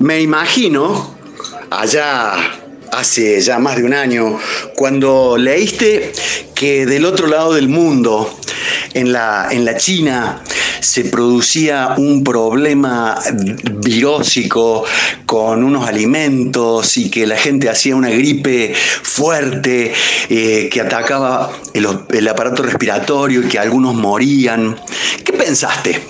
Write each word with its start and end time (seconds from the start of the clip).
Me 0.00 0.22
imagino, 0.22 1.14
allá 1.68 2.32
hace 2.90 3.38
ya 3.42 3.58
más 3.58 3.76
de 3.76 3.84
un 3.84 3.92
año, 3.92 4.38
cuando 4.74 5.36
leíste 5.36 6.12
que 6.54 6.86
del 6.86 7.04
otro 7.04 7.26
lado 7.26 7.52
del 7.52 7.68
mundo, 7.68 8.34
en 8.94 9.12
la, 9.12 9.48
en 9.50 9.66
la 9.66 9.76
China, 9.76 10.42
se 10.80 11.04
producía 11.04 11.96
un 11.98 12.24
problema 12.24 13.18
virósico 13.84 14.86
con 15.26 15.62
unos 15.62 15.86
alimentos 15.86 16.96
y 16.96 17.10
que 17.10 17.26
la 17.26 17.36
gente 17.36 17.68
hacía 17.68 17.94
una 17.94 18.08
gripe 18.08 18.72
fuerte 18.74 19.92
eh, 20.30 20.70
que 20.72 20.80
atacaba 20.80 21.52
el, 21.74 21.86
el 22.08 22.26
aparato 22.26 22.62
respiratorio 22.62 23.42
y 23.42 23.48
que 23.48 23.58
algunos 23.58 23.94
morían. 23.94 24.80
¿Qué 25.22 25.34
pensaste? 25.34 26.00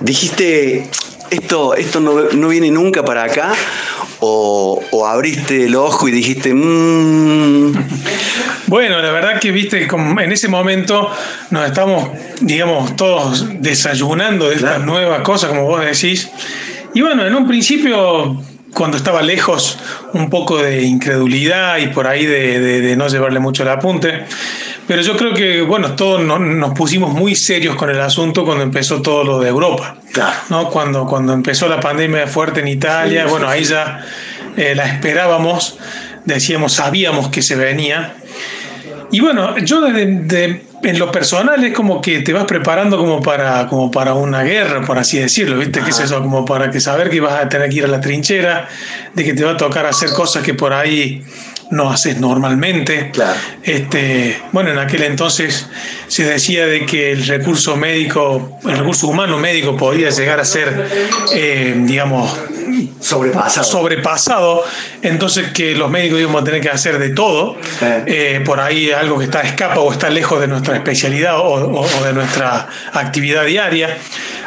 Dijiste, 0.00 0.90
esto, 1.30 1.74
esto 1.74 2.00
no, 2.00 2.48
viene 2.48 2.70
nunca 2.70 3.04
para 3.04 3.24
acá, 3.24 3.52
o, 4.20 5.06
abriste 5.06 5.64
el 5.64 5.74
ojo 5.74 6.08
y 6.08 6.10
dijiste, 6.10 6.52
mmm. 6.54 7.72
Bueno, 8.68 9.00
la 9.00 9.12
verdad 9.12 9.38
que 9.38 9.52
viste, 9.52 9.86
como 9.86 10.20
en 10.20 10.32
ese 10.32 10.48
momento 10.48 11.08
nos 11.50 11.66
estamos, 11.66 12.08
digamos, 12.40 12.96
todos 12.96 13.46
desayunando 13.60 14.48
de 14.48 14.56
estas 14.56 14.84
nuevas 14.84 15.20
cosas, 15.20 15.50
como 15.50 15.66
vos 15.66 15.80
decís. 15.84 16.28
Y 16.92 17.00
bueno, 17.00 17.24
en 17.24 17.34
un 17.34 17.46
principio, 17.46 18.42
cuando 18.74 18.96
estaba 18.96 19.22
lejos, 19.22 19.78
un 20.14 20.30
poco 20.30 20.58
de 20.58 20.82
incredulidad 20.82 21.78
y 21.78 21.88
por 21.88 22.08
ahí 22.08 22.26
de 22.26 22.96
no 22.96 23.06
llevarle 23.06 23.38
mucho 23.38 23.62
el 23.62 23.68
apunte. 23.68 24.24
Pero 24.86 25.02
yo 25.02 25.16
creo 25.16 25.34
que, 25.34 25.62
bueno, 25.62 25.96
todos 25.96 26.20
nos 26.22 26.74
pusimos 26.74 27.12
muy 27.12 27.34
serios 27.34 27.74
con 27.76 27.90
el 27.90 28.00
asunto 28.00 28.44
cuando 28.44 28.62
empezó 28.62 29.02
todo 29.02 29.24
lo 29.24 29.40
de 29.40 29.48
Europa. 29.48 29.96
Claro. 30.12 30.36
¿no? 30.48 30.70
Cuando, 30.70 31.06
cuando 31.06 31.32
empezó 31.32 31.68
la 31.68 31.80
pandemia 31.80 32.26
fuerte 32.26 32.60
en 32.60 32.68
Italia, 32.68 33.26
bueno, 33.26 33.48
ahí 33.48 33.64
ya 33.64 34.04
eh, 34.56 34.74
la 34.74 34.86
esperábamos, 34.86 35.78
decíamos, 36.24 36.74
sabíamos 36.74 37.28
que 37.28 37.42
se 37.42 37.56
venía. 37.56 38.14
Y 39.10 39.20
bueno, 39.20 39.58
yo 39.58 39.80
desde, 39.80 40.62
en 40.82 40.98
lo 40.98 41.10
personal 41.10 41.62
es 41.64 41.74
como 41.74 42.00
que 42.00 42.20
te 42.20 42.32
vas 42.32 42.44
preparando 42.44 42.96
como 42.96 43.20
para, 43.22 43.66
como 43.66 43.90
para 43.90 44.14
una 44.14 44.42
guerra, 44.42 44.82
por 44.82 44.98
así 44.98 45.18
decirlo, 45.18 45.58
¿viste? 45.58 45.80
¿Qué 45.80 45.90
es 45.90 46.00
eso? 46.00 46.20
Como 46.22 46.44
para 46.44 46.70
que 46.70 46.80
saber 46.80 47.10
que 47.10 47.20
vas 47.20 47.34
a 47.34 47.48
tener 47.48 47.68
que 47.68 47.76
ir 47.76 47.84
a 47.84 47.88
la 47.88 48.00
trinchera, 48.00 48.68
de 49.14 49.24
que 49.24 49.34
te 49.34 49.44
va 49.44 49.52
a 49.52 49.56
tocar 49.56 49.86
hacer 49.86 50.10
cosas 50.10 50.42
que 50.42 50.54
por 50.54 50.72
ahí 50.72 51.24
no 51.70 51.90
haces 51.90 52.18
normalmente. 52.20 53.12
Este, 53.62 54.40
bueno, 54.52 54.70
en 54.70 54.78
aquel 54.78 55.02
entonces 55.02 55.68
se 56.08 56.24
decía 56.24 56.66
de 56.66 56.86
que 56.86 57.12
el 57.12 57.26
recurso 57.26 57.76
médico, 57.76 58.58
el 58.64 58.78
recurso 58.78 59.08
humano 59.08 59.38
médico 59.38 59.76
podía 59.76 60.10
llegar 60.10 60.40
a 60.40 60.44
ser, 60.44 60.88
eh, 61.34 61.74
digamos, 61.84 62.38
sobrepasado. 63.00 63.66
sobrepasado. 63.66 64.64
Entonces 65.02 65.52
que 65.52 65.74
los 65.74 65.90
médicos 65.90 66.20
íbamos 66.20 66.42
a 66.42 66.44
tener 66.44 66.60
que 66.60 66.70
hacer 66.70 66.98
de 66.98 67.10
todo, 67.10 67.56
eh, 68.06 68.42
por 68.44 68.60
ahí 68.60 68.90
algo 68.90 69.18
que 69.18 69.24
está 69.24 69.42
escapa 69.42 69.80
o 69.80 69.92
está 69.92 70.10
lejos 70.10 70.40
de 70.40 70.48
nuestra 70.48 70.76
especialidad 70.76 71.38
o, 71.38 71.86
de 72.04 72.12
nuestra 72.12 72.68
actividad 72.92 73.44
diaria. 73.44 73.96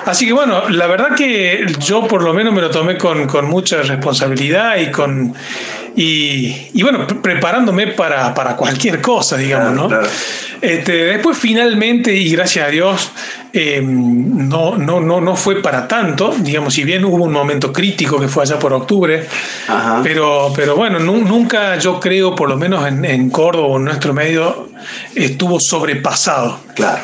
Así 0.06 0.26
que 0.26 0.34
bueno, 0.34 0.70
la 0.70 0.88
verdad 0.88 1.16
que 1.16 1.66
yo 1.80 2.08
por 2.08 2.24
lo 2.24 2.34
menos 2.34 2.54
me 2.54 2.62
lo 2.62 2.70
tomé 2.70 2.98
con, 2.98 3.28
con 3.28 3.48
mucha 3.48 3.82
responsabilidad 3.82 4.78
y 4.78 4.92
con 4.92 5.36
y, 5.96 6.82
bueno, 6.82 7.06
preparándome 7.22 7.88
para, 7.88 8.34
cualquier 8.56 9.02
cosa, 9.02 9.38
digamos, 9.38 9.74
¿no? 9.74 10.00
Este, 10.62 11.06
después 11.06 11.38
finalmente, 11.38 12.14
y 12.14 12.32
gracias 12.32 12.68
a 12.68 12.70
Dios, 12.70 13.12
em, 13.54 14.48
no, 14.50 14.78
no, 14.78 15.00
no, 15.00 15.22
no 15.22 15.36
fue 15.36 15.62
para 15.62 15.88
tanto, 15.88 16.36
digamos, 16.38 16.74
si 16.74 16.84
bien 16.84 17.06
hubo 17.06 17.24
un 17.24 17.32
momento 17.32 17.72
crítico 17.72 18.20
que 18.20 18.28
fue 18.28 18.44
allá 18.44 18.60
por 18.60 18.74
octubre, 18.74 19.26
pero, 20.04 20.52
pero 20.56 20.76
bueno, 20.76 21.00
nunca 21.00 21.78
yo 21.78 22.00
creo, 22.00 22.36
por 22.36 22.50
lo 22.50 22.58
menos 22.58 22.86
en, 22.88 23.06
en 23.06 23.30
Córdoba, 23.30 23.78
en 23.78 23.86
nuestro 23.86 24.14
medio, 24.14 24.70
estuvo 25.16 25.60
sobrepasado. 25.60 26.60
Claro. 26.76 27.02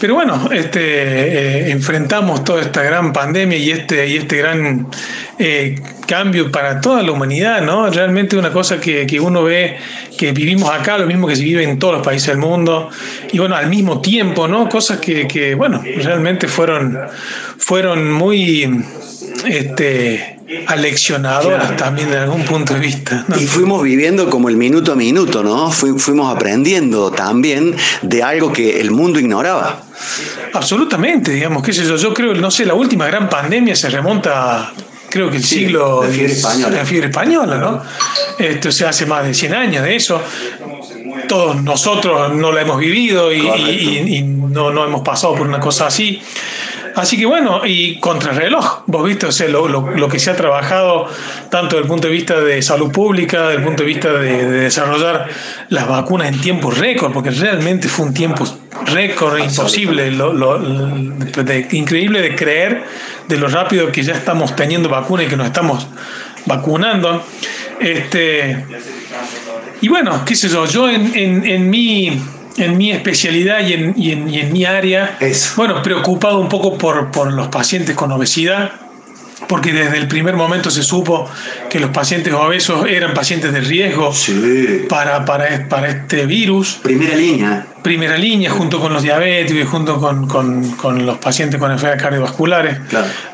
Pero 0.00 0.14
bueno, 0.14 0.50
este, 0.52 0.80
eh, 0.80 1.70
enfrentamos 1.70 2.44
toda 2.44 2.60
esta 2.60 2.82
gran 2.82 3.12
pandemia 3.12 3.56
y 3.56 3.70
este, 3.70 4.06
y 4.06 4.16
este 4.16 4.36
gran 4.36 4.88
eh, 5.38 5.76
cambio 6.06 6.50
para 6.50 6.80
toda 6.80 7.02
la 7.02 7.12
humanidad, 7.12 7.62
¿no? 7.62 7.90
Realmente 7.90 8.36
una 8.36 8.52
cosa 8.52 8.80
que, 8.80 9.20
uno 9.20 9.42
ve 9.44 9.76
que 10.16 10.32
vivimos 10.32 10.70
acá, 10.70 10.98
lo 10.98 11.06
mismo 11.06 11.26
que 11.26 11.36
se 11.36 11.42
vive 11.42 11.62
en 11.62 11.78
todos 11.78 11.94
los 11.94 12.04
países 12.04 12.28
del 12.28 12.38
mundo, 12.38 12.88
y 13.32 13.38
bueno, 13.38 13.56
al 13.56 13.68
mismo 13.68 14.00
tiempo, 14.00 14.48
¿no? 14.48 14.68
Cosas 14.68 14.98
que, 14.98 15.54
bueno, 15.56 15.82
realmente 16.02 16.48
fueron, 16.48 16.98
fueron 17.58 18.12
muy 18.12 18.82
este, 19.46 20.38
aleccionadoras 20.66 21.76
también 21.76 22.10
de 22.10 22.18
algún 22.18 22.44
punto 22.44 22.74
de 22.74 22.80
vista. 22.80 23.24
Y 23.38 23.46
fuimos 23.46 23.82
viviendo 23.82 24.30
como 24.30 24.48
el 24.48 24.56
minuto 24.56 24.92
a 24.92 24.96
minuto, 24.96 25.42
¿no? 25.42 25.70
fuimos 25.70 26.34
aprendiendo 26.34 27.10
también 27.10 27.74
de 28.02 28.22
algo 28.22 28.52
que 28.52 28.80
el 28.80 28.90
mundo 28.90 29.18
ignoraba. 29.18 29.82
Absolutamente, 30.52 31.32
digamos, 31.32 31.62
qué 31.62 31.72
sé 31.72 31.84
yo, 31.84 31.96
yo 31.96 32.14
creo, 32.14 32.34
no 32.34 32.50
sé, 32.50 32.64
la 32.64 32.74
última 32.74 33.06
gran 33.06 33.28
pandemia 33.28 33.74
se 33.74 33.90
remonta 33.90 34.72
creo 35.16 35.30
que 35.30 35.38
el 35.38 35.44
siglo 35.44 36.02
la 36.02 36.10
fiebre 36.10 36.32
española. 36.32 36.76
La 36.76 36.84
fiebre 36.84 37.08
española, 37.08 37.56
¿no? 37.56 37.82
Esto 38.38 38.70
se 38.70 38.84
hace 38.86 39.06
más 39.06 39.24
de 39.26 39.32
100 39.32 39.54
años 39.54 39.82
de 39.82 39.96
eso. 39.96 40.20
Todos 41.26 41.62
nosotros 41.62 42.34
no 42.34 42.52
la 42.52 42.60
hemos 42.60 42.78
vivido 42.78 43.32
y, 43.32 44.22
no, 44.22 44.70
no, 44.70 44.84
hemos 44.84 45.00
pasado 45.00 45.34
por 45.34 45.46
una 45.46 45.58
cosa 45.58 45.86
así. 45.86 46.20
Así 46.96 47.18
que 47.18 47.26
bueno, 47.26 47.60
y 47.62 48.00
contra 48.00 48.30
el 48.32 48.38
reloj, 48.38 48.84
vos 48.86 49.06
viste, 49.06 49.26
o 49.26 49.32
sea, 49.32 49.48
lo, 49.48 50.08
que 50.08 50.18
se 50.18 50.30
ha 50.30 50.34
trabajado 50.34 51.06
tanto 51.50 51.76
desde 51.76 51.82
el 51.82 51.88
punto 51.88 52.08
de 52.08 52.12
vista 52.14 52.40
de 52.40 52.62
salud 52.62 52.90
pública, 52.90 53.48
desde 53.48 53.58
el 53.58 53.64
punto 53.64 53.82
de 53.82 53.86
vista 53.86 54.12
de, 54.14 54.46
desarrollar 54.46 55.28
las 55.68 55.86
vacunas 55.86 56.28
en 56.28 56.40
tiempo 56.40 56.70
récord, 56.70 57.12
porque 57.12 57.30
realmente 57.30 57.88
fue 57.88 58.06
un 58.06 58.14
tiempo 58.14 58.44
récord 58.86 59.38
imposible, 59.38 60.10
lo, 60.10 60.58
increíble 61.70 62.22
de 62.22 62.34
creer 62.34 62.84
de 63.28 63.36
lo 63.36 63.48
rápido 63.48 63.92
que 63.92 64.02
ya 64.02 64.14
estamos 64.14 64.56
teniendo 64.56 64.88
vacunas 64.88 65.26
y 65.26 65.28
que 65.28 65.36
nos 65.36 65.48
estamos 65.48 65.86
vacunando. 66.46 67.22
Este, 67.78 68.64
y 69.82 69.88
bueno, 69.88 70.24
qué 70.24 70.34
sé 70.34 70.48
yo, 70.48 70.64
yo 70.64 70.88
en, 70.88 71.14
en, 71.14 71.46
en 71.46 71.68
mi 71.68 72.22
en 72.56 72.76
mi 72.76 72.90
especialidad 72.92 73.66
y 73.66 73.72
en, 73.72 73.94
y 73.96 74.12
en, 74.12 74.28
y 74.28 74.40
en 74.40 74.52
mi 74.52 74.64
área, 74.64 75.18
bueno, 75.56 75.82
preocupado 75.82 76.38
un 76.38 76.48
poco 76.48 76.78
por, 76.78 77.10
por 77.10 77.32
los 77.32 77.48
pacientes 77.48 77.94
con 77.94 78.10
obesidad, 78.12 78.72
porque 79.48 79.72
desde 79.72 79.98
el 79.98 80.08
primer 80.08 80.34
momento 80.34 80.70
se 80.70 80.82
supo 80.82 81.28
que 81.68 81.78
los 81.78 81.90
pacientes 81.90 82.32
obesos 82.32 82.86
eran 82.88 83.14
pacientes 83.14 83.52
de 83.52 83.60
riesgo 83.60 84.12
para, 84.88 85.24
para, 85.24 85.68
para, 85.68 85.88
este 85.88 86.26
virus. 86.26 86.78
Primera 86.82 87.14
línea. 87.14 87.66
Primera 87.82 88.16
línea, 88.16 88.50
junto 88.50 88.80
con 88.80 88.92
los 88.92 89.02
diabéticos 89.02 89.62
y 89.62 89.66
junto 89.66 90.00
con, 90.00 90.26
con, 90.26 90.72
con 90.72 91.06
los 91.06 91.18
pacientes 91.18 91.60
con 91.60 91.70
enfermedades 91.70 92.02
cardiovasculares. 92.02 92.78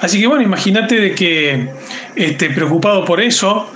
Así 0.00 0.20
que 0.20 0.26
bueno, 0.26 0.42
imagínate 0.42 0.96
de 0.96 1.14
que 1.14 1.68
este, 2.16 2.50
preocupado 2.50 3.04
por 3.04 3.20
eso, 3.20 3.70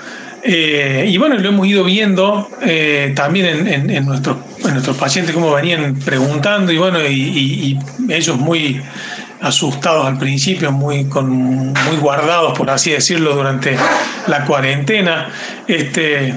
eh, 0.48 1.06
y 1.08 1.16
bueno, 1.18 1.36
lo 1.36 1.48
hemos 1.48 1.66
ido 1.66 1.82
viendo 1.82 2.48
eh, 2.62 3.12
también 3.16 3.66
en, 3.66 4.04
nuestros, 4.04 4.36
nuestros 4.72 4.96
pacientes, 4.96 5.34
como 5.34 5.52
venían 5.52 5.94
preguntando, 6.04 6.72
y 6.72 6.78
bueno, 6.78 6.98
y, 7.00 7.78
ellos 8.08 8.36
muy 8.36 8.80
asustados 9.40 10.06
al 10.06 10.18
principio, 10.18 10.72
muy, 10.72 11.04
con, 11.06 11.28
muy 11.28 11.96
guardados, 12.00 12.56
por 12.56 12.70
así 12.70 12.90
decirlo, 12.90 13.34
durante 13.34 13.76
la 14.26 14.44
cuarentena. 14.44 15.28
Este, 15.68 16.34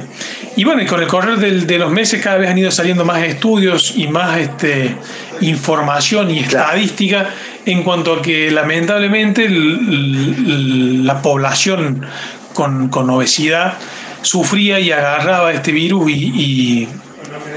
y 0.56 0.64
bueno, 0.64 0.82
y 0.82 0.86
con 0.86 1.02
el 1.02 1.08
correr 1.08 1.38
de 1.40 1.80
los 1.80 1.92
meses 1.92 2.22
cada 2.22 2.38
vez 2.38 2.50
han 2.50 2.58
ido 2.58 2.72
saliendo 2.72 3.06
más 3.06 3.24
estudios 3.24 3.94
y 3.96 4.08
más 4.08 4.38
este, 4.38 4.96
información 5.42 6.30
y 6.32 6.40
estadística 6.40 7.30
en 7.66 7.84
cuanto 7.84 8.16
a 8.16 8.22
que 8.22 8.52
lamentablemente 8.52 9.48
la 9.50 11.22
población 11.22 12.06
con, 12.54 12.90
con 12.90 13.10
obesidad 13.10 13.76
sufría 14.22 14.80
y 14.80 14.92
agarraba 14.92 15.54
este 15.54 15.72
virus 15.72 16.10
y, 16.10 16.14
y, 16.14 16.88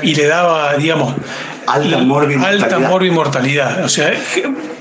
le 0.03 0.27
daba, 0.27 0.75
digamos, 0.77 1.15
alta 1.67 1.99
morbimortalidad. 1.99 2.65
Alta 2.65 2.79
morbimortalidad. 2.79 3.85
O 3.85 3.89
sea, 3.89 4.13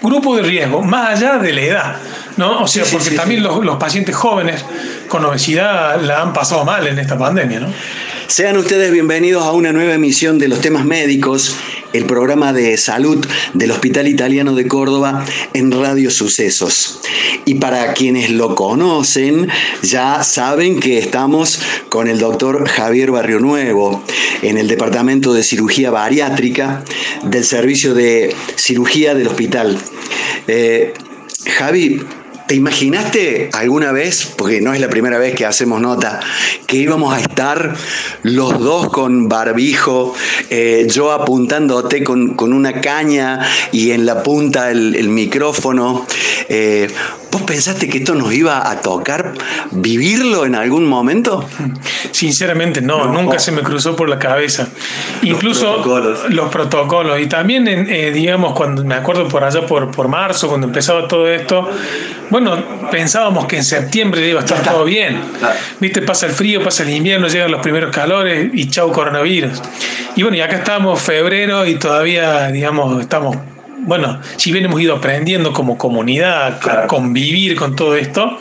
grupo 0.02 0.36
de 0.36 0.44
riesgo, 0.44 0.82
más 0.82 1.18
allá 1.18 1.38
de 1.38 1.54
la 1.54 1.62
edad. 1.62 1.96
¿no? 2.38 2.62
O 2.64 2.68
sea, 2.68 2.84
porque 2.92 3.12
también 3.12 3.44
Los, 3.44 3.64
los, 3.64 3.78
pacientes 3.78 4.16
jóvenes 4.16 4.66
con 5.08 5.24
obesidad 5.26 6.00
la 6.02 6.22
han 6.22 6.34
pasado 6.34 6.64
mal 6.66 6.88
en 6.88 6.98
esta 7.00 7.18
pandemia, 7.18 7.60
¿no? 7.60 7.68
Sean 8.31 8.56
ustedes 8.56 8.94
bienvenidos 8.94 9.44
a 9.44 9.51
una 9.51 9.74
nueva 9.74 9.94
emisión 9.94 10.39
de 10.39 10.48
los 10.48 10.62
temas 10.62 10.86
médicos, 10.86 11.57
el 11.92 12.06
programa 12.06 12.54
de 12.54 12.78
salud 12.78 13.28
del 13.54 13.72
Hospital 13.72 14.07
Italiano 14.07 14.56
de 14.56 14.69
Córdoba 14.69 15.25
en 15.54 15.69
Radio 15.69 16.10
Sucesos. 16.10 17.01
Y 17.44 17.56
para 17.56 17.94
quienes 17.94 18.30
lo 18.30 18.56
conocen, 18.56 19.50
ya 19.81 20.24
saben 20.24 20.80
que 20.80 20.98
estamos 20.98 21.60
con 21.89 22.07
el 22.07 22.19
doctor 22.19 22.69
Javier 22.69 23.12
Barrio 23.12 23.42
Nuevo 23.42 24.01
en 24.42 24.57
el 24.57 24.69
Departamento 24.69 25.33
de 25.33 25.44
Cirugía 25.44 25.92
Bariátrica 25.92 26.86
del 27.24 27.44
Servicio 27.44 27.94
de 27.94 28.33
Cirugía 28.56 29.13
del 29.13 29.28
Hospital. 29.28 29.78
Eh, 30.48 30.94
Javi, 31.57 32.01
¿Te 32.51 32.57
imaginaste 32.57 33.50
alguna 33.53 33.94
vez, 33.94 34.33
porque 34.36 34.59
no 34.59 34.74
es 34.74 34.81
la 34.81 34.89
primera 34.89 35.18
vez 35.18 35.33
que 35.36 35.45
hacemos 35.45 35.80
nota, 35.80 36.19
que 36.68 36.75
íbamos 36.75 37.13
a 37.13 37.21
estar 37.21 37.74
los 38.24 38.59
dos 38.59 38.89
con 38.89 39.30
barbijo, 39.30 40.13
eh, 40.50 40.86
yo 40.89 41.13
apuntándote 41.13 42.03
con, 42.03 42.36
una 42.38 42.81
caña 42.81 43.39
y 43.71 43.92
en 43.92 44.06
la 44.06 44.21
punta 44.21 44.69
el, 44.69 45.07
micrófono? 45.07 46.06
Eh, 46.50 46.89
¿Vos 47.31 47.44
pensaste 47.44 47.88
que 47.88 48.00
esto 48.00 48.13
nos 48.13 48.33
iba 48.33 48.69
a 48.69 48.81
tocar 48.81 49.33
vivirlo 49.72 50.45
en 50.45 50.56
algún 50.56 50.86
momento? 50.86 51.48
Sinceramente 52.12 52.81
no, 52.81 53.06
nunca 53.06 53.39
se 53.39 53.54
me 53.54 53.62
cruzó 53.62 53.95
por 53.95 54.10
la 54.10 54.19
cabeza. 54.19 54.68
Incluso 55.22 55.81
los 56.30 56.50
protocolos. 56.50 57.19
Y 57.22 57.28
también, 57.28 57.68
eh, 57.68 58.12
digamos, 58.12 58.54
cuando 58.54 58.83
me 58.83 58.95
acuerdo 58.95 59.30
por 59.30 59.45
allá 59.45 59.66
por, 59.66 59.92
por 59.92 60.10
marzo, 60.10 60.50
cuando 60.50 60.68
empezaba 60.68 61.07
todo 61.07 61.28
esto, 61.30 61.69
bueno, 62.30 62.89
pensábamos 62.92 63.45
que 63.45 63.57
en 63.57 63.63
septiembre 63.63 64.28
iba 64.28 64.42
a 64.42 64.44
estar 64.44 64.62
todo 64.62 64.83
bien. 64.83 65.22
Viste, 65.80 66.01
pasa 66.01 66.25
el 66.25 66.33
frío, 66.33 66.62
pasa 66.62 66.83
el 66.83 66.89
invierno, 66.89 67.28
llegan 67.28 67.51
los 67.51 67.62
primeros 67.62 67.95
calores 67.95 68.50
y 68.54 68.69
chau 68.69 68.92
coronavirus. 68.92 69.62
Y 70.18 70.24
bueno, 70.24 70.38
y 70.38 70.42
acá 70.42 70.57
estamos 70.57 71.01
febrero 71.01 71.66
y 71.66 71.75
todavía, 71.75 72.48
digamos, 72.48 73.00
estamos 73.00 73.38
bueno, 73.83 74.19
si 74.38 74.51
bien 74.51 74.66
hemos 74.66 74.81
ido 74.81 74.95
aprendiendo 74.95 75.54
como 75.54 75.78
comunidad 75.78 76.60
a 76.69 76.88
convivir 76.88 77.56
con 77.56 77.75
todo 77.75 77.95
esto, 77.95 78.39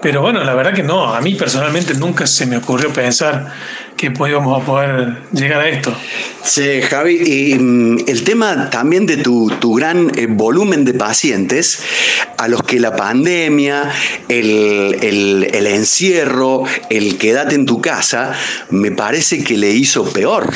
pero 0.00 0.22
bueno, 0.22 0.44
la 0.44 0.54
verdad 0.54 0.72
que 0.74 0.84
no, 0.84 1.12
a 1.12 1.20
mí 1.20 1.34
personalmente 1.34 1.94
nunca 1.94 2.26
se 2.26 2.46
me 2.46 2.56
ocurrió 2.56 2.92
pensar 2.92 3.52
que 3.96 4.12
podíamos 4.12 4.62
a 4.62 4.64
poder 4.64 5.16
llegar 5.32 5.60
a 5.60 5.68
esto. 5.68 5.92
Sí, 6.44 6.80
Javi, 6.82 7.16
y 7.16 7.58
mm, 7.58 8.04
el 8.06 8.22
tema 8.22 8.70
también 8.70 9.06
de 9.06 9.16
tu, 9.16 9.50
gran 9.74 10.12
eh, 10.16 10.26
volumen 10.30 10.84
de 10.84 10.94
pacientes 10.94 11.82
a 12.36 12.46
los 12.46 12.62
que 12.62 12.78
la 12.78 12.94
pandemia, 12.94 13.90
el, 14.28 15.48
el 15.52 15.66
encierro, 15.66 16.62
el 16.90 17.18
quedate 17.18 17.56
en 17.56 17.66
tu 17.66 17.80
casa, 17.80 18.32
me 18.70 18.92
parece 18.92 19.42
que 19.42 19.56
le 19.56 19.70
hizo 19.70 20.04
peor. 20.04 20.48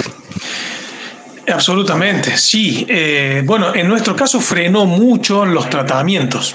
Absolutamente, 1.51 2.37
sí. 2.37 2.87
Eh, 2.89 3.43
bueno, 3.45 3.75
en 3.75 3.89
nuestro 3.89 4.15
caso 4.15 4.41
frenó 4.41 4.87
mucho 4.87 5.45
los 5.45 5.69
tratamientos. 5.69 6.55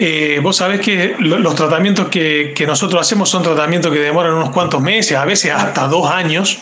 Eh, 0.00 0.40
vos 0.42 0.56
sabés 0.56 0.80
que 0.80 1.14
los 1.18 1.54
tratamientos 1.54 2.08
que, 2.08 2.52
nosotros 2.66 3.00
hacemos 3.00 3.30
son 3.30 3.44
tratamientos 3.44 3.92
que 3.92 4.00
demoran 4.00 4.34
unos 4.34 4.50
cuantos 4.50 4.80
meses, 4.80 5.16
a 5.16 5.24
veces 5.24 5.52
hasta 5.52 5.86
dos 5.86 6.10
años, 6.10 6.58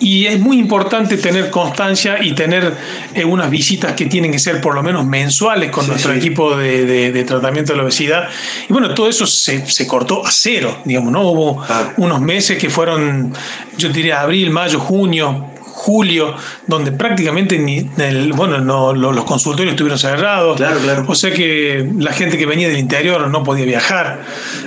y 0.00 0.26
es 0.26 0.40
muy 0.40 0.58
importante 0.58 1.18
tener 1.18 1.50
constancia 1.50 2.22
y 2.22 2.32
tener 2.32 2.74
eh, 3.14 3.24
unas 3.24 3.50
visitas 3.50 3.92
que 3.92 4.06
tienen 4.06 4.32
que 4.32 4.38
ser 4.38 4.62
por 4.62 4.74
lo 4.74 4.82
menos 4.82 5.04
mensuales 5.04 5.70
con 5.70 5.86
nuestro 5.86 6.14
equipo 6.14 6.56
de, 6.56 7.24
tratamiento 7.26 7.72
de 7.72 7.76
la 7.76 7.84
obesidad. 7.84 8.28
Y 8.68 8.72
bueno, 8.72 8.94
todo 8.94 9.10
eso 9.10 9.26
se, 9.26 9.86
cortó 9.86 10.26
a 10.26 10.30
cero, 10.30 10.78
digamos, 10.84 11.12
¿no? 11.12 11.22
Hubo 11.30 11.66
unos 11.98 12.20
meses 12.22 12.58
que 12.58 12.70
fueron, 12.70 13.34
yo 13.76 13.90
diría, 13.90 14.22
abril, 14.22 14.50
mayo, 14.50 14.80
junio, 14.80 15.53
julio, 15.84 16.34
donde 16.66 16.92
prácticamente 16.92 17.58
ni 17.58 17.90
el, 17.98 18.32
bueno, 18.32 18.58
no, 18.58 18.94
los 18.94 19.24
consultorios 19.24 19.74
estuvieron 19.74 19.98
cerrados. 19.98 20.56
Claro, 20.56 20.80
claro. 20.80 21.04
O 21.06 21.14
sea 21.14 21.30
que 21.30 21.86
la 21.98 22.12
gente 22.12 22.38
que 22.38 22.46
venía 22.46 22.68
del 22.68 22.78
interior 22.78 23.28
no 23.28 23.44
podía 23.44 23.66
viajar. 23.66 24.22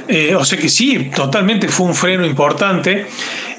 Eh, 0.08 0.36
o 0.36 0.46
sea 0.46 0.60
que 0.60 0.69
sí, 0.69 1.10
totalmente 1.16 1.69
fue 1.69 1.88
un 1.88 1.96
freno 1.96 2.24
importante 2.24 3.08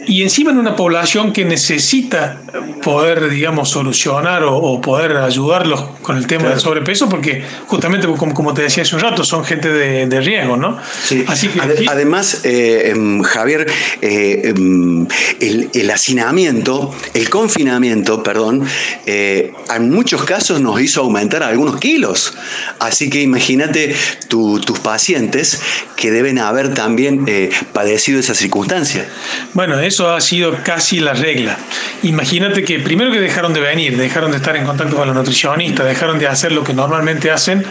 y 0.09 0.23
encima 0.23 0.51
en 0.51 0.59
una 0.59 0.75
población 0.75 1.33
que 1.33 1.45
necesita 1.45 2.41
poder, 2.83 3.29
digamos, 3.29 3.69
solucionar 3.69 4.43
o, 4.43 4.81
poder 4.81 5.19
ayudarlos 5.19 5.83
con 6.01 6.17
el 6.17 6.27
tema 6.27 6.49
del 6.49 6.59
sobrepeso, 6.59 7.11
porque 7.11 7.45
justamente, 7.67 8.07
como, 8.07 8.33
como, 8.33 8.55
te 8.55 8.63
decía 8.63 8.85
hace 8.85 8.97
un 8.97 9.03
rato, 9.03 9.23
son 9.23 9.45
gente 9.45 9.69
de, 9.69 10.21
riesgo, 10.21 10.57
¿no? 10.57 10.79
Sí. 11.05 11.25
Así 11.29 11.49
que, 11.49 11.61
Además, 11.87 12.41
eh, 12.45 12.91
em, 12.91 13.23
Javier, 13.23 13.67
eh, 14.01 14.55
em, 14.57 15.07
el, 15.41 15.91
hacinamiento, 15.91 16.95
el 17.13 17.29
confinamiento, 17.29 18.23
perdón, 18.23 18.65
eh, 19.05 19.53
en 19.75 19.91
muchos 19.91 20.25
casos 20.25 20.61
nos 20.61 20.81
hizo 20.81 21.03
aumentar 21.03 21.43
algunos 21.43 21.79
kilos. 21.79 22.33
Así 22.79 23.11
que 23.11 23.21
imagínate 23.21 23.95
tus 24.29 24.79
pacientes 24.81 25.61
que 25.97 26.11
deben 26.11 26.39
haber 26.39 26.73
también 26.73 27.27
padecido 27.73 28.21
esa 28.21 28.35
circunstancia. 28.35 29.07
Bueno, 29.53 29.79
eso 29.81 29.98
eso 29.99 30.15
ha 30.15 30.21
sido 30.21 30.57
casi 30.63 31.01
la 31.01 31.13
regla. 31.13 31.59
Imagínate 32.05 32.63
que 32.63 32.79
primero 32.79 33.11
que 33.11 33.19
dejaron 33.19 33.53
de 33.53 33.59
venir, 33.59 33.97
dejaron 33.97 34.31
de 34.31 34.37
estar 34.37 34.55
en 34.55 34.65
contacto 34.65 34.95
con 34.95 35.09
los 35.09 35.17
nutricionistas, 35.17 35.85
dejaron 35.85 36.21
de 36.21 36.29
hacer 36.29 36.53
lo 36.53 36.63
que 36.63 36.73
normalmente 36.73 37.33
hacen 37.33 37.65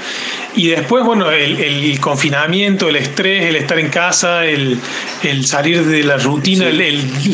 y 0.53 0.67
después, 0.67 1.05
bueno, 1.05 1.31
el, 1.31 1.97
confinamiento, 2.01 2.89
el 2.89 2.97
estrés, 2.97 3.45
el 3.45 3.55
estar 3.55 3.79
en 3.79 3.87
casa, 3.87 4.43
el, 4.43 4.77
salir 5.45 5.85
de 5.85 6.03
la 6.03 6.17
rutina, 6.17 6.65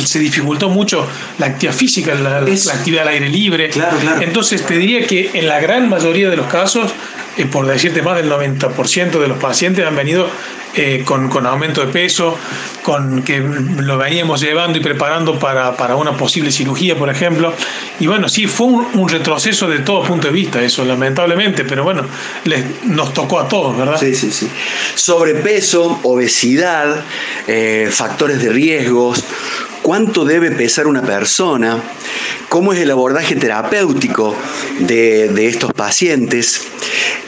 se 0.06 0.20
dificultó 0.20 0.70
mucho 0.70 1.08
la 1.40 1.48
actividad 1.48 1.74
física, 1.74 2.14
la, 2.14 2.38
actividad 2.38 3.08
al 3.08 3.14
aire 3.14 3.30
libre. 3.30 3.72
Entonces 4.22 4.64
te 4.64 4.78
diría 4.78 5.08
que 5.08 5.32
en 5.34 5.48
la 5.48 5.60
gran 5.60 5.90
mayoría 5.90 6.30
de 6.30 6.38
los 6.38 6.46
casos, 6.46 6.94
eh, 7.36 7.46
por 7.46 7.66
decirte 7.66 8.04
más 8.04 8.16
del 8.16 8.30
90% 8.30 9.20
de 9.20 9.28
los 9.28 9.40
pacientes 9.40 9.88
han 9.88 9.96
venido 9.96 10.30
eh, 10.76 11.04
con, 11.06 11.46
aumento 11.46 11.86
de 11.86 11.92
peso, 11.92 12.36
con 12.84 13.24
que 13.24 13.40
lo 13.40 13.98
veníamos 13.98 14.42
llevando 14.42 14.78
y 14.78 14.82
preparando 14.82 15.40
para, 15.40 15.96
una 15.96 16.16
posible 16.16 16.52
cirugía, 16.52 16.98
por 16.98 17.10
ejemplo. 17.10 17.54
Y 18.00 18.08
bueno, 18.08 18.30
sí, 18.30 18.46
fue 18.46 18.68
un, 18.68 19.10
retroceso 19.10 19.68
de 19.68 19.80
todo 19.80 20.04
punto 20.04 20.28
de 20.28 20.34
vista, 20.34 20.62
eso, 20.62 20.84
lamentablemente, 20.86 21.64
pero 21.64 21.84
bueno, 21.84 22.04
nos 22.84 23.14
tocó 23.14 23.40
a 23.40 23.48
todos, 23.48 23.78
¿verdad? 23.78 24.00
Sí, 24.00 24.14
sí, 24.14 24.32
sí. 24.32 24.50
Sobrepeso, 24.96 26.00
obesidad, 26.04 27.04
eh, 27.48 27.90
factores 27.92 28.42
de 28.42 28.50
riesgos, 28.50 29.24
cuánto 29.82 30.26
debe 30.26 30.52
pesar 30.52 30.88
una 30.88 31.04
persona, 31.04 31.82
cómo 32.50 32.74
es 32.74 32.80
el 32.80 32.92
abordaje 32.92 33.36
terapéutico 33.36 34.36
de, 34.80 35.48
estos 35.48 35.74
pacientes, 35.74 36.68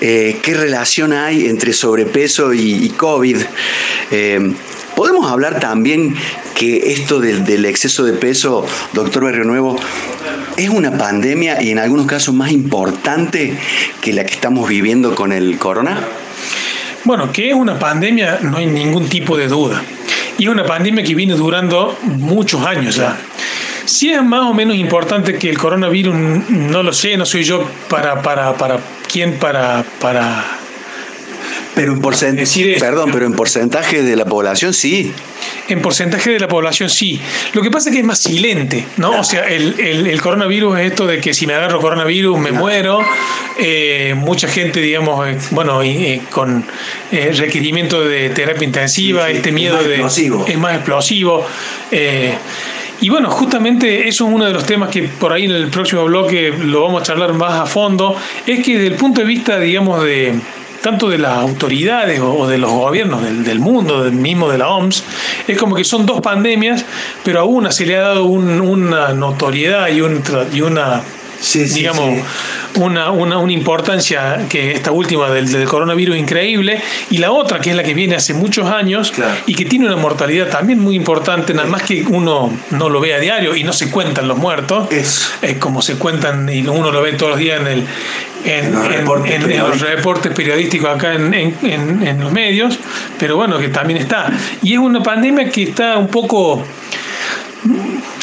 eh, 0.01 0.39
qué 0.41 0.53
relación 0.53 1.13
hay 1.13 1.47
entre 1.47 1.73
sobrepeso 1.73 2.53
y, 2.53 2.89
COVID. 2.89 3.37
Eh, 4.11 4.53
podemos 4.95 5.29
hablar 5.29 5.59
también 5.59 6.15
que 6.55 6.93
esto 6.93 7.19
del, 7.19 7.65
exceso 7.65 8.03
de 8.03 8.13
peso, 8.13 8.65
doctor 8.93 9.25
Berrio 9.25 9.43
Nuevo, 9.43 9.77
es 10.57 10.69
una 10.69 10.97
pandemia 10.97 11.61
y 11.61 11.71
en 11.71 11.79
algunos 11.79 12.05
casos 12.05 12.33
más 12.33 12.51
importante 12.51 13.57
que 14.01 14.13
la 14.13 14.25
que 14.25 14.33
estamos 14.33 14.67
viviendo 14.67 15.15
con 15.15 15.31
el 15.31 15.57
corona. 15.57 15.99
Bueno, 17.03 17.31
que 17.31 17.49
es 17.49 17.55
una 17.55 17.77
pandemia 17.77 18.39
no 18.41 18.57
hay 18.57 18.65
ningún 18.65 19.07
tipo 19.09 19.37
de 19.37 19.47
duda. 19.47 19.81
Y 20.37 20.45
es 20.45 20.49
una 20.49 20.65
pandemia 20.65 21.03
que 21.03 21.15
viene 21.15 21.33
durando 21.33 21.97
muchos 22.03 22.65
años 22.65 22.95
ya. 22.95 23.17
Si 23.85 24.11
es 24.11 24.23
más 24.23 24.41
o 24.41 24.53
menos 24.53 24.75
importante 24.75 25.37
que 25.37 25.49
el 25.49 25.57
coronavirus, 25.57 26.15
no 26.49 26.81
lo 26.81 26.91
sé, 26.91 27.15
no 27.17 27.25
soy 27.25 27.43
yo 27.43 27.69
para, 27.87 28.21
para, 28.21 28.53
para 28.57 28.79
quién 29.07 29.37
para, 29.37 29.85
para 30.01 30.43
pero 31.75 31.91
en 31.91 32.01
porcentaje, 32.01 32.77
perdón, 32.79 33.09
pero 33.11 33.25
en 33.25 33.33
porcentaje 33.33 34.01
de 34.01 34.15
la 34.15 34.25
población 34.25 34.73
sí. 34.73 35.11
En 35.67 35.81
porcentaje 35.81 36.31
de 36.31 36.39
la 36.39 36.47
población 36.47 36.89
sí. 36.89 37.19
Lo 37.53 37.61
que 37.61 37.69
pasa 37.69 37.89
es 37.89 37.93
que 37.93 37.99
es 37.99 38.05
más 38.05 38.19
silente, 38.19 38.85
¿no? 38.97 39.19
O 39.19 39.23
sea, 39.23 39.43
el, 39.47 40.19
coronavirus 40.21 40.79
es 40.79 40.91
esto 40.91 41.05
de 41.05 41.19
que 41.19 41.33
si 41.33 41.45
me 41.45 41.53
agarro 41.53 41.81
coronavirus 41.81 42.39
me 42.39 42.51
muero. 42.51 42.99
Eh, 43.59 44.15
mucha 44.17 44.47
gente, 44.47 44.81
digamos, 44.81 45.27
eh, 45.27 45.37
bueno, 45.51 45.83
eh, 45.83 46.21
con 46.29 46.65
requerimiento 47.11 48.03
de 48.03 48.29
terapia 48.29 48.65
intensiva, 48.65 49.29
este 49.29 49.51
miedo 49.51 49.83
de... 49.83 50.01
Es 50.01 50.57
más 50.57 50.75
explosivo. 50.75 51.45
Y 53.01 53.09
bueno, 53.09 53.29
justamente 53.29 54.07
eso 54.07 54.25
es 54.25 54.33
uno 54.33 54.45
de 54.45 54.53
los 54.53 54.65
temas 54.65 54.89
que 54.89 55.03
por 55.03 55.33
ahí 55.33 55.45
en 55.45 55.51
el 55.51 55.67
próximo 55.67 56.05
bloque 56.05 56.53
lo 56.63 56.81
vamos 56.81 57.01
a 57.01 57.05
charlar 57.05 57.33
más 57.33 57.53
a 57.53 57.65
fondo, 57.65 58.15
es 58.47 58.63
que 58.63 58.75
desde 58.75 58.87
el 58.87 58.95
punto 58.95 59.21
de 59.21 59.27
vista, 59.27 59.59
digamos, 59.59 60.03
de, 60.03 60.33
tanto 60.85 61.09
de 61.09 61.17
las 61.17 61.39
autoridades 61.39 62.19
o 62.21 62.45
de 62.45 62.59
los 62.59 62.71
gobiernos 62.71 63.23
del, 63.23 63.59
mundo, 63.59 64.03
del 64.03 64.13
mismo 64.13 64.51
de 64.51 64.59
la 64.59 64.69
OMS, 64.69 65.03
es 65.47 65.57
como 65.57 65.75
que 65.75 65.83
son 65.83 66.05
dos 66.05 66.21
pandemias, 66.21 66.85
pero 67.23 67.39
a 67.39 67.43
una 67.43 67.71
se 67.71 67.87
le 67.87 67.97
ha 67.97 68.01
dado 68.01 68.25
una 68.25 69.15
notoriedad 69.15 69.87
y, 69.87 70.01
un, 70.01 70.21
y 70.53 70.61
una, 70.61 71.01
digamos, 71.73 72.21
Una, 72.77 73.11
una, 73.11 73.51
importancia 73.51 74.47
que 74.49 74.71
esta 74.71 74.91
última 74.91 75.29
del, 75.29 75.65
coronavirus 75.65 76.17
increíble, 76.17 76.81
y 77.09 77.17
la 77.19 77.31
otra, 77.31 77.59
que 77.59 77.69
es 77.69 77.75
la 77.75 77.83
que 77.83 77.93
viene 77.93 78.15
hace 78.15 78.33
muchos 78.33 78.69
años 78.69 79.13
y 79.45 79.55
que 79.55 79.65
tiene 79.65 79.85
una 79.85 79.95
mortalidad 79.95 80.49
también 80.49 80.79
muy 80.79 80.95
importante, 80.95 81.53
nada 81.53 81.67
más 81.67 81.83
que 81.83 82.03
uno 82.03 82.51
no 82.71 82.89
lo 82.89 82.99
ve 82.99 83.13
a 83.13 83.19
diario 83.19 83.55
y 83.55 83.63
no 83.63 83.71
se 83.71 83.89
cuentan 83.89 84.27
los 84.27 84.37
muertos, 84.37 84.91
es, 84.91 85.31
como 85.59 85.81
se 85.81 85.97
cuentan 85.97 86.49
y 86.49 86.67
uno 86.67 86.91
lo 86.91 87.01
ve 87.01 87.13
todos 87.13 87.31
los 87.31 87.39
días 87.39 87.61
en 87.61 87.67
el, 87.67 87.87
en, 88.45 88.73
los, 89.57 89.81
reportes 89.81 90.33
periodísticos. 90.33 90.89
acá 90.89 91.13
en, 91.13 92.19
los 92.19 92.31
medios, 92.31 92.79
pero 93.19 93.35
bueno, 93.35 93.57
que 93.57 93.69
también 93.69 93.99
está. 93.99 94.31
Y 94.61 94.73
es 94.73 94.79
una 94.79 95.01
pandemia 95.01 95.49
que 95.49 95.63
está 95.63 95.97
un 95.97 96.07
poco, 96.07 96.63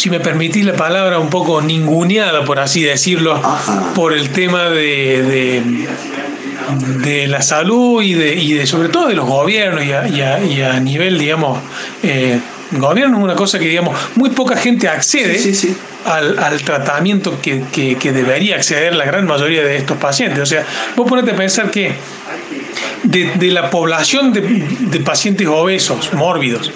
si 0.03 0.11
me 0.11 0.19
permitís 0.19 0.65
la 0.65 0.75
palabra, 0.75 1.21
un 1.21 1.31
poco 1.31 1.63
ninguneada, 1.63 2.45
por 2.45 2.59
así 2.59 2.83
decirlo, 2.83 3.41
por 3.95 4.13
el 4.13 4.31
tema 4.31 4.65
de 4.69 5.87
de 7.03 7.27
la 7.27 7.43
salud 7.43 8.03
y 8.03 8.15
de, 8.15 8.35
y 8.35 8.55
de 8.55 8.67
sobre 8.67 8.89
todo 8.89 9.09
de 9.09 9.15
los 9.15 9.27
gobiernos 9.27 9.85
y 9.85 9.93
a, 9.93 10.81
nivel, 10.81 11.19
digamos, 11.19 11.59
eh, 12.03 12.39
gobierno 12.73 13.19
es 13.19 13.25
una 13.25 13.35
cosa 13.35 13.59
que, 13.59 13.67
digamos, 13.67 13.97
muy 14.15 14.31
poca 14.31 14.57
gente 14.57 14.89
accede 14.89 15.39
Al, 16.05 16.63
tratamiento 16.63 17.41
que, 17.41 17.63
que, 17.71 18.13
debería 18.13 18.57
acceder 18.57 18.95
la 18.95 19.05
gran 19.05 19.27
mayoría 19.27 19.63
de 19.63 19.77
estos 19.77 19.97
pacientes. 19.99 20.41
O 20.41 20.47
sea, 20.47 20.65
vos 20.97 21.09
ponete 21.09 21.33
a 21.33 21.37
pensar 21.37 21.71
que 21.71 21.93
de, 23.03 23.51
la 23.51 23.71
población 23.71 24.33
de, 24.33 25.01
pacientes 25.01 25.47
obesos, 25.47 26.13
mórbidos, 26.15 26.71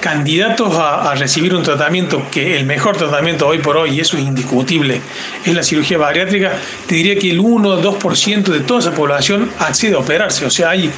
candidatos 0.00 0.74
a, 0.76 1.14
recibir 1.14 1.54
un 1.54 1.62
tratamiento 1.62 2.22
que 2.30 2.56
el 2.56 2.66
mejor 2.66 2.96
tratamiento 2.96 3.46
hoy 3.46 3.58
por 3.58 3.76
hoy, 3.76 3.96
y 3.96 4.00
eso 4.00 4.16
es 4.16 4.24
indiscutible, 4.24 5.00
es 5.44 5.54
la 5.54 5.62
cirugía 5.62 5.98
bariátrica, 5.98 6.52
te 6.86 6.94
diría 6.94 7.16
que 7.16 7.30
el 7.30 7.40
1 7.40 7.68
o 7.68 7.82
2% 7.82 8.44
de 8.44 8.60
toda 8.60 8.80
esa 8.80 8.94
población 8.94 9.50
accede 9.58 9.94
a 9.94 9.98
operarse. 9.98 10.44
O 10.44 10.50
sea, 10.50 10.70
hay 10.70 10.90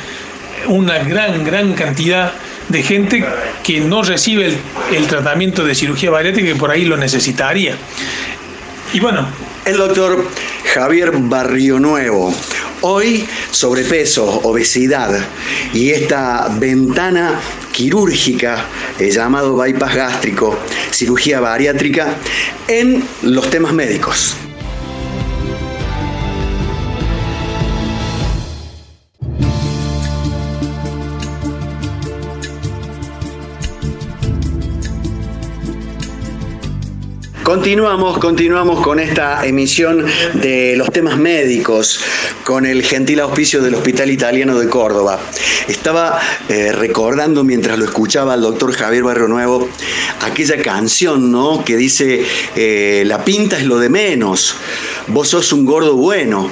una 0.67 0.99
gran, 0.99 1.45
gran 1.45 1.73
cantidad 1.75 2.33
de 2.69 2.83
gente 2.83 3.25
que 3.63 3.81
no 3.81 4.03
recibe 4.03 4.47
el, 4.47 4.57
el 4.95 5.07
tratamiento 5.07 5.65
de 5.65 5.75
cirugía 5.75 6.11
bariátrica 6.11 6.49
que 6.49 6.57
por 6.57 6.71
ahí 6.71 6.85
lo 6.85 6.97
necesitaría. 6.97 7.77
Y 8.93 9.01
bueno. 9.01 9.27
El 9.65 9.77
doctor 9.77 10.27
Javier 10.75 11.13
Barrio 11.15 11.79
Nuevo. 11.79 12.35
Hoy, 12.85 13.25
sobrepeso, 13.53 14.25
obesidad 14.43 15.25
y 15.73 15.91
esta 15.91 16.49
ventana 16.59 17.41
quirúrgica 17.71 18.67
eh, 18.99 19.09
llamado 19.09 19.57
bypass 19.57 19.95
gástrico, 19.95 20.59
cirugía 20.91 21.39
bariátrica, 21.39 22.17
en 22.67 23.05
los 23.23 23.49
temas 23.51 23.73
médicos. 23.73 24.37
Continuamos, 37.53 38.17
continuamos 38.17 38.81
con 38.81 38.99
esta 38.99 39.45
emisión 39.45 40.07
de 40.33 40.75
los 40.75 40.91
temas 40.91 41.19
médicos 41.19 42.01
con 42.45 42.65
el 42.65 42.83
gentil 42.83 43.21
auspicio 43.21 43.61
del 43.61 43.75
Hospital 43.75 44.11
Italiano 44.11 44.59
de 44.59 44.71
Córdoba. 44.71 45.21
Estaba 45.69 46.19
eh, 46.49 46.73
recordando 46.73 47.45
mientras 47.45 47.79
lo 47.79 47.85
escuchaba 47.85 48.33
al 48.33 48.41
doctor 48.41 48.73
Javier 48.73 49.03
Barrio 49.03 49.29
Nuevo 49.29 49.69
aquella 50.23 50.63
canción, 50.63 51.31
¿no? 51.31 51.63
Que 51.63 51.77
dice, 51.77 52.25
eh, 52.57 53.03
la 53.05 53.23
pinta 53.23 53.59
es 53.59 53.67
lo 53.67 53.79
de 53.79 53.91
menos, 53.91 54.55
vos 55.09 55.29
sos 55.29 55.53
un 55.53 55.67
gordo 55.67 55.95
bueno 55.95 56.51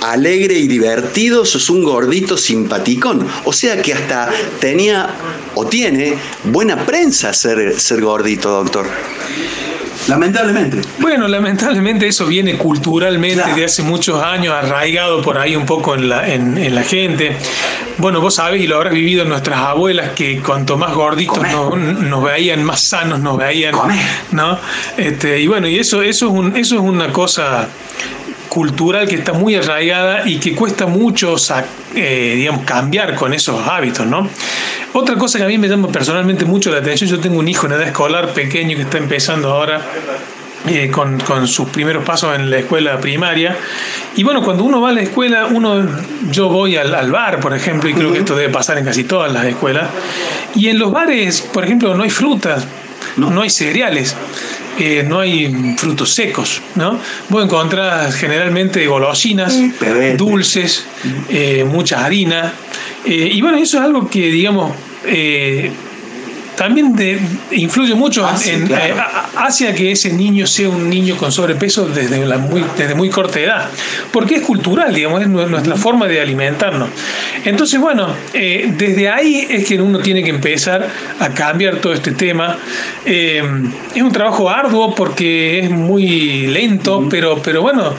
alegre 0.00 0.54
y 0.54 0.66
divertido, 0.66 1.44
sos 1.44 1.68
un 1.68 1.84
gordito 1.84 2.38
simpaticón. 2.38 3.28
O 3.44 3.52
sea 3.52 3.82
que 3.82 3.92
hasta 3.92 4.30
tenía 4.60 5.10
o 5.54 5.66
tiene 5.66 6.16
buena 6.44 6.86
prensa 6.86 7.34
ser, 7.34 7.78
ser 7.78 8.00
gordito, 8.00 8.50
doctor. 8.50 8.86
Lamentablemente. 10.08 10.80
Bueno, 10.98 11.28
lamentablemente 11.28 12.08
eso 12.08 12.26
viene 12.26 12.56
culturalmente 12.56 13.54
de 13.54 13.64
hace 13.64 13.82
muchos 13.82 14.22
años, 14.22 14.54
arraigado 14.54 15.22
por 15.22 15.38
ahí 15.38 15.54
un 15.54 15.66
poco 15.66 15.94
en 15.94 16.08
la, 16.08 16.28
en, 16.28 16.74
la 16.74 16.82
gente. 16.82 17.36
Bueno, 17.98 18.20
vos 18.20 18.34
sabés 18.34 18.62
y 18.62 18.66
lo 18.66 18.76
habrás 18.76 18.94
vivido 18.94 19.22
en 19.22 19.28
nuestras 19.28 19.60
abuelas 19.60 20.10
que 20.10 20.40
cuanto 20.40 20.76
más 20.76 20.94
gorditos 20.94 21.38
nos, 22.00 22.22
veían, 22.22 22.64
más 22.64 22.80
sanos 22.80 23.20
nos 23.20 23.36
veían. 23.38 23.74
¿no? 24.32 24.58
Este, 24.96 25.40
y 25.40 25.46
bueno, 25.46 25.68
y 25.68 25.78
eso, 25.78 26.02
eso, 26.02 26.26
es 26.26 26.32
un, 26.32 26.56
eso 26.56 26.74
es 26.76 26.80
una 26.80 27.12
cosa 27.12 27.68
cultural 28.52 29.08
que 29.08 29.14
está 29.14 29.32
muy 29.32 29.54
arraigada 29.54 30.28
y 30.28 30.36
que 30.38 30.54
cuesta 30.54 30.84
mucho 30.86 31.36
eh, 31.94 32.34
digamos, 32.36 32.66
cambiar 32.66 33.14
con 33.14 33.32
esos 33.32 33.66
hábitos, 33.66 34.06
¿no? 34.06 34.28
Otra 34.92 35.16
cosa 35.16 35.38
que 35.38 35.44
a 35.44 35.48
mí 35.48 35.56
me 35.56 35.68
llama 35.68 35.88
personalmente 35.88 36.44
mucho 36.44 36.70
la 36.70 36.76
atención, 36.76 37.08
yo 37.08 37.18
tengo 37.18 37.38
un 37.38 37.48
hijo 37.48 37.64
en 37.64 37.72
edad 37.72 37.84
escolar 37.84 38.34
pequeño 38.34 38.76
que 38.76 38.82
está 38.82 38.98
empezando 38.98 39.50
ahora 39.50 39.80
eh, 40.68 40.90
con, 40.90 41.48
sus 41.48 41.70
primeros 41.70 42.04
pasos 42.04 42.36
en 42.36 42.50
la 42.50 42.58
escuela 42.58 43.00
primaria. 43.00 43.56
Y 44.16 44.22
bueno, 44.22 44.42
cuando 44.42 44.64
uno 44.64 44.82
va 44.82 44.90
a 44.90 44.92
la 44.92 45.00
escuela, 45.00 45.46
uno, 45.46 45.88
yo 46.30 46.50
voy 46.50 46.76
al, 46.76 47.10
bar, 47.10 47.40
por 47.40 47.54
ejemplo, 47.56 47.88
y 47.88 47.94
creo 47.94 48.12
que 48.12 48.18
esto 48.18 48.36
debe 48.36 48.52
pasar 48.52 48.76
en 48.76 48.84
casi 48.84 49.04
todas 49.04 49.32
las 49.32 49.46
escuelas. 49.46 49.88
Y 50.54 50.68
en 50.68 50.78
los 50.78 50.92
bares, 50.92 51.40
por 51.40 51.64
ejemplo, 51.64 51.94
no 51.94 52.02
hay 52.02 52.10
frutas, 52.10 52.66
no, 53.16 53.30
no 53.30 53.40
hay 53.40 53.48
cereales. 53.48 54.14
Eh, 54.78 55.04
no 55.06 55.20
hay 55.20 55.74
frutos 55.76 56.14
secos, 56.14 56.62
¿no? 56.76 56.98
Vos 57.28 57.44
encontrás 57.44 58.14
generalmente 58.14 58.86
golosinas, 58.86 59.58
dulces, 60.16 60.86
eh, 61.28 61.64
mucha 61.64 62.04
harina. 62.04 62.52
Eh, 63.04 63.30
y 63.32 63.42
bueno, 63.42 63.58
eso 63.58 63.78
es 63.78 63.84
algo 63.84 64.08
que, 64.08 64.30
digamos, 64.30 64.72
también 66.56 66.94
influye 67.50 67.94
mucho 67.94 68.26
ah, 68.26 68.36
en, 68.46 68.70
eh, 68.70 68.94
hacia 69.36 69.74
que 69.74 69.92
ese 69.92 70.12
niño 70.12 70.46
sea 70.46 70.68
un 70.68 70.88
niño 70.88 71.16
con 71.16 71.32
sobrepeso 71.32 71.88
desde, 71.88 72.24
la 72.26 72.38
muy, 72.38 72.64
desde 72.76 72.94
muy 72.94 73.08
corta 73.10 73.40
edad, 73.40 73.68
porque 74.12 74.36
es 74.36 74.42
cultural, 74.42 74.94
digamos, 74.94 75.22
es 75.22 75.28
nuestra 75.28 75.76
forma 75.76 76.06
de 76.06 76.20
alimentarnos. 76.20 76.88
Entonces, 77.44 77.80
bueno, 77.80 78.14
eh, 78.32 78.72
desde 78.76 79.08
ahí 79.08 79.46
es 79.48 79.66
que 79.66 79.80
uno 79.80 79.98
tiene 79.98 80.22
que 80.22 80.30
empezar 80.30 80.88
a 81.18 81.28
cambiar 81.30 81.76
todo 81.76 81.92
este 81.92 82.12
tema. 82.12 82.56
Eh, 83.04 83.42
es 83.94 84.02
un 84.02 84.12
trabajo 84.12 84.48
arduo 84.48 84.94
porque 84.94 85.60
es 85.60 85.70
muy 85.70 86.46
lento, 86.46 87.06
pero, 87.10 87.42
pero 87.42 87.62
bueno, 87.62 87.94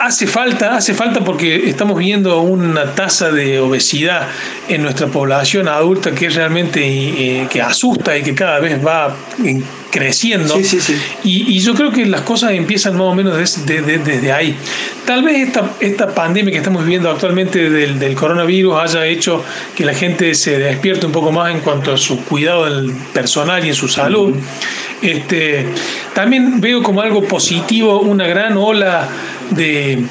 hace 0.00 0.26
falta, 0.26 0.76
hace 0.76 0.94
falta 0.94 1.20
porque 1.20 1.68
estamos 1.68 1.98
viendo 1.98 2.40
una 2.40 2.94
tasa 2.94 3.30
de 3.30 3.58
obesidad 3.60 4.28
en 4.68 4.82
nuestra 4.82 5.06
población 5.08 5.68
adulta 5.68 6.12
que 6.12 6.26
es 6.26 6.34
realmente 6.34 7.46
que 7.50 7.62
asusta 7.62 8.16
y 8.16 8.22
que 8.22 8.34
cada 8.34 8.58
vez 8.60 8.84
va 8.84 9.14
creciendo. 9.92 10.58
Y, 11.22 11.60
yo 11.60 11.74
creo 11.74 11.92
que 11.92 12.06
las 12.06 12.22
cosas 12.22 12.52
empiezan 12.52 12.94
más 12.94 13.02
o 13.02 13.14
menos 13.14 13.36
desde, 13.36 14.32
ahí. 14.32 14.56
Tal 15.06 15.22
vez 15.22 15.46
esta, 15.46 15.70
esta 15.78 16.08
pandemia 16.14 16.50
que 16.50 16.58
estamos 16.58 16.82
viviendo 16.82 17.10
actualmente 17.10 17.70
del, 17.70 18.14
coronavirus 18.14 18.80
haya 18.80 19.06
hecho 19.06 19.44
que 19.76 19.84
la 19.84 19.94
gente 19.94 20.34
se 20.34 20.58
despierte 20.58 21.06
un 21.06 21.12
poco 21.12 21.30
más 21.30 21.52
en 21.52 21.60
cuanto 21.60 21.92
a 21.92 21.96
su 21.96 22.24
cuidado 22.24 22.64
del 22.64 22.92
personal 23.12 23.64
y 23.64 23.68
en 23.68 23.74
su 23.74 23.86
salud. 23.86 24.34
Este, 25.02 25.66
también 26.14 26.60
veo 26.60 26.82
como 26.82 27.02
algo 27.02 27.22
positivo 27.24 28.00
una 28.00 28.26
gran 28.26 28.56
ola 28.56 29.08
de 29.50 30.04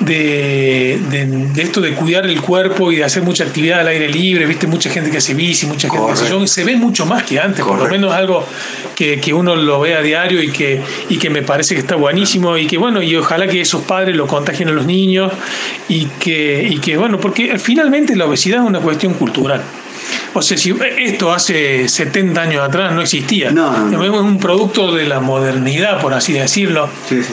de, 0.00 1.00
de, 1.10 1.62
esto 1.62 1.80
de 1.80 1.94
cuidar 1.94 2.26
el 2.26 2.40
cuerpo 2.40 2.92
y 2.92 2.96
de 2.96 3.04
hacer 3.04 3.22
mucha 3.22 3.44
actividad 3.44 3.80
al 3.80 3.88
aire 3.88 4.08
libre, 4.08 4.44
viste, 4.46 4.66
mucha 4.66 4.90
gente 4.90 5.10
que 5.10 5.18
hace 5.18 5.34
bici, 5.34 5.66
mucha 5.66 5.88
gente 5.88 6.06
que 6.06 6.12
hace 6.12 6.46
se 6.46 6.64
ve 6.64 6.76
mucho 6.76 7.06
más 7.06 7.22
que 7.22 7.40
antes, 7.40 7.64
por 7.64 7.78
lo 7.78 7.88
menos 7.88 8.12
algo 8.12 8.46
que, 8.94 9.20
que, 9.20 9.32
uno 9.32 9.56
lo 9.56 9.80
ve 9.80 9.94
a 9.94 10.02
diario 10.02 10.42
y 10.42 10.50
que, 10.50 10.82
y 11.08 11.18
que 11.18 11.30
me 11.30 11.42
parece 11.42 11.74
que 11.74 11.80
está 11.80 11.96
buenísimo 11.96 12.56
y 12.58 12.66
que 12.66 12.76
bueno, 12.76 13.02
y 13.02 13.16
ojalá 13.16 13.46
que 13.46 13.60
esos 13.60 13.82
padres 13.82 14.14
lo 14.16 14.26
contagien 14.26 14.68
a 14.68 14.72
los 14.72 14.86
niños 14.86 15.32
y 15.88 16.06
que, 16.20 16.66
y 16.68 16.78
que 16.78 16.96
bueno, 16.96 17.18
porque 17.18 17.58
finalmente 17.58 18.14
la 18.16 18.26
obesidad 18.26 18.60
es 18.60 18.66
una 18.66 18.80
cuestión 18.80 19.14
cultural. 19.14 19.62
O 20.34 20.42
sea, 20.42 20.56
si 20.56 20.74
esto 20.98 21.32
hace 21.32 21.88
70 21.88 22.40
años 22.40 22.62
atrás 22.62 22.92
no 22.92 23.00
existía. 23.00 23.50
No, 23.50 24.04
Es 24.04 24.10
un 24.10 24.38
producto 24.38 24.94
de 24.94 25.06
la 25.06 25.20
modernidad, 25.20 26.00
por 26.00 26.12
así 26.12 26.34
decirlo. 26.34 26.88
Sí, 27.08 27.22
sí 27.22 27.32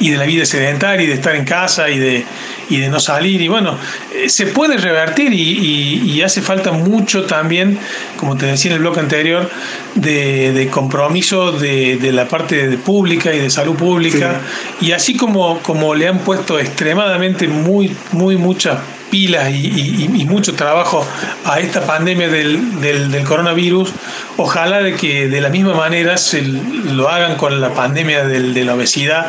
y 0.00 0.10
de 0.10 0.16
la 0.16 0.24
vida 0.24 0.44
sedentaria 0.44 1.04
y 1.04 1.08
de 1.08 1.14
estar 1.14 1.34
en 1.34 1.44
casa 1.44 1.90
y 1.90 1.98
de, 1.98 2.24
y 2.68 2.78
de 2.78 2.88
no 2.88 3.00
salir. 3.00 3.40
Y 3.40 3.48
bueno, 3.48 3.78
eh, 4.14 4.28
se 4.28 4.46
puede 4.46 4.76
revertir 4.76 5.32
y, 5.32 6.22
hace 6.22 6.42
falta 6.42 6.72
mucho 6.72 7.24
también, 7.24 7.78
como 8.16 8.36
te 8.36 8.46
decía 8.46 8.72
en 8.72 8.76
el 8.76 8.80
bloque 8.80 8.98
anterior, 8.98 9.48
de, 9.94 10.68
compromiso 10.72 11.52
de, 11.52 12.10
la 12.12 12.26
parte 12.26 12.68
de 12.68 12.78
pública 12.78 13.32
y 13.32 13.38
de 13.38 13.50
salud 13.50 13.76
pública. 13.76 14.40
Y 14.80 14.92
así 14.92 15.16
como, 15.16 15.60
como 15.60 15.94
le 15.94 16.08
han 16.08 16.18
puesto 16.20 16.58
extremadamente 16.58 17.46
muy, 17.46 17.94
muy 18.12 18.36
muchas 18.36 18.78
pilas 19.10 19.50
y, 19.52 20.08
mucho 20.26 20.54
trabajo 20.54 21.06
a 21.44 21.60
esta 21.60 21.86
pandemia 21.86 22.28
del, 22.28 22.80
del, 22.80 23.24
coronavirus, 23.24 23.90
ojalá 24.36 24.82
de 24.82 24.94
que 24.94 25.28
de 25.28 25.40
la 25.40 25.50
misma 25.50 25.74
manera 25.74 26.18
se 26.18 26.42
lo 26.42 27.08
hagan 27.08 27.36
con 27.36 27.60
la 27.60 27.72
pandemia 27.74 28.24
de 28.24 28.64
la 28.64 28.74
obesidad, 28.74 29.28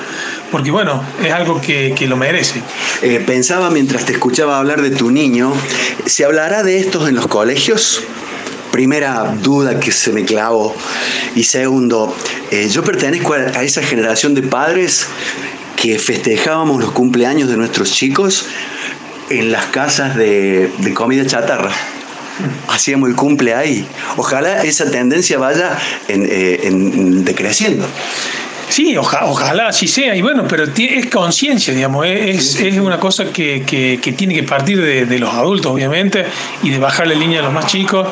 porque 0.51 0.71
bueno, 0.71 1.03
es 1.23 1.31
algo 1.31 1.61
que, 1.61 1.93
que 1.95 2.07
lo 2.07 2.17
merece. 2.17 2.61
Eh, 3.01 3.21
pensaba 3.25 3.69
mientras 3.69 4.05
te 4.05 4.13
escuchaba 4.13 4.57
hablar 4.57 4.81
de 4.81 4.91
tu 4.91 5.11
niño, 5.11 5.53
¿se 6.05 6.25
hablará 6.25 6.63
de 6.63 6.79
estos 6.79 7.07
en 7.07 7.15
los 7.15 7.27
colegios? 7.27 8.01
Primera 8.71 9.35
duda 9.41 9.79
que 9.79 9.91
se 9.91 10.11
me 10.11 10.25
clavó. 10.25 10.75
Y 11.35 11.43
segundo, 11.43 12.15
eh, 12.51 12.67
yo 12.69 12.83
pertenezco 12.83 13.33
a 13.33 13.63
esa 13.63 13.81
generación 13.81 14.33
de 14.33 14.43
padres 14.43 15.07
que 15.75 15.99
festejábamos 15.99 16.81
los 16.81 16.91
cumpleaños 16.91 17.49
de 17.49 17.55
nuestros 17.55 17.91
chicos 17.91 18.47
en 19.29 19.51
las 19.51 19.65
casas 19.67 20.15
de, 20.15 20.69
comida 20.93 21.25
chatarra. 21.25 21.71
Hacíamos 22.69 23.09
el 23.09 23.15
cumple 23.15 23.55
ahí. 23.55 23.87
Ojalá 24.15 24.63
esa 24.63 24.91
tendencia 24.91 25.37
vaya 25.39 25.77
en, 26.07 26.25
eh, 26.29 26.69
decreciendo. 27.23 27.87
Sí, 28.69 28.97
ojalá 28.97 29.69
así 29.69 29.87
sea, 29.87 30.15
y 30.15 30.21
bueno, 30.21 30.45
pero 30.47 30.65
es 30.65 31.05
conciencia, 31.07 31.73
digamos, 31.73 32.05
es, 32.05 32.59
es, 32.59 32.77
una 32.77 32.99
cosa 32.99 33.25
que, 33.31 33.63
que, 33.65 34.11
tiene 34.13 34.35
que 34.35 34.43
partir 34.43 34.81
de, 34.81 35.19
los 35.19 35.33
adultos, 35.33 35.71
obviamente, 35.71 36.25
y 36.63 36.71
de 36.71 36.77
bajarle 36.77 37.15
línea 37.15 37.39
a 37.39 37.43
los 37.43 37.53
más 37.53 37.67
chicos, 37.67 38.07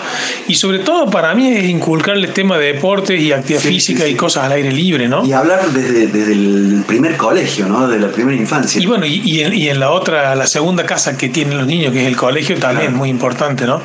y 0.48 0.56
sobre 0.56 0.80
todo 0.80 1.10
para 1.10 1.36
mí 1.36 1.50
es 1.50 1.66
inculcarle 1.66 2.28
el 2.28 2.34
tema 2.34 2.58
de 2.58 2.74
deportes 2.74 3.20
y 3.20 3.34
actividad 3.34 3.62
física 3.62 4.08
y 4.08 4.16
cosas 4.16 4.46
al 4.46 4.54
aire 4.54 4.72
libre, 4.72 5.10
¿no? 5.10 5.26
Y 5.26 5.34
hablar 5.34 5.70
desde, 5.72 6.08
desde, 6.08 6.32
el 6.32 6.84
primer 6.88 7.18
colegio, 7.18 7.68
¿no? 7.68 7.88
De 7.88 8.00
la 8.00 8.08
primera 8.08 8.38
infancia. 8.38 8.82
Y 8.82 8.86
bueno, 8.86 9.06
y, 9.06 9.22
y, 9.26 9.42
en, 9.42 9.54
y, 9.54 9.68
en, 9.68 9.80
la 9.80 9.92
otra, 9.92 10.36
la 10.36 10.48
segunda 10.48 10.86
casa 10.86 11.18
que 11.18 11.28
tienen 11.30 11.58
los 11.58 11.68
niños, 11.68 11.92
que 11.92 12.02
es 12.02 12.08
el 12.08 12.16
colegio, 12.16 12.58
también 12.58 12.92
es 12.92 12.94
muy 12.94 13.10
importante, 13.10 13.66
¿no? 13.66 13.82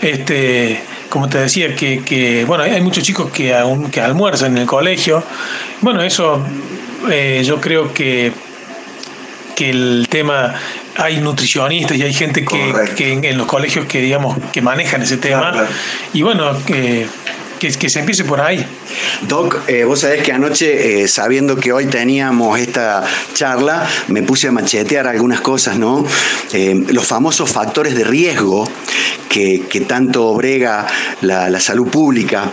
Este 0.00 0.80
como 1.12 1.28
te 1.28 1.36
decía, 1.36 1.76
que, 1.76 2.44
bueno, 2.46 2.64
hay 2.64 2.80
muchos 2.80 3.04
chicos 3.04 3.30
que, 3.30 3.54
aún, 3.54 3.90
que 3.90 4.00
almuerzan 4.00 4.52
en 4.52 4.62
el 4.62 4.66
colegio. 4.66 5.22
Bueno, 5.82 6.00
eso 6.00 6.42
eh, 7.10 7.42
yo 7.44 7.60
creo 7.60 7.92
que, 7.92 8.32
que 9.54 9.68
el 9.68 10.06
tema 10.08 10.54
hay 10.96 11.18
nutricionistas 11.18 11.98
y 11.98 12.02
hay 12.02 12.14
gente 12.14 12.46
que, 12.46 13.20
en, 13.28 13.36
los 13.36 13.46
colegios 13.46 13.84
que 13.84 14.00
digamos 14.00 14.38
que 14.54 14.62
manejan 14.62 15.02
ese 15.02 15.18
tema. 15.18 15.52
y 16.14 16.22
bueno 16.22 16.56
que 16.64 17.06
que, 17.70 17.88
se 17.88 18.00
empiece 18.00 18.24
por 18.24 18.40
ahí. 18.40 18.64
Doc, 19.28 19.68
eh, 19.68 19.84
vos 19.84 20.00
sabés 20.00 20.24
que 20.24 20.32
anoche, 20.32 21.02
eh, 21.02 21.08
sabiendo 21.08 21.56
que 21.56 21.72
hoy 21.72 21.86
teníamos 21.86 22.58
esta 22.58 23.04
charla, 23.34 23.88
me 24.08 24.22
puse 24.22 24.48
a 24.48 24.52
machetear 24.52 25.06
algunas 25.06 25.40
cosas, 25.40 25.78
¿no? 25.78 26.04
Eh, 26.52 26.84
los 26.88 27.06
famosos 27.06 27.50
factores 27.50 27.94
de 27.94 28.02
riesgo 28.02 28.68
que, 29.28 29.84
tanto 29.86 30.34
brega 30.34 30.86
la, 31.20 31.60
salud 31.60 31.88
pública 31.88 32.50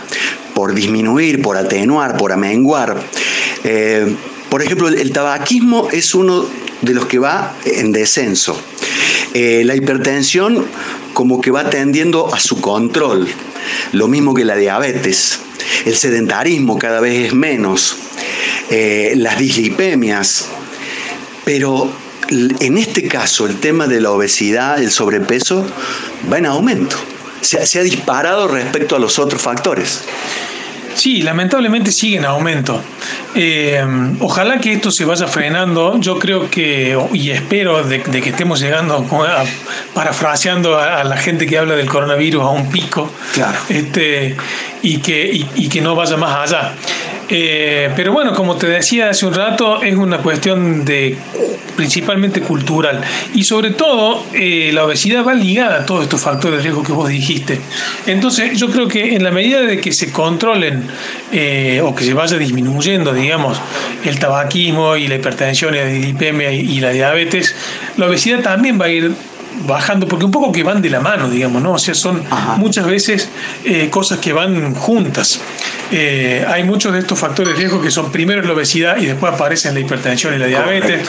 por 0.54 0.74
disminuir, 0.74 1.42
por 1.42 1.56
atenuar, 1.56 2.16
por 2.16 2.32
amenguar. 2.32 2.96
por 4.48 4.62
ejemplo, 4.62 4.88
el 4.88 5.12
tabaquismo 5.12 5.88
es 5.90 6.14
uno 6.14 6.46
de 6.82 6.94
los 6.94 7.06
que 7.06 7.18
va 7.18 7.54
en 7.64 7.92
descenso. 7.92 8.60
la 9.34 9.74
hipertensión 9.74 10.66
como 11.12 11.40
que 11.40 11.50
va 11.50 11.68
tendiendo 11.70 12.32
a 12.34 12.40
su 12.40 12.60
control 12.60 13.28
lo 13.92 14.08
mismo 14.08 14.34
que 14.34 14.44
la 14.44 14.56
diabetes. 14.56 15.40
El 15.84 15.96
sedentarismo 15.96 16.78
cada 16.78 17.00
vez 17.00 17.26
es 17.26 17.34
menos, 17.34 17.96
eh, 18.70 19.12
las 19.16 19.38
dislipemias, 19.38 20.48
pero 21.44 21.90
en 22.30 22.78
este 22.78 23.08
caso 23.08 23.46
el 23.46 23.58
tema 23.58 23.86
de 23.86 24.00
la 24.00 24.10
obesidad, 24.10 24.80
el 24.82 24.90
sobrepeso, 24.90 25.66
va 26.32 26.38
en 26.38 26.46
aumento. 26.46 26.96
se 27.40 27.78
ha 27.78 27.82
disparado 27.82 28.48
respecto 28.48 28.96
a 28.96 28.98
los 28.98 29.18
otros 29.18 29.40
factores. 29.40 30.02
Sí, 31.00 31.22
lamentablemente 31.22 31.92
sigue 31.92 32.18
en 32.18 32.26
aumento. 32.26 32.78
Eh, 33.34 33.82
ojalá 34.20 34.58
que 34.58 34.74
esto 34.74 34.90
se 34.90 35.06
vaya 35.06 35.26
frenando. 35.26 35.98
Yo 35.98 36.18
creo 36.18 36.50
que, 36.50 36.94
y 37.14 37.30
espero 37.30 37.82
de, 37.82 38.02
que 38.02 38.28
estemos 38.28 38.60
llegando, 38.60 39.06
parafraseando 39.94 40.78
a, 40.78 41.02
la 41.04 41.16
gente 41.16 41.46
que 41.46 41.56
habla 41.56 41.74
del 41.74 41.88
coronavirus, 41.88 42.42
a 42.42 42.48
un 42.50 42.70
pico. 42.70 43.10
Claro. 43.32 43.58
Este, 43.70 44.36
y, 44.82 44.98
que, 44.98 45.46
y 45.54 45.68
que 45.70 45.80
no 45.80 45.94
vaya 45.94 46.18
más 46.18 46.52
allá. 46.52 46.74
Eh, 47.30 47.90
pero 47.94 48.12
bueno, 48.12 48.34
como 48.34 48.56
te 48.56 48.66
decía 48.66 49.10
hace 49.10 49.24
un 49.24 49.34
rato, 49.34 49.82
es 49.82 49.94
una 49.94 50.18
cuestión 50.18 50.84
de 50.84 51.16
principalmente 51.76 52.40
cultural. 52.40 53.00
Y 53.34 53.44
sobre 53.44 53.70
todo, 53.70 54.24
eh, 54.34 54.70
la 54.74 54.84
obesidad 54.84 55.24
va 55.24 55.34
ligada 55.34 55.80
a 55.80 55.86
todos 55.86 56.02
estos 56.02 56.20
factores 56.20 56.58
de 56.58 56.64
riesgo 56.64 56.82
que 56.82 56.92
vos 56.92 57.08
dijiste. 57.08 57.60
Entonces, 58.06 58.58
yo 58.58 58.68
creo 58.70 58.88
que 58.88 59.14
en 59.14 59.22
la 59.22 59.30
medida 59.30 59.62
de 59.62 59.80
que 59.80 59.92
se 59.92 60.12
controlen 60.12 60.86
eh, 61.32 61.80
o 61.82 61.94
que 61.94 62.04
se 62.04 62.12
vaya 62.12 62.36
disminuyendo, 62.36 63.14
digamos, 63.14 63.58
el 64.04 64.18
tabaquismo 64.18 64.96
y 64.96 65.06
la 65.06 65.14
hipertensión 65.14 65.74
y 65.74 65.78
la 65.78 65.86
dislipemia 65.86 66.52
y 66.52 66.80
la 66.80 66.90
diabetes, 66.90 67.54
la 67.96 68.06
obesidad 68.06 68.40
también 68.40 68.80
va 68.80 68.86
a 68.86 68.90
ir 68.90 69.12
bajando, 69.66 70.06
porque 70.08 70.24
un 70.24 70.30
poco 70.30 70.52
que 70.52 70.62
van 70.62 70.82
de 70.82 70.90
la 70.90 71.00
mano, 71.00 71.28
digamos, 71.28 71.62
¿no? 71.62 71.72
O 71.72 71.78
sea, 71.78 71.94
son 71.94 72.22
muchas 72.56 72.86
veces 72.86 73.28
cosas 73.90 74.18
que 74.18 74.32
van 74.32 74.74
juntas. 74.74 75.40
Eh, 75.92 76.44
hay 76.46 76.62
muchos 76.62 76.92
de 76.92 77.00
estos 77.00 77.18
factores 77.18 77.52
de 77.52 77.58
riesgo 77.58 77.82
que 77.82 77.90
son 77.90 78.12
primero 78.12 78.42
la 78.42 78.52
obesidad 78.52 78.98
y 78.98 79.06
después 79.06 79.32
aparecen 79.32 79.74
la 79.74 79.80
hipertensión 79.80 80.34
y 80.34 80.38
la 80.38 80.46
diabetes 80.46 81.08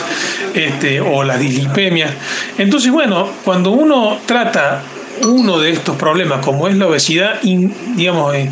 este, 0.54 1.00
o 1.00 1.22
la 1.22 1.38
dislipemia. 1.38 2.12
Entonces, 2.58 2.90
bueno, 2.90 3.28
cuando 3.44 3.70
uno 3.70 4.18
trata 4.26 4.82
uno 5.22 5.58
de 5.58 5.70
estos 5.70 5.96
problemas, 5.96 6.44
como 6.44 6.66
es 6.66 6.76
la 6.76 6.88
obesidad, 6.88 7.40
digamos, 7.42 8.34
eh, 8.34 8.50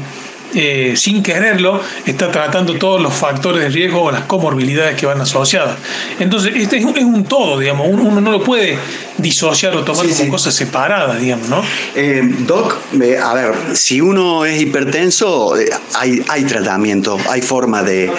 eh, 0.54 0.94
sin 0.96 1.22
quererlo, 1.22 1.80
está 2.06 2.30
tratando 2.30 2.74
todos 2.74 3.00
los 3.00 3.14
factores 3.14 3.62
de 3.62 3.68
riesgo 3.68 4.02
o 4.02 4.10
las 4.10 4.24
comorbilidades 4.24 4.96
que 4.98 5.06
van 5.06 5.20
asociadas. 5.20 5.78
Entonces, 6.18 6.54
este 6.56 6.78
es 6.78 6.84
un, 6.84 7.24
todo, 7.24 7.58
digamos, 7.58 7.88
uno 7.90 8.20
no 8.20 8.30
lo 8.30 8.42
puede 8.42 8.78
disociar 9.18 9.76
o 9.76 9.84
tomar 9.84 10.06
como 10.08 10.30
cosas 10.30 10.54
separadas, 10.54 11.20
digamos, 11.20 11.48
¿no? 11.48 11.62
Eh, 11.94 12.22
doc, 12.46 12.76
a 13.22 13.34
ver, 13.34 13.52
si 13.74 14.00
uno 14.00 14.44
es 14.44 14.60
hipertenso, 14.60 15.56
eh, 15.58 15.70
hay, 15.94 16.22
hay 16.28 16.44
tratamiento, 16.44 17.18
hay 17.28 17.42
forma 17.42 17.82
de, 17.82 18.10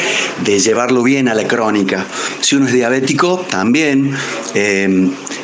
llevarlo 0.45 1.03
bien 1.03 1.27
a 1.27 1.33
la 1.33 1.47
crónica. 1.47 2.05
Si 2.41 2.55
uno 2.55 2.67
es 2.67 2.73
diabético, 2.73 3.45
también. 3.49 4.15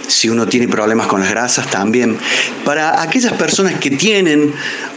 Si 0.07 0.29
uno 0.29 0.47
tiene 0.47 0.67
problemas 0.67 1.07
con 1.07 1.21
las 1.21 1.29
grasas, 1.29 1.69
también. 1.69 2.17
Para 2.65 3.01
aquellas 3.01 3.33
personas 3.33 3.75
que 3.75 3.91
tienen 3.91 4.53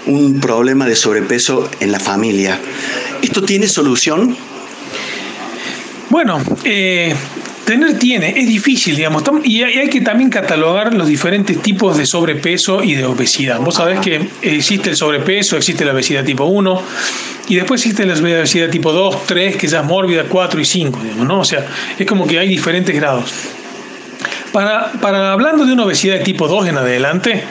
un 0.06 0.40
problema 0.40 0.86
de 0.86 0.96
sobrepeso 0.96 1.70
en 1.80 1.92
la 1.92 2.00
familia. 2.00 2.58
¿Esto 3.22 3.42
tiene 3.42 3.68
solución? 3.68 4.36
Bueno, 6.08 6.42
eh, 6.64 7.14
tener 7.64 7.98
tiene, 7.98 8.34
es 8.36 8.48
difícil, 8.48 8.96
digamos, 8.96 9.22
y 9.44 9.62
hay, 9.62 9.88
que 9.88 10.00
también 10.00 10.28
catalogar 10.28 10.92
los 10.92 11.06
diferentes 11.06 11.62
tipos 11.62 11.96
de 11.96 12.04
sobrepeso 12.04 12.82
y 12.82 12.94
de 12.94 13.04
obesidad. 13.04 13.60
Vos 13.60 13.76
sabés 13.76 14.00
que 14.00 14.28
existe 14.42 14.90
el 14.90 14.96
sobrepeso, 14.96 15.56
existe 15.56 15.84
la 15.84 15.92
obesidad 15.92 16.24
tipo 16.24 16.46
1, 16.46 16.82
y 17.48 17.54
después 17.54 17.80
existe 17.80 18.04
la 18.06 18.14
obesidad 18.14 18.70
tipo 18.70 18.92
2, 18.92 19.26
3, 19.26 19.56
que 19.56 19.68
ya 19.68 19.80
es 19.80 19.86
mórbida, 19.86 20.24
4 20.28 20.60
y 20.60 20.64
5, 20.64 21.00
digamos, 21.00 21.26
¿no? 21.28 21.40
O 21.40 21.44
sea, 21.44 21.64
es 21.96 22.06
como 22.06 22.26
que 22.26 22.40
hay 22.40 22.48
diferentes 22.48 22.94
grados. 22.94 23.32
Para, 24.52 24.92
para 25.00 25.32
hablando 25.32 25.64
de 25.64 25.72
una 25.72 25.84
obesidad 25.84 26.18
de 26.18 26.24
tipo 26.24 26.48
2 26.48 26.68
en 26.68 26.76
adelante, 26.76 27.44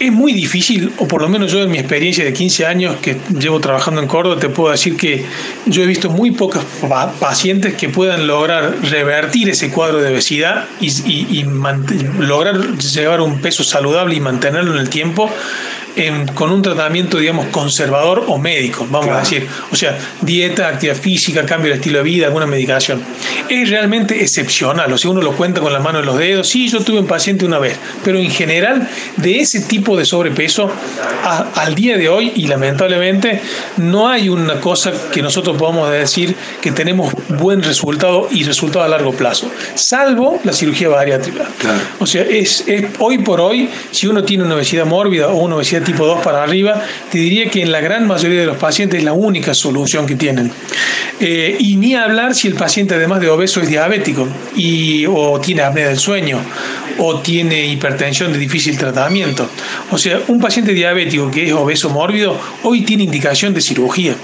es 0.00 0.10
muy 0.10 0.32
difícil, 0.32 0.92
o 0.96 1.06
por 1.06 1.20
lo 1.20 1.28
menos 1.28 1.52
yo 1.52 1.62
en 1.62 1.70
mi 1.70 1.76
experiencia 1.76 2.24
de 2.24 2.32
15 2.32 2.64
años 2.64 2.96
que 3.02 3.18
llevo 3.38 3.60
trabajando 3.60 4.00
en 4.00 4.08
Córdoba, 4.08 4.40
te 4.40 4.48
puedo 4.48 4.72
decir 4.72 4.96
que 4.96 5.26
yo 5.66 5.82
he 5.82 5.86
visto 5.86 6.08
muy 6.08 6.30
pocos 6.30 6.64
pacientes 7.20 7.74
que 7.74 7.90
puedan 7.90 8.26
lograr 8.26 8.76
revertir 8.82 9.50
ese 9.50 9.70
cuadro 9.70 10.00
de 10.00 10.10
obesidad 10.10 10.64
y, 10.80 10.88
y 10.88 11.44
lograr 12.18 12.78
llevar 12.78 13.20
un 13.20 13.42
peso 13.42 13.62
saludable 13.62 14.14
y 14.14 14.20
mantenerlo 14.20 14.72
en 14.72 14.80
el 14.80 14.88
tiempo 14.88 15.30
con 16.34 16.50
un 16.50 16.62
tratamiento, 16.62 17.18
digamos, 17.18 17.46
conservador 17.46 18.24
o 18.28 18.38
médico, 18.38 18.86
vamos 18.90 19.10
a 19.10 19.20
decir. 19.20 19.46
O 19.70 19.76
sea, 19.76 19.98
dieta, 20.20 20.68
actividad 20.68 20.96
física, 20.96 21.44
cambio 21.44 21.70
de 21.70 21.76
estilo 21.76 21.98
de 21.98 22.04
vida, 22.04 22.26
alguna 22.26 22.46
medicación. 22.46 23.02
Es 23.48 23.68
realmente 23.68 24.22
excepcional, 24.22 24.92
o 24.92 24.98
sea, 24.98 25.10
uno 25.10 25.20
lo 25.20 25.32
cuenta 25.32 25.60
con 25.60 25.72
la 25.72 25.80
mano 25.80 26.00
en 26.00 26.06
los 26.06 26.16
dedos. 26.16 26.48
Sí, 26.48 26.68
yo 26.68 26.80
tuve 26.80 27.00
un 27.00 27.06
paciente 27.06 27.44
una 27.44 27.58
vez, 27.58 27.76
pero 28.04 28.18
en 28.18 28.30
general, 28.30 28.88
de 29.16 29.40
ese 29.40 29.60
tipo 29.60 29.96
de 29.96 30.04
sobrepeso, 30.04 30.70
al 31.54 31.74
día 31.74 31.96
de 31.96 32.08
hoy, 32.08 32.32
y 32.34 32.46
lamentablemente, 32.46 33.40
no 33.76 34.08
hay 34.08 34.28
una 34.28 34.60
cosa 34.60 34.92
que 35.12 35.22
nosotros 35.22 35.56
podamos 35.56 35.90
decir 35.90 36.34
que 36.60 36.72
tenemos 36.72 37.12
buen 37.28 37.62
resultado 37.62 38.28
y 38.30 38.44
resultado 38.44 38.84
a 38.84 38.88
largo 38.88 39.12
plazo, 39.12 39.50
salvo 39.74 40.40
la 40.44 40.52
cirugía 40.52 40.88
bariátrica. 40.88 41.48
O 41.98 42.06
sea, 42.06 42.22
es, 42.22 42.64
es 42.66 42.86
hoy 42.98 43.18
por 43.18 43.40
hoy, 43.40 43.68
si 43.90 44.06
uno 44.06 44.24
tiene 44.24 44.44
una 44.44 44.54
obesidad 44.54 44.86
mórbida 44.86 45.28
o 45.28 45.36
una 45.36 45.56
obesidad 45.56 45.82
tipo 45.90 46.06
2 46.06 46.22
para 46.22 46.42
arriba, 46.42 46.80
te 47.10 47.18
diría 47.18 47.50
que 47.50 47.62
en 47.62 47.72
la 47.72 47.80
gran 47.80 48.06
mayoría 48.06 48.40
de 48.40 48.46
los 48.46 48.56
pacientes 48.56 48.98
es 48.98 49.04
la 49.04 49.12
única 49.12 49.54
solución 49.54 50.06
que 50.06 50.14
tienen. 50.14 50.52
Eh, 51.18 51.56
y 51.58 51.76
ni 51.76 51.94
hablar 51.94 52.34
si 52.34 52.48
el 52.48 52.54
paciente 52.54 52.94
además 52.94 53.20
de 53.20 53.28
obeso 53.28 53.60
es 53.60 53.68
diabético 53.68 54.26
y, 54.56 55.04
o 55.06 55.40
tiene 55.40 55.62
apnea 55.62 55.88
del 55.88 55.98
sueño 55.98 56.38
o 56.98 57.20
tiene 57.20 57.66
hipertensión 57.66 58.32
de 58.32 58.38
difícil 58.38 58.78
tratamiento. 58.78 59.48
O 59.90 59.98
sea, 59.98 60.20
un 60.28 60.40
paciente 60.40 60.72
diabético 60.72 61.30
que 61.30 61.46
es 61.48 61.52
obeso 61.52 61.90
mórbido 61.90 62.38
hoy 62.62 62.82
tiene 62.82 63.02
indicación 63.02 63.52
de 63.52 63.60
cirugía 63.60 64.14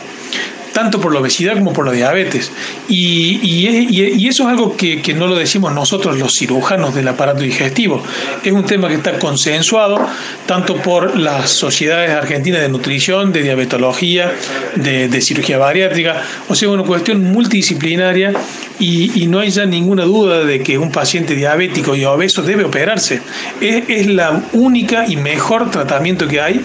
tanto 0.76 1.00
por 1.00 1.14
la 1.14 1.20
obesidad 1.20 1.54
como 1.54 1.72
por 1.72 1.86
la 1.86 1.92
diabetes. 1.92 2.52
Y, 2.86 4.26
eso 4.28 4.42
es 4.42 4.48
algo 4.50 4.76
que, 4.76 5.00
no 5.16 5.26
lo 5.26 5.34
decimos 5.34 5.72
nosotros 5.72 6.18
los 6.18 6.36
cirujanos 6.36 6.94
del 6.94 7.08
aparato 7.08 7.40
digestivo. 7.40 8.02
Es 8.44 8.52
un 8.52 8.64
tema 8.64 8.88
que 8.88 8.96
está 8.96 9.18
consensuado 9.18 9.98
tanto 10.44 10.76
por 10.76 11.18
las 11.18 11.48
sociedades 11.48 12.10
argentinas 12.10 12.60
de 12.60 12.68
nutrición, 12.68 13.32
de 13.32 13.42
diabetología, 13.42 14.30
de, 14.74 15.20
cirugía 15.22 15.56
bariátrica, 15.56 16.22
o 16.46 16.54
sea, 16.54 16.68
una 16.68 16.82
cuestión 16.82 17.24
multidisciplinaria 17.32 18.34
y, 18.78 19.26
no 19.28 19.38
hay 19.40 19.48
ya 19.48 19.64
ninguna 19.64 20.04
duda 20.04 20.44
de 20.44 20.60
que 20.60 20.76
un 20.76 20.92
paciente 20.92 21.34
diabético 21.34 21.96
y 21.96 22.04
obeso 22.04 22.42
debe 22.42 22.64
operarse. 22.64 23.22
Es, 23.62 23.84
es 23.88 24.06
la 24.08 24.42
única 24.52 25.06
y 25.08 25.16
mejor 25.16 25.70
tratamiento 25.70 26.28
que 26.28 26.42
hay 26.42 26.60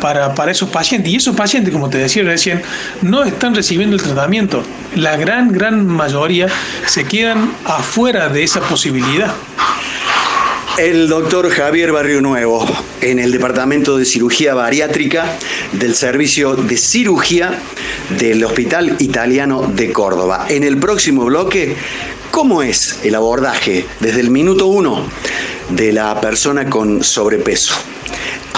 para, 0.00 0.34
para 0.34 0.52
esos 0.52 0.68
pacientes. 0.70 1.12
Y 1.12 1.16
esos 1.16 1.36
pacientes, 1.36 1.72
como 1.72 1.90
te 1.90 1.98
decía 1.98 2.22
recién, 2.22 2.62
no 3.02 3.24
están 3.24 3.54
recibiendo 3.54 3.96
el 3.96 4.02
tratamiento. 4.02 4.62
La 4.96 5.16
gran, 5.16 5.52
gran 5.52 5.86
mayoría 5.86 6.48
se 6.86 7.04
quedan 7.04 7.52
afuera 7.64 8.28
de 8.28 8.42
esa 8.42 8.60
posibilidad. 8.60 9.32
El 10.78 11.08
doctor 11.08 11.50
Javier 11.50 11.90
Barrio 11.90 12.20
Nuevo, 12.20 12.64
en 13.00 13.18
el 13.18 13.32
Departamento 13.32 13.98
de 13.98 14.04
Cirugía 14.04 14.54
Bariátrica 14.54 15.26
del 15.72 15.96
Servicio 15.96 16.54
de 16.54 16.76
Cirugía 16.76 17.58
del 18.16 18.44
Hospital 18.44 18.94
Italiano 19.00 19.62
de 19.62 19.92
Córdoba. 19.92 20.46
En 20.48 20.62
el 20.62 20.78
próximo 20.78 21.24
bloque, 21.24 21.74
¿cómo 22.30 22.62
es 22.62 23.00
el 23.02 23.16
abordaje 23.16 23.86
desde 23.98 24.20
el 24.20 24.30
minuto 24.30 24.66
uno 24.66 25.02
de 25.70 25.92
la 25.92 26.20
persona 26.20 26.70
con 26.70 27.02
sobrepeso 27.02 27.74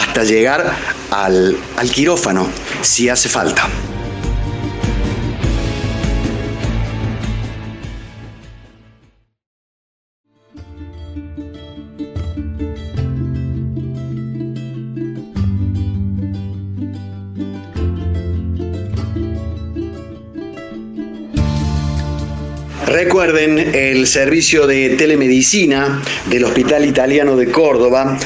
hasta 0.01 0.25
llegar 0.25 0.75
al, 1.11 1.57
al 1.77 1.91
quirófano, 1.91 2.49
si 2.81 3.09
hace 3.09 3.29
falta? 3.29 3.69
Recuerden 22.87 23.59
el 23.75 24.07
servicio 24.07 24.67
de 24.67 24.91
telemedicina 24.91 26.03
del 26.27 26.45
Hospital 26.45 26.85
Italiano 26.85 27.37
de 27.37 27.51
Córdoba 27.51 28.19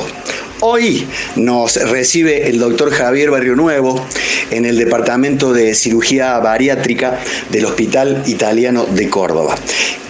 Hoy 0.63 1.07
nos 1.37 1.77
recibe 1.89 2.47
el 2.47 2.59
doctor 2.59 2.91
Javier 2.91 3.31
Barrio 3.31 3.55
Nuevo 3.55 4.05
en 4.51 4.65
el 4.65 4.77
Departamento 4.77 5.53
de 5.53 5.73
Cirugía 5.73 6.37
Bariátrica 6.37 7.19
del 7.49 7.65
Hospital 7.65 8.21
Italiano 8.27 8.85
de 8.85 9.09
Córdoba. 9.09 9.55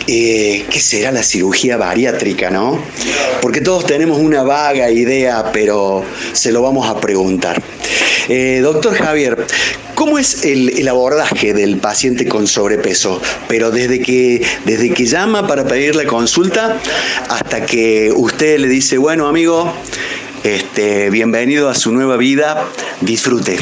Eh, 0.07 0.65
¿Qué 0.69 0.79
será 0.79 1.11
la 1.11 1.23
cirugía 1.23 1.77
bariátrica, 1.77 2.49
no? 2.49 2.83
Porque 3.41 3.61
todos 3.61 3.85
tenemos 3.85 4.17
una 4.17 4.43
vaga 4.43 4.89
idea, 4.89 5.51
pero 5.51 6.03
se 6.33 6.51
lo 6.51 6.61
vamos 6.61 6.89
a 6.89 6.99
preguntar. 6.99 7.61
Eh, 8.27 8.59
doctor 8.61 8.95
Javier, 8.95 9.45
¿Cómo 10.01 10.17
es 10.17 10.45
el, 10.45 10.87
abordaje 10.87 11.53
del 11.53 11.77
paciente 11.77 12.27
con 12.27 12.47
sobrepeso? 12.47 13.21
Pero 13.47 13.69
desde 13.69 13.99
que, 13.99 14.41
desde 14.65 14.89
que 14.89 15.05
llama 15.05 15.45
para 15.45 15.65
pedir 15.65 15.95
la 15.95 16.05
consulta 16.05 16.75
hasta 17.29 17.67
que 17.67 18.11
usted 18.11 18.57
le 18.57 18.67
dice, 18.67 18.97
bueno 18.97 19.27
amigo, 19.27 19.71
este, 20.43 21.11
bienvenido 21.11 21.69
a 21.69 21.75
su 21.75 21.91
nueva 21.91 22.17
vida, 22.17 22.65
disfrute. 23.01 23.57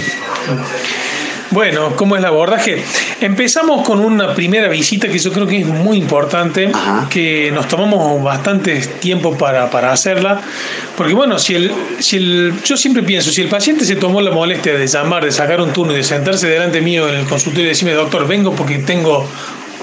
Bueno, 1.51 1.95
¿cómo 1.95 2.15
es 2.15 2.19
el 2.19 2.25
abordaje? 2.25 2.83
Empezamos 3.21 3.85
con 3.85 3.99
una 3.99 4.35
primera 4.35 4.67
visita 4.67 5.07
que 5.07 5.17
yo 5.17 5.31
creo 5.31 5.47
que 5.47 5.61
es 5.61 5.65
muy 5.65 5.97
importante, 5.97 6.71
que 7.09 7.49
nos 7.51 7.67
tomamos 7.67 8.21
bastante 8.23 8.79
tiempo 8.79 9.35
para, 9.35 9.91
hacerla, 9.91 10.41
porque 10.95 11.13
bueno, 11.13 11.39
si 11.39 11.55
el, 11.55 11.71
si 11.97 12.17
el, 12.17 12.53
yo 12.63 12.77
siempre 12.77 13.01
pienso, 13.01 13.31
si 13.31 13.41
el 13.41 13.47
paciente 13.47 13.83
se 13.83 13.95
tomó 13.95 14.21
la 14.21 14.29
molestia 14.29 14.77
de 14.77 14.85
llamar, 14.85 15.25
de 15.25 15.31
sacar 15.31 15.59
un 15.59 15.73
turno 15.73 15.93
y 15.93 15.97
de 15.97 16.03
sentarse 16.03 16.47
delante 16.47 16.81
mío 16.81 17.09
en 17.09 17.15
el 17.15 17.25
consultorio 17.25 17.65
y 17.65 17.69
decirme, 17.69 17.93
doctor, 17.93 18.27
vengo 18.27 18.53
porque 18.53 18.77
tengo 18.79 19.27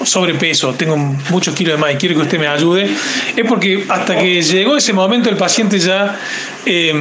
sobrepeso, 0.04 0.74
tengo 0.74 0.96
muchos 0.96 1.52
kilos 1.54 1.74
de 1.74 1.80
más 1.80 1.94
y 1.94 1.96
quiero 1.96 2.14
que 2.14 2.22
usted 2.22 2.38
me 2.38 2.46
ayude, 2.46 2.88
es 3.36 3.44
porque 3.48 3.84
hasta 3.88 4.16
que 4.16 4.40
llegó 4.40 4.76
ese 4.76 4.92
momento 4.92 5.30
el 5.30 5.36
paciente 5.36 5.80
ya 5.80 6.16
eh, 6.64 6.94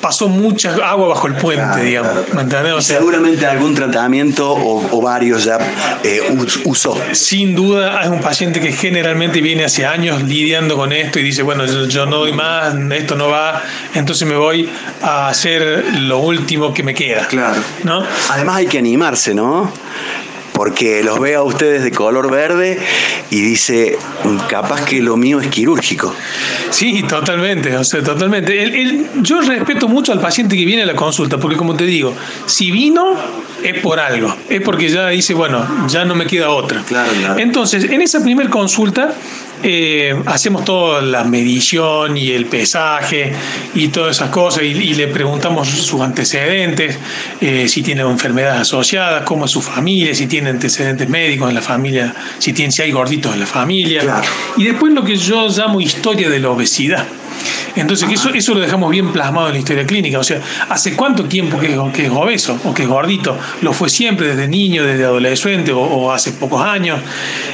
pasó 0.00 0.28
mucha 0.28 0.74
agua 0.74 1.08
bajo 1.08 1.26
el 1.26 1.34
puente, 1.34 1.82
digamos. 1.82 2.84
seguramente 2.84 3.46
algún 3.46 3.74
tratamiento 3.74 4.52
o, 4.52 5.00
varios 5.02 5.44
ya 5.44 5.58
eh, 6.02 6.20
usó. 6.64 6.98
Sin 7.12 7.54
duda, 7.54 8.02
es 8.02 8.08
un 8.08 8.20
paciente 8.20 8.60
que 8.60 8.72
generalmente 8.72 9.40
viene 9.40 9.64
hace 9.64 9.86
años 9.86 10.22
lidiando 10.22 10.76
con 10.76 10.92
esto 10.92 11.18
y 11.18 11.22
dice, 11.22 11.42
bueno, 11.42 11.64
yo, 11.66 12.06
no 12.06 12.18
doy 12.18 12.32
más, 12.32 12.74
esto 12.92 13.16
no 13.16 13.28
va, 13.28 13.62
entonces 13.94 14.26
me 14.26 14.36
voy 14.36 14.68
a 15.02 15.28
hacer 15.28 15.84
lo 16.00 16.18
último 16.18 16.74
que 16.74 16.82
me 16.82 16.94
queda. 16.94 17.26
Claro. 17.26 17.60
¿no? 17.84 18.04
Además 18.30 18.56
hay 18.56 18.66
que 18.66 18.78
animarse, 18.78 19.34
¿no? 19.34 19.72
Porque 20.58 21.04
los 21.04 21.20
veo 21.20 21.42
a 21.42 21.44
ustedes 21.44 21.84
de 21.84 21.92
color 21.92 22.32
verde 22.32 22.80
y 23.30 23.40
dice, 23.42 23.96
capaz 24.48 24.84
que 24.84 25.00
lo 25.00 25.16
mío 25.16 25.40
es 25.40 25.46
quirúrgico. 25.46 26.12
Sí, 26.70 27.04
totalmente, 27.04 27.76
o 27.76 27.84
sea, 27.84 28.02
totalmente. 28.02 29.06
yo 29.22 29.40
respeto 29.40 29.86
mucho 29.86 30.10
al 30.10 30.20
paciente 30.20 30.56
que 30.56 30.64
viene 30.64 30.82
a 30.82 30.86
la 30.86 30.96
consulta, 30.96 31.38
porque 31.38 31.56
como 31.56 31.76
te 31.76 31.84
digo, 31.84 32.12
si 32.46 32.72
vino 32.72 33.14
es 33.62 33.78
por 33.78 34.00
algo, 34.00 34.34
es 34.48 34.60
porque 34.62 34.88
ya 34.88 35.06
dice, 35.10 35.32
bueno, 35.32 35.64
ya 35.86 36.04
no 36.04 36.16
me 36.16 36.26
queda 36.26 36.50
otra. 36.50 36.82
Claro, 36.82 37.12
claro. 37.16 37.38
Entonces, 37.38 37.84
en 37.84 38.02
esa 38.02 38.20
primera 38.24 38.50
consulta, 38.50 39.14
eh, 39.62 40.14
hacemos 40.26 40.64
toda 40.64 41.02
la 41.02 41.24
medición 41.24 42.16
y 42.16 42.30
el 42.30 42.46
pesaje 42.46 43.32
y 43.74 43.88
todas 43.88 44.16
esas 44.16 44.30
cosas 44.30 44.62
y, 44.62 44.94
le 44.94 45.08
preguntamos 45.08 45.68
sus 45.68 46.00
antecedentes, 46.00 46.98
eh, 47.40 47.68
si 47.68 47.82
tiene 47.82 48.02
enfermedades 48.02 48.62
asociadas, 48.62 49.22
cómo 49.24 49.44
es 49.44 49.50
su 49.50 49.60
familia, 49.60 50.14
si 50.14 50.26
tiene 50.26 50.50
antecedentes 50.50 51.08
médicos 51.08 51.48
en 51.48 51.54
la 51.54 51.62
familia, 51.62 52.14
si, 52.38 52.52
tiene, 52.52 52.72
si 52.72 52.82
hay 52.82 52.90
gorditos 52.90 53.34
en 53.34 53.40
la 53.40 53.46
familia. 53.46 54.22
Y 54.56 54.64
después 54.64 54.92
lo 54.92 55.04
que 55.04 55.16
yo 55.16 55.48
llamo 55.48 55.80
historia 55.80 56.28
de 56.28 56.40
la 56.40 56.50
obesidad. 56.50 57.06
Entonces, 57.76 58.08
eso, 58.10 58.30
eso 58.30 58.54
lo 58.54 58.60
dejamos 58.60 58.90
bien 58.90 59.12
plasmado 59.12 59.48
en 59.48 59.54
la 59.54 59.58
historia 59.58 59.86
clínica. 59.86 60.18
O 60.18 60.24
sea, 60.24 60.40
¿hace 60.68 60.94
cuánto 60.94 61.24
tiempo 61.24 61.58
que, 61.58 61.78
que 61.94 62.06
es 62.06 62.10
obeso 62.10 62.58
o 62.64 62.74
que 62.74 62.82
es 62.82 62.88
gordito? 62.88 63.36
¿Lo 63.62 63.72
fue 63.72 63.88
siempre, 63.88 64.28
desde 64.28 64.48
niño, 64.48 64.84
desde 64.84 65.04
adolescente 65.04 65.72
o, 65.72 66.10
hace 66.12 66.32
pocos 66.32 66.62
años? 66.62 67.00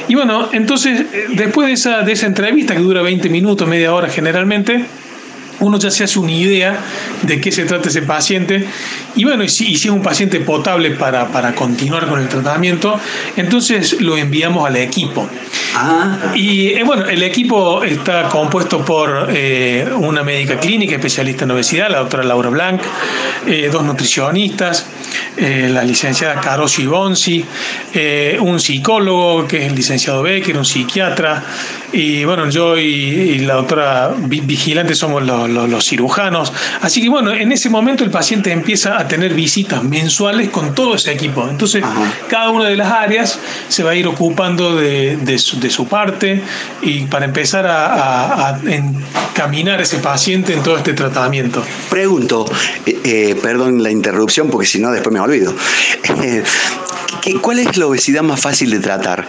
Y 0.07 0.15
bueno, 0.15 0.49
entonces, 0.51 1.01
eh, 1.01 1.25
después 1.29 1.67
de 1.67 1.73
esa, 1.73 2.01
de 2.01 2.11
esa 2.11 2.27
entrevista 2.27 2.73
que 2.73 2.81
dura 2.81 3.01
20 3.01 3.29
minutos, 3.29 3.67
media 3.67 3.93
hora 3.93 4.09
generalmente, 4.09 4.85
uno 5.65 5.79
ya 5.79 5.89
se 5.89 6.03
hace 6.03 6.19
una 6.19 6.31
idea 6.31 6.79
de 7.23 7.41
qué 7.41 7.51
se 7.51 7.65
trata 7.65 7.89
ese 7.89 8.03
paciente 8.03 8.65
y 9.15 9.23
bueno, 9.23 9.43
y 9.43 9.49
si, 9.49 9.73
es 9.73 9.85
un 9.85 10.01
paciente 10.01 10.41
potable 10.41 10.91
para, 10.91 11.55
continuar 11.55 12.07
con 12.07 12.19
el 12.19 12.27
tratamiento, 12.27 12.99
entonces 13.37 14.01
lo 14.01 14.17
enviamos 14.17 14.67
al 14.67 14.75
equipo. 14.75 15.27
Ah. 15.75 16.33
Y 16.35 16.69
eh, 16.69 16.83
bueno, 16.83 17.05
el 17.05 17.23
equipo 17.23 17.83
está 17.83 18.27
compuesto 18.29 18.83
por 18.83 19.29
eh, 19.31 19.87
una 19.95 20.23
médica 20.23 20.59
clínica 20.59 20.95
especialista 20.95 21.45
en 21.45 21.51
obesidad, 21.51 21.89
la 21.89 21.99
doctora 21.99 22.23
Laura 22.23 22.49
Blanc, 22.49 22.81
eh, 23.47 23.69
dos 23.71 23.83
nutricionistas, 23.83 24.85
la 25.37 25.83
licenciada 25.83 26.39
Carosi 26.39 26.85
Bonsi, 26.85 27.45
un 28.39 28.59
psicólogo 28.59 29.47
que 29.47 29.57
es 29.57 29.67
el 29.67 29.75
licenciado 29.75 30.23
Becker, 30.23 30.57
un 30.57 30.65
psiquiatra, 30.65 31.43
y 31.95 32.25
bueno, 32.25 32.49
yo 32.49 32.77
y, 32.77 33.39
la 33.39 33.53
doctora 33.53 34.13
vigilante 34.27 34.95
somos 34.95 35.23
los, 35.23 35.85
cirujanos. 35.85 36.51
Así 36.81 37.01
que 37.01 37.07
bueno, 37.07 37.31
en 37.31 37.53
ese 37.53 37.69
momento 37.69 38.03
el 38.03 38.11
paciente 38.11 38.51
empieza 38.51 38.99
a 38.99 39.07
tener 39.07 39.33
visitas 39.33 39.81
mensuales 39.81 40.49
con 40.49 40.75
todo 40.75 40.95
ese 40.95 41.13
equipo. 41.13 41.47
Entonces, 41.49 41.83
cada 42.27 42.49
una 42.49 42.65
de 42.65 42.75
las 42.75 42.91
áreas 42.91 43.39
se 43.69 43.83
va 43.83 43.91
a 43.91 43.95
ir 43.95 44.07
ocupando 44.07 44.75
de, 44.75 45.37
su, 45.37 45.87
parte 45.87 46.41
y 46.81 47.05
para 47.05 47.25
empezar 47.25 47.65
a, 47.65 48.59
encaminar 48.65 49.79
a 49.79 49.83
ese 49.83 49.97
paciente 49.99 50.53
en 50.53 50.63
todo 50.63 50.75
este 50.75 50.93
tratamiento. 50.93 51.63
Pregunto, 51.89 52.45
eh, 52.85 52.99
eh, 53.05 53.39
perdón 53.41 53.81
la 53.81 53.91
interrupción 53.91 54.49
porque 54.49 54.67
si 54.67 54.79
no 54.79 54.91
después 54.91 55.13
me 55.13 55.21
olvido. 55.21 55.53
Eh, 57.25 57.35
¿Cuál 57.41 57.59
es 57.59 57.77
la 57.77 57.87
obesidad 57.87 58.23
más 58.23 58.39
fácil 58.39 58.71
de 58.71 58.79
tratar? 58.79 59.27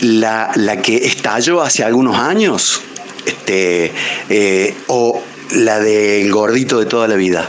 ¿La, 0.00 0.52
que 0.82 0.96
estalló 0.96 1.62
hace 1.62 1.84
algunos 1.84 2.16
años? 2.16 2.82
Este, 3.24 3.92
eh, 4.28 4.74
¿O 4.88 5.22
la 5.52 5.78
del 5.80 6.30
gordito 6.32 6.78
de 6.78 6.86
toda 6.86 7.08
la 7.08 7.14
vida? 7.14 7.48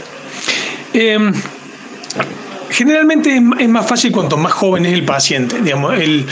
Em, 0.92 1.32
generalmente 2.70 3.42
es 3.58 3.68
más 3.68 3.86
fácil 3.86 4.12
cuanto 4.12 4.36
más 4.36 4.52
joven 4.52 4.86
es 4.86 4.92
el 4.92 5.04
paciente. 5.04 5.60
Digamos, 5.60 5.94
el. 5.98 6.26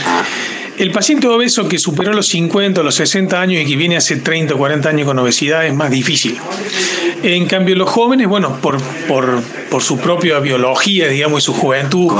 El 0.77 0.91
paciente 0.91 1.27
obeso 1.27 1.69
que 1.69 1.77
superó 1.77 2.13
los 2.13 2.27
50 2.29 2.81
o 2.81 2.83
los 2.83 2.95
60 2.95 3.39
años 3.39 3.61
y 3.61 3.65
que 3.65 3.75
viene 3.75 3.95
hace 3.95 4.15
30 4.15 4.55
o 4.55 4.57
40 4.57 4.89
años 4.89 5.05
con 5.05 5.19
obesidad 5.19 5.67
es 5.67 5.73
más 5.73 5.91
difícil. 5.91 6.35
En 7.21 7.45
cambio, 7.45 7.75
los 7.75 7.89
jóvenes, 7.89 8.27
bueno, 8.27 8.57
por, 8.59 8.81
por, 9.07 9.41
por 9.73 9.81
su 9.81 9.97
propia 9.97 10.37
biología, 10.37 11.07
digamos, 11.07 11.41
y 11.41 11.45
su 11.47 11.53
juventud, 11.55 12.13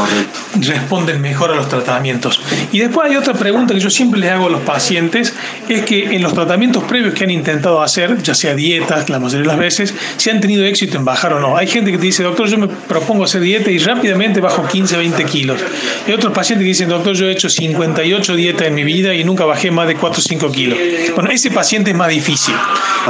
responden 0.60 1.22
mejor 1.22 1.52
a 1.52 1.56
los 1.56 1.70
tratamientos. 1.70 2.42
Y 2.72 2.80
después 2.80 3.08
hay 3.08 3.16
otra 3.16 3.36
pregunta 3.36 3.76
que 3.76 3.80
yo 3.80 3.92
siempre 3.92 4.20
les 4.20 4.32
hago 4.32 4.48
a 4.48 4.50
los 4.50 4.62
pacientes, 4.62 5.36
es 5.70 5.84
que 5.84 6.16
en 6.16 6.24
los 6.24 6.34
tratamientos 6.34 6.84
previos 6.86 7.14
que 7.14 7.26
han 7.26 7.30
intentado 7.30 7.84
hacer, 7.84 8.24
ya 8.24 8.34
sea 8.34 8.56
dietas, 8.56 9.08
la 9.12 9.20
mayoría 9.20 9.42
de 9.42 9.48
las 9.50 9.60
veces, 9.60 9.94
si 10.18 10.32
han 10.32 10.42
tenido 10.42 10.66
éxito 10.66 10.98
en 10.98 11.06
bajar 11.06 11.34
o 11.34 11.40
no. 11.40 11.56
Hay 11.56 11.68
gente 11.68 11.92
que 11.92 12.00
te 12.00 12.06
dice, 12.08 12.24
doctor, 12.24 12.48
yo 12.48 12.58
me 12.58 12.68
propongo 12.68 13.26
hacer 13.26 13.42
dieta 13.42 13.70
y 13.70 13.78
rápidamente 13.78 14.42
bajo 14.42 14.68
15, 14.68 14.98
20 14.98 15.24
kilos. 15.26 15.62
Hay 16.08 16.14
otros 16.14 16.34
pacientes 16.34 16.66
que 16.66 16.70
dicen, 16.70 16.90
doctor, 16.90 17.16
yo 17.16 17.28
he 17.28 17.34
hecho 17.34 17.50
58 17.50 18.36
dietas 18.36 18.66
en 18.68 18.74
mi 18.74 18.84
vida 18.84 19.14
y 19.14 19.24
nunca 19.24 19.46
bajé 19.46 19.70
más 19.70 19.88
de 19.88 19.96
4 19.96 20.20
o 20.20 20.24
5 20.24 20.52
kilos. 20.52 20.80
Bueno, 21.14 21.30
ese 21.30 21.52
paciente 21.52 21.92
es 21.92 21.96
más 21.96 22.10
difícil. 22.10 22.56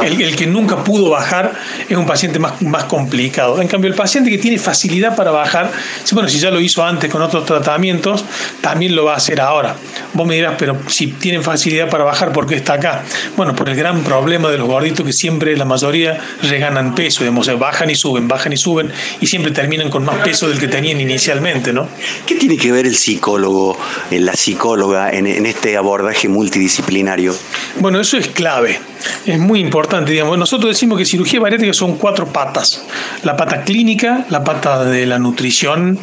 El, 0.04 0.22
el 0.22 0.36
que 0.36 0.48
nunca 0.48 0.84
pudo 0.84 1.12
bajar 1.12 1.54
es 1.88 1.96
un 1.96 2.06
paciente 2.06 2.40
más, 2.40 2.62
más 2.62 2.84
complicado. 2.86 3.62
En 3.62 3.70
cambio, 3.70 3.90
el 3.90 3.96
paciente 3.96 4.33
que 4.34 4.42
tiene 4.42 4.58
facilidad 4.58 5.16
para 5.16 5.32
bajar, 5.32 5.72
bueno, 6.12 6.28
si 6.28 6.40
ya 6.40 6.50
lo 6.50 6.60
hizo 6.60 6.84
antes 6.84 7.12
con 7.12 7.22
otros 7.22 7.46
tratamientos, 7.46 8.26
también 8.62 8.96
lo 8.96 9.06
va 9.06 9.14
a 9.14 9.18
hacer 9.18 9.40
ahora. 9.40 9.76
Vos 10.14 10.28
me 10.28 10.36
dirás, 10.36 10.56
pero 10.58 10.78
si 10.88 11.08
tienen 11.08 11.44
facilidad 11.44 11.90
para 11.90 12.04
bajar, 12.04 12.32
¿por 12.32 12.48
qué 12.48 12.56
está 12.56 12.74
acá? 12.74 13.04
Bueno, 13.38 13.56
por 13.56 13.70
el 13.70 13.76
gran 13.76 14.04
problema 14.04 14.50
de 14.50 14.58
los 14.58 14.68
gorditos 14.68 15.06
que 15.06 15.14
siempre 15.14 15.56
la 15.56 15.66
mayoría 15.66 16.20
reganan 16.42 16.96
peso, 16.96 17.20
digamos, 17.24 17.48
bajan 17.60 17.90
y 17.90 17.96
suben, 17.96 18.28
bajan 18.28 18.54
y 18.54 18.58
suben 18.58 18.92
y 19.22 19.28
siempre 19.28 19.52
terminan 19.52 19.90
con 19.90 20.04
más 20.04 20.18
peso 20.18 20.50
del 20.50 20.60
que 20.60 20.68
tenían 20.68 21.00
inicialmente, 21.00 21.74
¿no? 21.74 21.88
¿Qué 22.26 22.36
tiene 22.36 22.58
que 22.58 22.72
ver 22.72 22.88
el 22.88 22.96
psicólogo, 22.96 23.78
eh, 24.10 24.20
la 24.20 24.34
psicóloga 24.34 25.12
en, 25.12 25.28
en 25.28 25.46
este 25.46 25.78
abordaje 25.78 26.28
multidisciplinario? 26.28 27.36
Bueno, 27.80 28.00
eso 28.00 28.18
es 28.18 28.28
clave. 28.30 28.80
Es 29.26 29.40
muy 29.40 29.60
importante, 29.60 30.12
digamos. 30.12 30.38
Nosotros 30.38 30.70
decimos 30.72 30.98
que 30.98 31.06
cirugía 31.06 31.40
bariátrica 31.40 31.74
son 31.74 31.98
cuatro 31.98 32.28
patas. 32.28 32.84
La 33.24 33.36
pata 33.36 33.64
clínica, 33.64 34.23
la 34.30 34.44
pata 34.44 34.84
de 34.86 35.06
la 35.06 35.20
nutrición, 35.20 36.00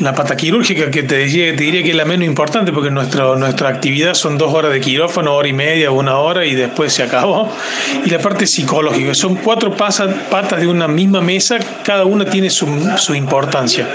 la 0.00 0.14
pata 0.14 0.36
quirúrgica, 0.36 0.90
que 0.90 1.02
te, 1.02 1.18
diría, 1.18 1.56
te 1.56 1.64
diría 1.64 1.82
que 1.82 1.90
es 1.90 1.96
la 1.96 2.04
menos 2.04 2.26
importante 2.26 2.72
porque 2.72 2.90
nuestra, 2.90 3.34
nuestra 3.36 3.68
actividad 3.68 4.14
son 4.14 4.36
dos 4.36 4.52
horas 4.52 4.72
de 4.72 4.80
quirófano, 4.80 5.34
hora 5.34 5.48
y 5.48 5.52
media, 5.52 5.90
una 5.90 6.18
hora 6.18 6.44
y 6.44 6.54
después 6.54 6.92
se 6.92 7.02
acabó. 7.02 7.50
Y 8.04 8.10
la 8.10 8.18
parte 8.18 8.46
psicológica, 8.46 9.14
son 9.14 9.36
cuatro 9.36 9.74
patas 9.74 10.60
de 10.60 10.66
una 10.66 10.86
misma 10.86 11.20
mesa, 11.20 11.58
cada 11.82 12.04
una 12.04 12.24
tiene 12.26 12.50
su, 12.50 12.66
su 12.96 13.14
importancia. 13.14 13.88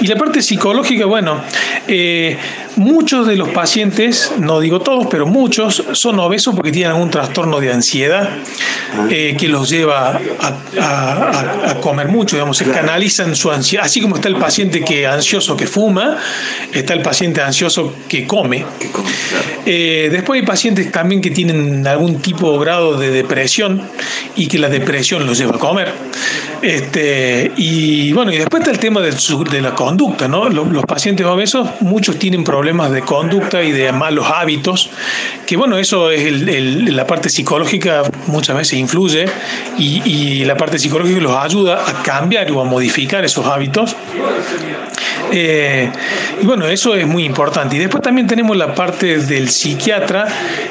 Y 0.00 0.06
la 0.06 0.16
parte 0.16 0.42
psicológica, 0.42 1.06
bueno, 1.06 1.40
eh, 1.86 2.36
muchos 2.76 3.26
de 3.26 3.36
los 3.36 3.50
pacientes, 3.50 4.32
no 4.38 4.58
digo 4.58 4.80
todos, 4.80 5.06
pero 5.08 5.26
muchos, 5.26 5.84
son 5.92 6.18
obesos 6.18 6.54
porque 6.54 6.72
tienen 6.72 6.92
algún 6.92 7.10
trastorno 7.10 7.60
de 7.60 7.72
ansiedad 7.72 8.30
eh, 9.10 9.36
que 9.38 9.48
los 9.48 9.70
lleva 9.70 10.18
a, 10.40 11.70
a, 11.70 11.74
comer 11.80 12.08
mucho, 12.08 12.36
digamos, 12.36 12.56
se 12.56 12.64
canalizan 12.70 13.36
su 13.36 13.50
ansiedad, 13.50 13.86
así 13.86 14.00
como 14.00 14.16
está 14.16 14.28
el 14.28 14.36
paciente 14.36 14.84
que 14.84 15.06
ansioso 15.06 15.43
que 15.56 15.66
fuma, 15.66 16.16
está 16.72 16.94
el 16.94 17.02
paciente 17.02 17.42
ansioso 17.42 17.94
que 18.08 18.26
come. 18.26 18.64
Eh, 19.66 20.08
después 20.10 20.40
hay 20.40 20.46
pacientes 20.46 20.90
también 20.90 21.20
que 21.20 21.30
tienen 21.30 21.86
algún 21.86 22.20
tipo 22.20 22.48
o 22.48 22.58
grado 22.58 22.96
de 22.98 23.10
depresión 23.10 23.82
y 24.36 24.46
que 24.48 24.58
la 24.58 24.68
depresión 24.68 25.26
los 25.26 25.38
lleva 25.38 25.56
a 25.56 25.58
comer. 25.58 25.92
Este, 26.62 27.52
y 27.56 28.12
bueno, 28.14 28.32
y 28.32 28.38
después 28.38 28.62
está 28.62 28.70
el 28.70 28.78
tema 28.78 29.02
de, 29.02 29.12
su, 29.12 29.44
de 29.44 29.60
la 29.60 29.74
conducta, 29.74 30.28
¿no? 30.28 30.48
Los, 30.48 30.68
los 30.68 30.84
pacientes 30.86 31.26
obesos, 31.26 31.68
muchos 31.80 32.18
tienen 32.18 32.42
problemas 32.42 32.90
de 32.90 33.02
conducta 33.02 33.62
y 33.62 33.72
de 33.72 33.92
malos 33.92 34.26
hábitos, 34.34 34.88
que 35.46 35.58
bueno, 35.58 35.76
eso 35.76 36.10
es 36.10 36.22
el, 36.22 36.48
el, 36.48 36.96
la 36.96 37.06
parte 37.06 37.28
psicológica 37.28 38.02
muchas 38.28 38.56
veces 38.56 38.78
influye 38.78 39.26
y, 39.78 40.02
y, 40.04 40.44
la 40.44 40.56
parte 40.56 40.78
psicológica 40.78 41.20
los 41.20 41.36
ayuda 41.36 41.84
a 41.86 42.02
cambiar 42.02 42.50
o 42.52 42.62
a 42.62 42.64
modificar 42.64 43.24
esos 43.24 43.44
hábitos. 43.46 43.94
Eh, 45.36 45.90
y 46.40 46.46
bueno, 46.46 46.68
eso 46.68 46.94
es 46.94 47.06
muy 47.06 47.24
importante. 47.24 47.74
Y 47.74 47.80
después 47.80 48.02
también 48.02 48.28
tenemos 48.28 48.56
la 48.56 48.72
parte 48.74 49.18
del 49.18 49.48
psiquiatra, 49.48 50.28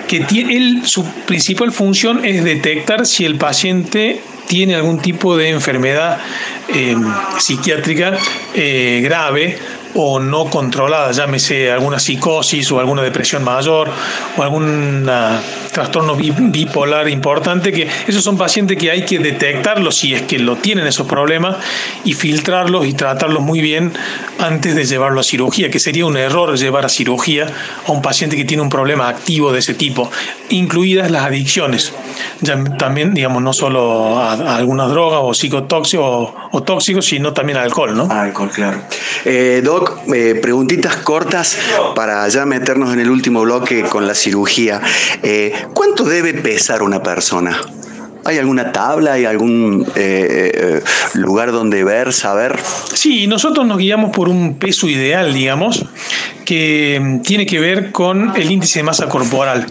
que 0.08 0.22
tiene, 0.22 0.56
él, 0.56 0.82
su 0.86 1.06
principal 1.26 1.74
función 1.74 2.24
es 2.24 2.46
detectar 2.46 3.06
si 3.06 3.26
el 3.26 3.36
paciente 3.36 4.22
tiene 4.48 4.76
algún 4.76 5.00
tipo 5.00 5.36
de 5.36 5.50
enfermedad 5.50 6.18
eh, 6.74 6.96
psiquiátrica 7.40 8.18
eh, 8.54 9.02
grave 9.04 9.58
o 9.96 10.20
no 10.20 10.46
controlada, 10.46 11.12
llámese 11.12 11.72
alguna 11.72 12.00
psicosis 12.00 12.72
o 12.72 12.80
alguna 12.80 13.02
depresión 13.02 13.44
mayor 13.44 13.90
o 14.38 14.44
algún 14.44 15.10
trastorno 15.72 16.16
bipolar 16.16 17.10
importante, 17.10 17.72
que 17.72 17.88
esos 18.08 18.24
son 18.24 18.38
pacientes 18.38 18.78
que 18.78 18.92
hay 18.92 19.06
que 19.06 19.20
detectarlos 19.20 19.96
si 19.96 20.14
es 20.14 20.22
que 20.24 20.40
lo 20.40 20.56
tienen 20.56 20.88
esos 20.88 21.08
problemas 21.08 21.58
y 22.04 22.14
filtrarlos 22.14 22.86
y 22.86 22.94
tratarlos 22.94 23.42
muy 23.42 23.62
bien 23.62 23.92
antes 24.40 24.76
de 24.76 24.86
llevarlo 24.86 25.20
a 25.20 25.24
cirugía, 25.24 25.70
que 25.70 25.80
sería 25.80 26.06
un 26.06 26.18
error 26.18 26.58
llevar 26.58 26.86
a 26.86 26.90
cirugía 26.90 27.48
a 27.88 27.92
un 27.92 28.02
paciente 28.02 28.36
que 28.36 28.46
tiene 28.46 28.64
un 28.64 28.70
problema 28.70 29.10
activo 29.10 29.52
de 29.52 29.60
ese 29.60 29.74
tipo, 29.74 30.10
incluidas 30.50 31.10
las 31.12 31.26
adicciones, 31.26 31.94
ya, 32.42 32.62
también, 32.78 33.14
digamos, 33.14 33.42
no 33.42 33.54
solo 33.54 34.18
a, 34.20 34.34
a 34.34 34.56
algunas 34.58 34.90
drogas 34.90 35.20
o 35.24 35.34
psicotóxicos 35.34 36.06
o, 36.06 36.36
o, 36.52 36.64
tóxicos, 36.64 37.06
sino 37.06 37.34
también 37.34 37.58
al 37.58 37.66
alcohol, 37.66 37.96
¿no? 37.96 38.08
Alcohol, 38.10 38.50
claro. 38.54 38.80
Eh, 39.26 39.62
Doc, 39.64 40.00
eh, 40.14 40.36
preguntitas 40.42 40.98
cortas 40.98 41.58
para 41.96 42.28
ya 42.28 42.46
meternos 42.46 42.94
en 42.94 43.00
el 43.00 43.10
último 43.10 43.42
bloque 43.42 43.84
con 43.84 44.08
la 44.08 44.16
cirugía. 44.16 44.82
Eh, 45.22 45.54
¿Cuánto 45.74 46.04
debe 46.04 46.34
pesar 46.34 46.84
una 46.84 47.02
persona? 47.02 47.60
¿Hay 48.26 48.38
alguna 48.38 48.72
tabla? 48.72 49.14
¿Hay 49.14 49.26
algún 49.26 49.86
eh, 49.96 50.82
lugar 51.14 51.52
donde 51.52 51.84
ver, 51.84 52.14
saber? 52.14 52.58
Sí, 52.94 53.28
nosotros 53.28 53.66
nos 53.66 53.78
guiamos 53.78 54.16
por 54.16 54.30
un 54.30 54.60
peso 54.60 54.88
ideal, 54.88 55.34
digamos, 55.34 55.86
que 56.46 57.20
tiene 57.24 57.46
que 57.46 57.60
ver 57.60 57.92
con 57.92 58.36
el 58.36 58.52
índice 58.52 58.80
de 58.80 58.84
masa 58.84 59.08
corporal. 59.08 59.66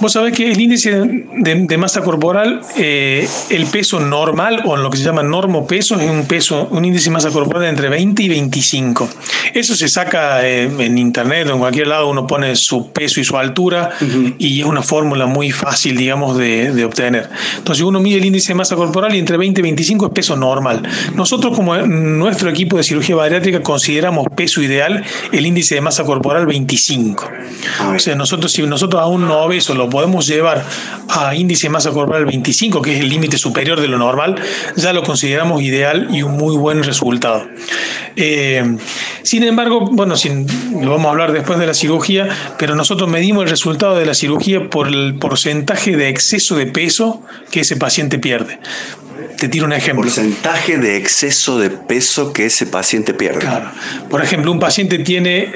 Vos 0.00 0.12
sabés 0.12 0.34
que 0.34 0.50
el 0.50 0.60
índice 0.60 0.90
de, 0.90 1.54
de 1.54 1.78
masa 1.78 2.02
corporal, 2.02 2.60
eh, 2.76 3.28
el 3.50 3.66
peso 3.66 4.00
normal, 4.00 4.62
o 4.64 4.76
lo 4.76 4.90
que 4.90 4.96
se 4.98 5.04
llama 5.04 5.22
normopeso, 5.22 6.00
es 6.00 6.10
un 6.10 6.26
peso, 6.26 6.68
un 6.70 6.84
índice 6.84 7.06
de 7.06 7.10
masa 7.12 7.30
corporal 7.30 7.62
de 7.62 7.68
entre 7.68 7.88
20 7.88 8.22
y 8.22 8.28
25. 8.28 9.08
Eso 9.54 9.74
se 9.74 9.88
saca 9.88 10.46
eh, 10.46 10.64
en 10.64 10.98
internet 10.98 11.48
o 11.48 11.54
en 11.54 11.58
cualquier 11.58 11.88
lado, 11.88 12.08
uno 12.08 12.26
pone 12.26 12.54
su 12.56 12.92
peso 12.92 13.20
y 13.20 13.24
su 13.24 13.36
altura, 13.36 13.90
uh 14.00 14.04
-huh. 14.04 14.34
y 14.38 14.60
es 14.60 14.66
una 14.66 14.82
fórmula 14.82 15.26
muy 15.26 15.50
fácil, 15.50 15.96
digamos, 15.96 16.36
de, 16.36 16.72
de 16.72 16.84
obtener. 16.84 17.28
Entonces 17.58 17.84
uno 17.84 18.00
mide 18.00 18.18
el 18.18 18.24
índice 18.24 18.48
de 18.48 18.54
masa 18.54 18.76
corporal 18.76 19.14
y 19.14 19.18
entre 19.18 19.36
20 19.36 19.60
y 19.60 19.62
25 19.62 20.06
es 20.06 20.12
peso 20.12 20.36
normal. 20.36 20.82
Nosotros, 21.14 21.54
como 21.56 21.76
nuestro 21.76 22.48
equipo 22.48 22.76
de 22.76 22.82
cirugía 22.82 23.16
bariátrica, 23.16 23.60
consideramos 23.62 24.26
peso 24.34 24.62
ideal 24.62 25.04
el 25.32 25.46
índice 25.46 25.74
de 25.74 25.80
masa 25.80 26.04
corporal 26.04 26.11
25. 26.20 27.30
O 27.94 27.98
sea, 27.98 28.14
nosotros, 28.14 28.52
si 28.52 28.62
nosotros 28.62 29.00
a 29.00 29.06
un 29.06 29.30
obeso 29.30 29.74
lo 29.74 29.88
podemos 29.88 30.26
llevar 30.26 30.64
a 31.08 31.34
índice 31.34 31.68
de 31.68 31.70
masa 31.70 31.90
corporal 31.90 32.26
25, 32.26 32.82
que 32.82 32.94
es 32.94 33.00
el 33.00 33.08
límite 33.08 33.38
superior 33.38 33.80
de 33.80 33.88
lo 33.88 33.98
normal, 33.98 34.36
ya 34.76 34.92
lo 34.92 35.02
consideramos 35.02 35.62
ideal 35.62 36.08
y 36.10 36.22
un 36.22 36.36
muy 36.36 36.56
buen 36.56 36.82
resultado. 36.82 37.46
Eh, 38.16 38.76
sin 39.22 39.42
embargo, 39.44 39.88
bueno, 39.90 40.16
sin, 40.16 40.46
lo 40.82 40.90
vamos 40.90 41.06
a 41.06 41.10
hablar 41.10 41.32
después 41.32 41.58
de 41.58 41.66
la 41.66 41.74
cirugía, 41.74 42.28
pero 42.58 42.74
nosotros 42.74 43.08
medimos 43.08 43.44
el 43.44 43.50
resultado 43.50 43.96
de 43.96 44.06
la 44.06 44.14
cirugía 44.14 44.68
por 44.68 44.88
el 44.88 45.16
porcentaje 45.18 45.96
de 45.96 46.08
exceso 46.08 46.56
de 46.56 46.66
peso 46.66 47.22
que 47.50 47.60
ese 47.60 47.76
paciente 47.76 48.18
pierde. 48.18 48.58
Te 49.36 49.48
tiro 49.48 49.66
un 49.66 49.72
ejemplo. 49.72 50.04
Porcentaje 50.04 50.78
de 50.78 50.96
exceso 50.96 51.58
de 51.58 51.70
peso 51.70 52.32
que 52.32 52.46
ese 52.46 52.66
paciente 52.66 53.14
pierde. 53.14 53.40
Claro. 53.40 53.70
Por 54.08 54.22
ejemplo, 54.22 54.52
un 54.52 54.58
paciente 54.58 54.98
tiene 54.98 55.52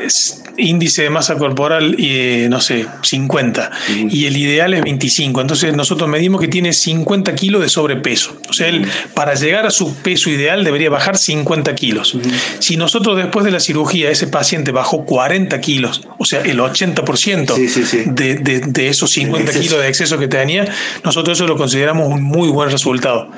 índice 0.59 1.03
de 1.03 1.11
masa 1.11 1.37
corporal, 1.37 1.97
eh, 1.99 2.47
no 2.51 2.61
sé, 2.61 2.87
50, 3.03 3.71
uh 3.71 3.93
-huh. 3.93 4.09
y 4.11 4.27
el 4.27 4.37
ideal 4.37 4.75
es 4.75 4.83
25. 4.83 5.41
Entonces 5.41 5.75
nosotros 5.75 6.09
medimos 6.09 6.41
que 6.41 6.49
tiene 6.49 6.73
50 6.73 7.35
kilos 7.35 7.63
de 7.63 7.69
sobrepeso. 7.69 8.37
O 8.49 8.53
sea, 8.53 8.69
él 8.69 8.87
para 9.15 9.35
llegar 9.35 9.67
a 9.67 9.71
su 9.71 9.95
peso 9.97 10.31
ideal 10.31 10.65
debería 10.65 10.91
bajar 10.91 11.19
50 11.19 11.75
kilos. 11.75 12.15
Uh 12.15 12.21
-huh. 12.21 12.33
Si 12.59 12.77
nosotros 12.77 13.17
después 13.17 13.45
de 13.45 13.51
la 13.51 13.61
cirugía 13.61 14.11
ese 14.11 14.27
paciente 14.27 14.73
bajó 14.73 15.05
40 15.05 15.61
kilos, 15.61 16.03
o 16.19 16.25
sea, 16.25 16.41
el 16.41 16.59
80% 16.59 17.55
sí, 17.55 17.69
sí, 17.69 17.85
sí. 17.85 18.03
De, 18.07 18.37
de, 18.37 18.61
de, 18.61 18.89
esos 18.89 19.11
50 19.11 19.53
kilos 19.53 19.81
de 19.81 19.89
exceso 19.89 20.19
que 20.19 20.29
tenía, 20.29 20.67
nosotros 21.05 21.39
eso 21.39 21.47
lo 21.47 21.57
consideramos 21.57 22.09
un 22.09 22.23
muy 22.23 22.49
buen 22.49 22.71
resultado. 22.71 23.31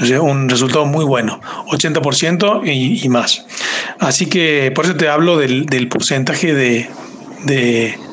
O 0.00 0.06
sea, 0.06 0.20
un 0.20 0.48
resultado 0.48 0.84
muy 0.86 1.04
bueno, 1.04 1.40
80% 1.68 2.62
y, 2.66 3.04
y 3.04 3.08
más. 3.08 3.44
Así 3.98 4.26
que 4.26 4.72
por 4.74 4.84
eso 4.84 4.96
te 4.96 5.08
hablo 5.08 5.38
del, 5.38 5.88
porcentaje 5.88 6.54
de, 6.54 6.88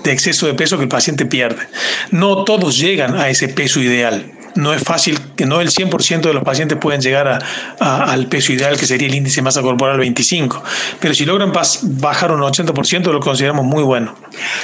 exceso 0.06 0.46
de 0.46 0.54
peso 0.54 0.78
que 0.78 0.84
el 0.84 0.90
paciente 0.90 1.26
pierde. 1.26 1.68
No 2.12 2.44
todos 2.44 2.78
llegan 2.78 3.16
a 3.16 3.30
ese 3.30 3.48
peso 3.48 3.80
ideal. 3.80 4.32
No 4.56 4.74
es 4.74 4.84
fácil, 4.84 5.20
que 5.36 5.46
no 5.46 5.62
el 5.62 5.70
100% 5.70 6.22
de 6.22 6.34
los 6.34 6.44
pacientes 6.44 6.78
pueden 6.80 7.02
llegar 7.02 7.40
a, 7.80 8.04
al 8.04 8.28
peso 8.28 8.52
ideal, 8.52 8.78
que 8.78 8.86
sería 8.86 9.08
el 9.08 9.16
índice 9.16 9.38
de 9.38 9.44
masa 9.44 9.62
corporal 9.62 9.98
25. 10.00 10.62
Pero 11.00 11.14
si 11.14 11.26
logran 11.26 11.54
bajar 11.84 12.32
un 12.32 12.42
80%, 12.42 13.12
lo 13.12 13.20
consideramos 13.20 13.66
muy 13.66 13.84
bueno. 13.84 14.16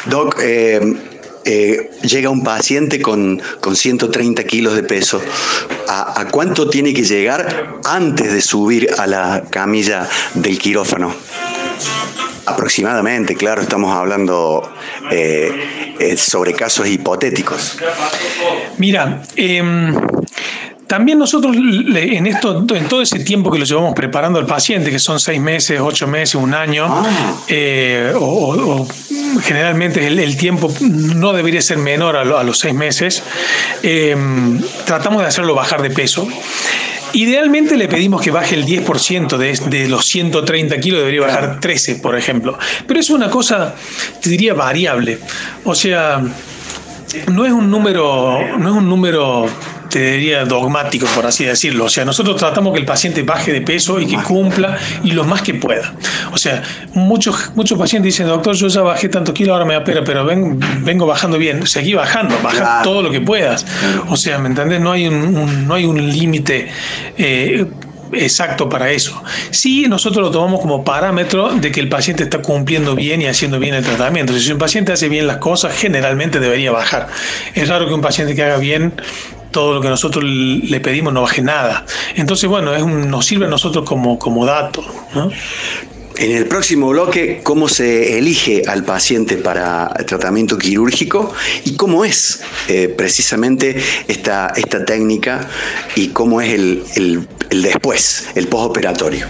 Doc, 0.05 0.39
eh 0.41 0.79
eh, 1.45 1.91
llega 2.01 2.29
un 2.29 2.43
paciente 2.43 3.01
con, 3.01 3.41
con 3.61 3.75
130 3.75 4.43
kilos 4.45 4.75
de 4.75 4.83
peso, 4.83 5.21
¿a, 5.87 6.19
¿a 6.19 6.27
cuánto 6.29 6.69
tiene 6.69 6.93
que 6.93 7.03
llegar 7.03 7.79
antes 7.85 8.33
de 8.33 8.41
subir 8.41 8.89
a 8.97 9.07
la 9.07 9.43
camilla 9.49 10.09
del 10.33 10.57
quirófano? 10.57 11.13
Aproximadamente, 12.47 13.35
claro, 13.35 13.61
estamos 13.61 13.95
hablando 13.95 14.71
eh, 15.11 15.95
eh, 15.99 16.17
sobre 16.17 16.53
casos 16.53 16.87
hipotéticos. 16.87 17.77
Mira, 18.77 19.23
em, 19.35 19.95
también 20.87 21.17
nosotros 21.17 21.55
en 21.55 22.27
esto, 22.27 22.63
en 22.75 22.87
todo 22.87 23.01
ese 23.01 23.19
tiempo 23.19 23.49
que 23.51 23.57
lo 23.59 23.65
llevamos 23.65 23.93
preparando 23.95 24.37
al 24.39 24.45
paciente, 24.45 24.91
que 24.91 24.99
son 24.99 25.19
seis 25.19 25.41
meses, 25.41 25.79
ocho 25.81 26.07
meses, 26.07 26.35
un 26.35 26.53
año, 26.53 26.85
Ah. 26.87 27.33
eh, 27.47 28.13
o, 28.15 28.81
o 28.81 28.87
generalmente 29.41 30.05
el, 30.07 30.19
el 30.19 30.37
tiempo 30.37 30.71
no 30.81 31.33
debería 31.33 31.61
ser 31.61 31.77
menor 31.77 32.15
a, 32.15 32.23
lo- 32.23 32.37
a 32.37 32.43
los 32.43 32.59
seis 32.59 32.73
meses, 32.75 33.23
eh, 33.83 34.15
tratamos 34.85 35.21
de 35.21 35.27
hacerlo 35.27 35.55
bajar 35.55 35.81
de 35.81 35.89
peso. 35.89 36.27
Idealmente 37.13 37.77
le 37.77 37.87
pedimos 37.87 38.21
que 38.21 38.29
baje 38.29 38.55
el 38.55 38.65
10% 38.65 39.37
de, 39.37 39.53
de 39.69 39.87
los 39.87 40.05
130 40.05 40.79
kilos, 40.81 40.99
debería 40.99 41.21
bajar 41.21 41.59
13, 41.61 41.95
por 41.95 42.17
ejemplo. 42.17 42.57
Pero 42.87 42.99
es 42.99 43.09
una 43.09 43.29
cosa, 43.29 43.73
te 44.21 44.29
diría, 44.29 44.53
variable. 44.53 45.19
O 45.63 45.73
sea, 45.73 46.21
no 47.31 47.45
es 47.45 47.53
un 47.53 47.71
número, 47.71 48.39
no 48.57 48.69
es 48.69 48.75
un 48.75 48.89
número, 48.89 49.45
te 49.95 50.11
diría, 50.11 50.43
dogmático, 50.43 51.07
por 51.15 51.25
así 51.25 51.45
decirlo. 51.45 51.85
O 51.85 51.89
sea, 51.89 52.03
nosotros 52.03 52.35
tratamos 52.35 52.73
que 52.73 52.79
el 52.79 52.85
paciente 52.85 53.23
baje 53.23 53.53
de 53.53 53.61
peso 53.61 53.97
y 54.01 54.05
que 54.07 54.17
cumpla 54.17 54.77
y 55.05 55.11
lo 55.11 55.23
más 55.23 55.41
que 55.41 55.53
pueda. 55.53 55.93
O 56.33 56.37
sea, 56.37 56.61
muchos, 56.93 57.51
muchos 57.55 57.79
pacientes 57.79 58.13
dicen, 58.13 58.27
doctor, 58.27 58.55
yo 58.55 58.67
ya 58.67 58.81
bajé 58.81 59.07
tantos 59.07 59.33
kilos, 59.33 59.53
ahora 59.53 59.63
me 59.63 59.77
opera, 59.77 60.03
pero 60.03 60.25
ven- 60.25 60.59
vengo 60.83 61.05
bajando 61.05 61.37
bien. 61.37 61.65
Seguí 61.65 61.93
bajando, 61.93 62.35
baja 62.43 62.57
Claro. 62.57 62.83
todo 62.83 63.01
lo 63.03 63.09
que 63.09 63.21
puedas. 63.21 63.65
O 64.09 64.17
sea, 64.17 64.37
¿me 64.37 64.49
entendés? 64.49 64.81
No 64.81 64.91
hay 64.91 65.07
un, 65.07 65.15
un- 65.37 65.65
no 65.65 65.75
hay 65.75 65.85
un 65.85 66.11
límite. 66.11 66.67
eh, 67.17 67.65
Exacto 68.13 68.69
para 68.69 68.91
eso. 68.91 69.21
Sí, 69.49 69.87
nosotros 69.89 70.23
lo 70.27 70.31
tomamos 70.31 70.61
como 70.61 70.83
parámetro 70.85 71.49
de 71.49 71.71
que 71.71 71.79
el 71.79 71.89
paciente 71.89 72.23
está 72.23 72.37
cumpliendo 72.37 72.95
bien 72.95 73.21
y 73.21 73.25
haciendo 73.25 73.59
bien 73.59 73.73
el 73.73 73.83
tratamiento. 73.83 74.31
Si 74.37 74.51
un 74.51 74.59
paciente 74.59 74.93
hace 74.93 75.09
bien 75.09 75.25
las 75.25 75.37
cosas, 75.37 75.73
generalmente 75.75 76.39
debería 76.39 76.71
bajar. 76.71 77.07
Es 77.55 77.67
raro 77.67 77.87
que 77.87 77.93
un 77.95 78.01
paciente 78.01 78.35
que 78.35 78.43
haga 78.43 78.57
bien 78.57 78.93
todo 79.55 79.73
lo 79.75 79.79
que 79.81 79.87
nosotros 79.87 80.21
le 80.25 80.79
pedimos 80.81 81.13
no 81.13 81.21
baje 81.21 81.41
nada. 81.41 81.85
Entonces, 82.17 82.49
bueno, 82.49 82.75
es 82.75 82.83
un- 82.83 83.09
nos 83.09 83.25
sirve 83.25 83.45
a 83.45 83.47
nosotros 83.49 83.85
como, 83.85 84.19
como 84.19 84.45
dato. 84.45 84.83
En 86.17 86.31
el 86.31 86.45
próximo 86.47 86.89
bloque, 86.89 87.39
cómo 87.43 87.69
se 87.69 88.17
elige 88.17 88.63
al 88.67 88.83
paciente 88.83 89.37
para 89.37 89.87
tratamiento 90.05 90.57
quirúrgico 90.57 91.33
y 91.63 91.75
cómo 91.77 92.03
es 92.03 92.41
eh, 92.67 92.89
precisamente 92.97 93.77
esta, 94.09 94.51
esta 94.57 94.83
técnica 94.83 95.47
y 95.95 96.09
cómo 96.09 96.41
es 96.41 96.53
el, 96.53 96.83
el- 96.95 97.27
el 97.49 97.61
después, 97.61 98.27
el 98.35 98.47
postoperatorio. 98.47 99.25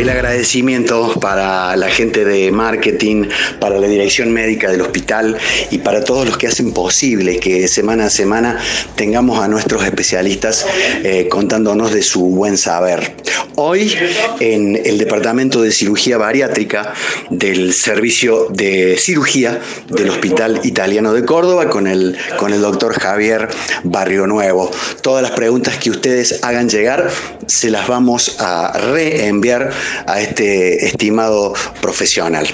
El 0.00 0.08
agradecimiento 0.08 1.12
para 1.20 1.76
la 1.76 1.90
gente 1.90 2.24
de 2.24 2.50
marketing, 2.50 3.28
para 3.60 3.78
la 3.78 3.86
dirección 3.86 4.32
médica 4.32 4.70
del 4.70 4.80
hospital 4.80 5.36
y 5.70 5.76
para 5.76 6.02
todos 6.02 6.26
los 6.26 6.38
que 6.38 6.46
hacen 6.46 6.72
posible 6.72 7.38
que 7.38 7.68
semana 7.68 8.06
a 8.06 8.10
semana 8.10 8.58
tengamos 8.94 9.38
a 9.40 9.46
nuestros 9.46 9.84
especialistas 9.84 10.66
eh, 11.04 11.28
contándonos 11.28 11.92
de 11.92 12.00
su 12.00 12.22
buen 12.22 12.56
saber. 12.56 13.14
Hoy 13.56 13.94
en 14.40 14.80
el 14.86 14.96
Departamento 14.96 15.60
de 15.60 15.70
Cirugía 15.70 16.16
Bariátrica 16.16 16.94
del 17.28 17.74
Servicio 17.74 18.46
de 18.48 18.96
Cirugía 18.96 19.60
del 19.90 20.08
Hospital 20.08 20.62
Italiano 20.64 21.12
de 21.12 21.26
Córdoba 21.26 21.68
con 21.68 21.86
el, 21.86 22.16
con 22.38 22.54
el 22.54 22.62
doctor 22.62 22.98
Javier 22.98 23.50
Barrio 23.84 24.26
Nuevo. 24.26 24.70
Todas 25.02 25.22
las 25.22 25.32
preguntas 25.32 25.76
que 25.76 25.90
ustedes 25.90 26.42
hagan 26.42 26.70
llegar 26.70 27.10
se 27.46 27.70
las 27.70 27.86
vamos 27.86 28.36
a 28.38 28.72
reenviar 28.92 29.72
a 30.06 30.20
este 30.20 30.86
estimado 30.86 31.54
profesional. 31.80 32.46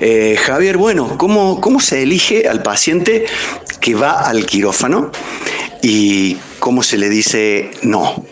Eh, 0.00 0.38
Javier, 0.44 0.76
bueno, 0.76 1.16
¿cómo, 1.18 1.60
¿cómo 1.60 1.80
se 1.80 2.02
elige 2.02 2.48
al 2.48 2.62
paciente 2.62 3.26
que 3.80 3.94
va 3.94 4.20
al 4.20 4.46
quirófano 4.46 5.10
y 5.82 6.36
cómo 6.58 6.82
se 6.82 6.98
le 6.98 7.08
dice 7.08 7.70
no? 7.82 8.24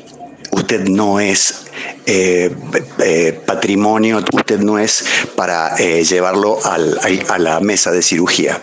Usted 0.51 0.89
no 0.89 1.21
es 1.21 1.67
eh, 2.07 2.51
eh, 2.99 3.41
patrimonio, 3.47 4.25
usted 4.33 4.59
no 4.61 4.79
es 4.79 5.05
para 5.37 5.77
llevarlo 5.77 6.59
a 6.65 7.39
la 7.39 7.61
mesa 7.61 7.91
de 7.93 8.03
cirugía. 8.03 8.61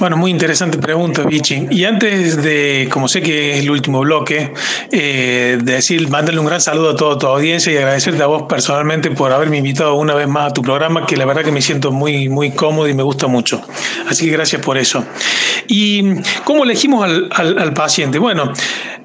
Bueno, 0.00 0.16
muy 0.16 0.30
interesante 0.30 0.78
pregunta, 0.78 1.22
Vichy. 1.24 1.66
Y 1.70 1.84
antes 1.84 2.40
de, 2.40 2.88
como 2.90 3.08
sé 3.08 3.20
que 3.20 3.54
es 3.54 3.60
el 3.64 3.70
último 3.70 4.00
bloque, 4.00 4.52
eh, 4.92 5.58
de 5.60 5.72
decir, 5.72 6.08
mándale 6.08 6.38
un 6.38 6.46
gran 6.46 6.60
saludo 6.60 6.90
a 6.90 6.96
toda 6.96 7.18
tu 7.18 7.26
audiencia 7.26 7.72
y 7.72 7.76
agradecerte 7.78 8.22
a 8.22 8.26
vos 8.26 8.44
personalmente 8.48 9.10
por 9.10 9.32
haberme 9.32 9.56
invitado 9.58 9.94
una 9.96 10.14
vez 10.14 10.28
más 10.28 10.50
a 10.50 10.54
tu 10.54 10.62
programa, 10.62 11.04
que 11.04 11.16
la 11.16 11.24
verdad 11.24 11.42
que 11.42 11.50
me 11.50 11.60
siento 11.62 11.90
muy, 11.90 12.28
muy 12.28 12.52
cómodo 12.52 12.88
y 12.88 12.94
me 12.94 13.02
gusta 13.02 13.26
mucho. 13.26 13.60
Así 14.08 14.26
que 14.26 14.32
gracias 14.32 14.62
por 14.62 14.78
eso. 14.78 15.04
¿Y 15.66 16.04
cómo 16.44 16.62
elegimos 16.62 17.04
al, 17.04 17.28
al- 17.32 17.58
al 17.58 17.72
paciente? 17.72 18.20
Bueno, 18.20 18.52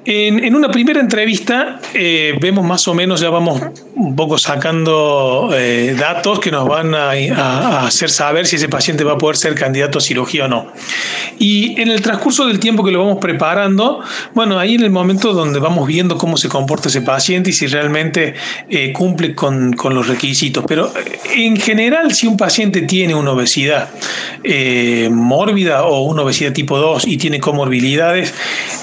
en, 0.04 0.44
en 0.44 0.54
una 0.54 0.70
primera 0.70 1.00
entrevista 1.00 1.80
eh, 1.92 2.34
vemos 2.40 2.64
más 2.64 2.86
o 2.86 2.94
menos, 2.94 3.20
ya 3.20 3.30
vamos 3.30 3.60
un 3.96 4.16
poco 4.16 4.38
sacando 4.38 5.50
eh, 5.54 5.94
datos 5.98 6.40
que 6.40 6.50
nos 6.50 6.66
van 6.68 6.94
a, 6.94 7.10
a- 7.10 7.86
hacer 7.86 8.10
saber 8.10 8.46
si 8.46 8.56
ese 8.56 8.68
paciente 8.68 9.04
va 9.04 9.12
a 9.12 9.18
poder 9.18 9.36
ser 9.36 9.54
candidato 9.54 9.98
a 9.98 10.00
cirugía 10.00 10.46
o 10.46 10.48
no. 10.48 10.66
Y 11.38 11.80
en 11.80 11.88
el 11.90 12.00
transcurso 12.02 12.46
del 12.46 12.58
tiempo 12.58 12.82
que 12.84 12.90
lo 12.90 12.98
vamos 13.00 13.18
preparando, 13.20 14.00
bueno, 14.34 14.58
ahí 14.58 14.74
en 14.74 14.82
el 14.82 14.90
momento 14.90 15.32
donde 15.32 15.58
vamos 15.60 15.86
viendo 15.86 16.16
cómo 16.18 16.36
se 16.36 16.48
comporta 16.48 16.88
ese 16.88 17.02
paciente 17.02 17.50
y 17.50 17.52
si 17.52 17.66
realmente 17.66 18.34
eh, 18.68 18.92
cumple 18.92 19.34
con, 19.34 19.72
con 19.74 19.94
los 19.94 20.08
requisitos. 20.08 20.64
Pero 20.66 20.92
eh, 20.96 21.18
en 21.36 21.56
general, 21.56 22.12
si 22.14 22.26
un 22.26 22.36
paciente 22.36 22.82
tiene 22.82 23.14
una 23.14 23.32
obesidad 23.32 23.88
mórbida 25.10 25.84
o 25.84 26.02
una 26.02 26.22
obesidad 26.22 26.52
tipo 26.52 26.78
2 26.78 27.06
y 27.06 27.16
tiene 27.16 27.40
comorbilidades, 27.40 28.34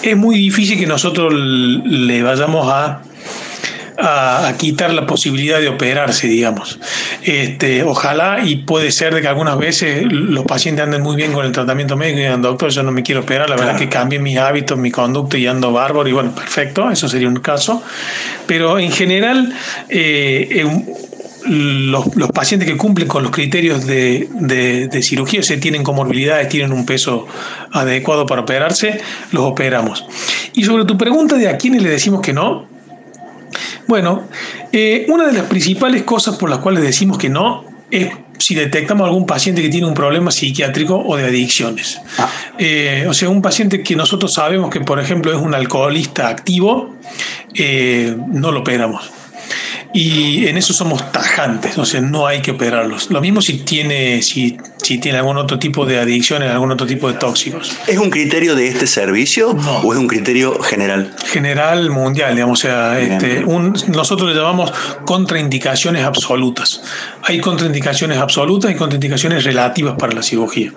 es 0.02 0.18
muy 0.18 0.36
difícil 0.38 0.80
que 0.80 0.88
nosotros 0.88 1.34
le 1.34 2.24
vayamos 2.24 2.68
a 2.72 3.02
a, 4.02 4.48
a 4.48 4.58
quitar 4.58 4.94
la 4.94 5.06
posibilidad 5.06 5.60
de 5.60 5.68
operarse, 5.70 6.28
digamos. 6.28 6.80
Este, 7.24 7.84
ojalá 7.84 8.40
y 8.44 8.58
puede 8.58 8.92
ser 8.92 9.14
de 9.14 9.22
que 9.22 9.28
algunas 9.28 9.58
veces 9.58 10.04
los 10.12 10.46
pacientes 10.46 10.84
anden 10.84 11.02
muy 11.02 11.16
bien 11.16 11.32
con 11.34 11.46
el 11.46 11.52
tratamiento 11.52 11.96
médico 11.96 12.20
y 12.20 12.22
digan, 12.24 12.42
doctor, 12.42 12.70
yo 12.72 12.84
no 12.84 12.92
me 12.92 13.04
quiero 13.04 13.22
operar, 13.22 13.50
la 13.50 13.56
verdad 13.56 13.78
que 13.78 13.90
cambié 13.90 14.20
mis 14.20 14.38
hábitos, 14.38 14.78
mi 14.78 14.92
conducta 14.92 15.38
y 15.38 15.48
ando 15.48 15.72
bárbaro 15.72 16.08
y 16.10 16.12
bueno, 16.14 16.34
perfecto, 16.34 16.90
eso 16.92 17.08
sería 17.08 17.28
un 17.28 17.38
caso. 17.38 17.82
Pero 18.48 18.80
en 18.80 18.92
general, 18.92 19.54
eh, 19.90 20.66
los, 21.46 22.16
los 22.16 22.32
pacientes 22.32 22.70
que 22.70 22.78
cumplen 22.78 23.08
con 23.08 23.24
los 23.24 23.32
criterios 23.32 23.88
de, 23.88 24.28
de- 24.32 24.88
de 24.88 25.02
cirugía, 25.02 25.40
o 25.40 25.44
sea, 25.44 25.60
tienen 25.60 25.84
comorbilidades, 25.84 26.50
tienen 26.50 26.72
un 26.72 26.86
peso 26.86 27.28
adecuado 27.72 28.26
para 28.28 28.42
operarse, 28.42 29.02
los 29.32 29.44
operamos. 29.46 30.06
Y 30.54 30.64
sobre 30.66 30.86
tu 30.86 30.98
pregunta 30.98 31.36
de 31.38 31.50
a 31.50 31.58
quiénes 31.58 31.82
le 31.82 31.90
decimos 31.90 32.22
que 32.22 32.34
no, 32.34 32.68
bueno, 33.92 34.24
eh, 34.72 35.06
una 35.10 35.26
de 35.26 35.34
las 35.34 35.48
principales 35.48 36.04
cosas 36.04 36.38
por 36.38 36.50
las 36.50 36.60
cuales 36.60 36.82
decimos 36.82 37.18
que 37.18 37.28
no 37.28 37.66
es 37.92 38.08
si 38.38 38.56
detectamos 38.56 39.06
algún 39.06 39.26
paciente 39.26 39.62
que 39.62 39.68
tiene 39.68 39.86
un 39.86 39.94
problema 39.94 40.32
psiquiátrico 40.32 40.96
o 40.96 41.18
de 41.18 41.26
adicciones. 41.26 42.00
Eh, 42.58 43.06
o 43.10 43.14
sea, 43.14 43.28
un 43.28 43.42
paciente 43.42 43.84
que 43.84 43.98
nosotros 43.98 44.34
sabemos 44.34 44.70
que, 44.70 44.80
por 44.80 44.98
ejemplo, 44.98 45.34
es 45.34 45.42
un 45.42 45.54
alcoholista 45.54 46.30
activo, 46.30 46.96
eh, 47.54 48.16
no 48.30 48.54
lo 48.54 48.62
operamos. 48.62 49.12
Y 49.94 50.48
en 50.48 50.56
eso 50.56 50.72
somos 50.72 51.12
tajantes, 51.12 51.78
o 51.78 51.84
sea, 51.84 52.00
no 52.00 52.28
hay 52.28 52.42
que 52.42 52.52
operarlos. 52.52 53.12
Lo 53.12 53.20
mismo 53.20 53.42
si 53.42 53.58
tiene, 53.58 54.22
si 54.22 54.58
si 54.82 54.98
tiene 54.98 55.20
algún 55.20 55.38
otro 55.38 55.60
tipo 55.60 55.86
de 55.86 56.00
adicciones, 56.00 56.50
algún 56.50 56.72
otro 56.72 56.88
tipo 56.88 57.12
de 57.12 57.18
tóxicos. 57.18 57.78
¿Es 57.88 57.98
un 57.98 58.10
criterio 58.10 58.56
de 58.56 58.68
este 58.68 58.88
servicio 58.88 59.52
o 59.84 59.94
es 59.94 60.00
un 60.00 60.08
criterio 60.08 60.60
general? 60.62 61.14
General, 61.26 61.90
mundial, 61.90 62.36
digamos. 62.36 62.60
O 62.60 62.62
sea, 62.62 63.00
este, 63.00 63.46
nosotros 63.88 64.30
le 64.30 64.36
llamamos 64.36 64.72
contraindicaciones 65.06 66.04
absolutas. 66.04 66.82
Hay 67.24 67.40
contraindicaciones 67.40 68.18
absolutas 68.18 68.72
y 68.72 68.76
contraindicaciones 68.76 69.44
relativas 69.44 69.96
para 69.98 70.14
la 70.14 70.24
cirugía. 70.24 70.72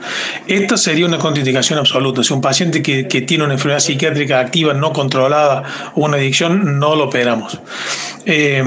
Esta 0.46 0.76
sería 0.76 1.07
una 1.07 1.18
contraindicación 1.18 1.78
absoluta. 1.78 2.22
Si 2.22 2.32
un 2.32 2.40
paciente 2.40 2.82
que, 2.82 3.05
tiene 3.24 3.44
una 3.44 3.55
enfermedad 3.55 3.80
psiquiátrica 3.80 4.40
activa 4.40 4.74
no 4.74 4.92
controlada 4.92 5.92
o 5.94 6.05
una 6.05 6.16
adicción, 6.16 6.78
no 6.78 6.94
lo 6.94 7.05
operamos. 7.05 7.59
Eh, 8.26 8.62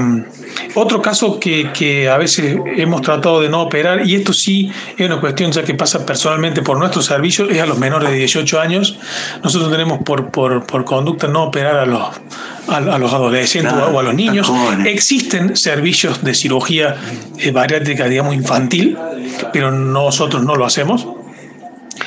otro 0.74 1.02
caso 1.02 1.38
que, 1.38 1.70
que, 1.72 2.08
a 2.08 2.16
veces 2.16 2.56
hemos 2.76 3.02
tratado 3.02 3.40
de 3.40 3.48
no 3.48 3.62
operar, 3.62 4.06
y 4.06 4.14
esto 4.14 4.32
sí 4.32 4.70
es 4.96 5.06
una 5.06 5.20
cuestión 5.20 5.27
ya 5.34 5.64
que 5.64 5.74
pasa 5.74 6.04
personalmente 6.04 6.62
por 6.62 6.78
nuestro 6.78 7.02
servicio, 7.02 7.48
es 7.48 7.60
a 7.60 7.66
los 7.66 7.78
menores 7.78 8.10
de 8.10 8.16
18 8.16 8.60
años. 8.60 8.98
Nosotros 9.42 9.70
tenemos 9.70 10.02
por, 10.02 10.30
por, 10.30 10.66
por 10.66 10.84
conducta 10.84 11.28
no 11.28 11.44
operar 11.44 11.76
a 11.76 11.86
los, 11.86 12.02
a, 12.68 12.98
los 12.98 13.12
adolescentes 13.12 13.72
o 13.72 13.98
a 13.98 14.02
los 14.02 14.14
niños. 14.14 14.50
Existen 14.84 15.56
servicios 15.56 16.22
de 16.22 16.34
cirugía 16.34 16.96
eh, 17.38 17.50
bariátrica, 17.50 18.06
digamos, 18.06 18.34
infantil, 18.34 18.96
pero 19.52 19.70
nosotros 19.70 20.44
no 20.44 20.54
lo 20.56 20.64
hacemos. 20.64 21.06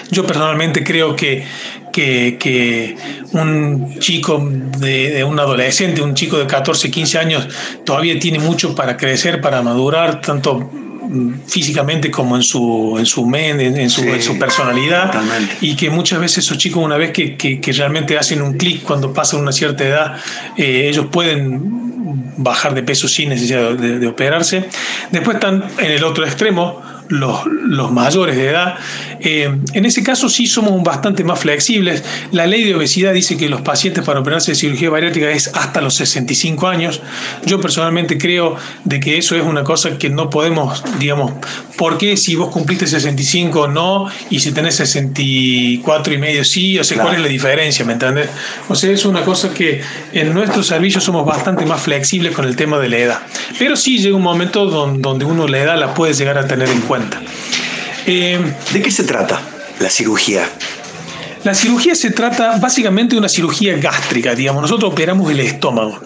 Yo 0.09 0.25
personalmente 0.25 0.83
creo 0.83 1.15
que, 1.15 1.45
que, 1.91 2.97
un 3.31 3.97
chico, 3.99 4.45
de, 4.77 5.23
un 5.23 5.39
adolescente, 5.39 6.01
un 6.01 6.13
chico 6.15 6.37
de 6.37 6.47
14, 6.47 6.91
15 6.91 7.17
años, 7.17 7.47
todavía 7.85 8.19
tiene 8.19 8.39
mucho 8.39 8.75
para 8.75 8.97
crecer, 8.97 9.41
para 9.41 9.61
madurar, 9.61 10.21
tanto 10.21 10.69
físicamente 11.45 12.09
como 12.09 12.35
en 12.35 12.43
su 12.43 12.95
en 12.97 13.05
su 13.05 13.25
mente, 13.25 13.67
en, 13.67 13.89
su, 13.89 14.01
en 14.03 14.21
su 14.21 14.39
personalidad 14.39 15.11
y 15.59 15.75
que 15.75 15.89
muchas 15.89 16.19
veces 16.19 16.45
esos 16.45 16.57
chicos 16.57 16.83
una 16.83 16.97
vez 16.97 17.11
que, 17.11 17.35
que, 17.35 17.71
realmente 17.73 18.17
hacen 18.17 18.41
un 18.41 18.53
clic 18.53 18.83
cuando 18.83 19.13
pasan 19.13 19.41
una 19.41 19.51
cierta 19.51 19.85
edad 19.85 20.15
eh, 20.57 20.87
ellos 20.89 21.07
pueden 21.11 21.81
bajar 22.37 22.73
de 22.73 22.83
peso 22.83 23.07
sin 23.07 23.29
necesidad 23.29 23.73
de, 23.73 23.99
de, 23.99 24.07
operarse. 24.07 24.67
Después 25.11 25.35
están 25.35 25.65
en 25.77 25.91
el 25.91 26.03
otro 26.03 26.25
extremo 26.25 26.81
los, 27.11 27.91
mayores 27.91 28.35
de 28.35 28.49
edad. 28.49 28.75
Eh, 29.19 29.55
en 29.73 29.85
ese 29.85 30.03
caso 30.03 30.29
sí 30.29 30.47
somos 30.47 30.81
bastante 30.83 31.23
más 31.23 31.39
flexibles. 31.39 32.03
La 32.31 32.47
ley 32.47 32.63
de 32.63 32.75
obesidad 32.75 33.13
dice 33.13 33.37
que 33.37 33.49
los 33.49 33.61
pacientes 33.61 34.03
para 34.03 34.19
operarse 34.19 34.51
de 34.51 34.55
cirugía 34.55 34.89
bariátrica 34.89 35.29
es 35.29 35.51
hasta 35.53 35.81
los 35.81 35.95
65 35.95 36.67
años. 36.67 37.01
Yo 37.45 37.59
personalmente 37.59 38.17
creo 38.17 38.55
de 38.83 38.99
que 38.99 39.17
eso 39.17 39.35
es 39.35 39.43
una 39.43 39.63
cosa 39.63 39.97
que 39.97 40.09
no 40.09 40.29
podemos, 40.29 40.83
digamos, 40.99 41.33
porque 41.81 42.15
si 42.15 42.35
vos 42.35 42.49
cumpliste 42.49 42.85
65 42.85 43.67
no 43.67 44.05
y 44.29 44.39
si 44.39 44.51
tenés 44.51 44.75
64 44.75 46.13
y 46.13 46.17
medio 46.19 46.45
sí, 46.45 46.77
o 46.77 46.83
sea, 46.83 47.01
¿cuál 47.01 47.15
es 47.15 47.21
la 47.21 47.27
diferencia? 47.27 47.83
¿Me 47.83 47.93
entiendes? 47.93 48.29
O 48.69 48.75
sea, 48.75 48.91
es 48.91 49.03
una 49.03 49.23
cosa 49.23 49.51
que 49.51 49.81
en 50.13 50.31
nuestros 50.31 50.67
servicios 50.67 51.03
somos 51.03 51.25
bastante 51.25 51.65
más 51.65 51.81
flexibles 51.81 52.35
con 52.35 52.45
el 52.45 52.55
tema 52.55 52.77
de 52.77 52.87
la 52.87 52.97
edad. 52.99 53.19
Pero 53.57 53.75
sí 53.75 53.97
llega 53.97 54.15
un 54.15 54.21
momento 54.21 54.67
donde 54.67 55.25
uno 55.25 55.47
la 55.47 55.57
edad 55.57 55.75
la 55.75 55.95
puede 55.95 56.13
llegar 56.13 56.37
a 56.37 56.45
tener 56.47 56.69
en 56.69 56.81
cuenta. 56.81 57.19
Eh, 58.05 58.39
¿De 58.73 58.81
qué 58.83 58.91
se 58.91 59.03
trata 59.03 59.41
la 59.79 59.89
cirugía? 59.89 60.47
La 61.43 61.55
cirugía 61.55 61.95
se 61.95 62.11
trata 62.11 62.59
básicamente 62.59 63.15
de 63.15 63.19
una 63.19 63.29
cirugía 63.29 63.75
gástrica, 63.77 64.35
digamos. 64.35 64.61
Nosotros 64.61 64.91
operamos 64.91 65.31
el 65.31 65.39
estómago. 65.39 65.99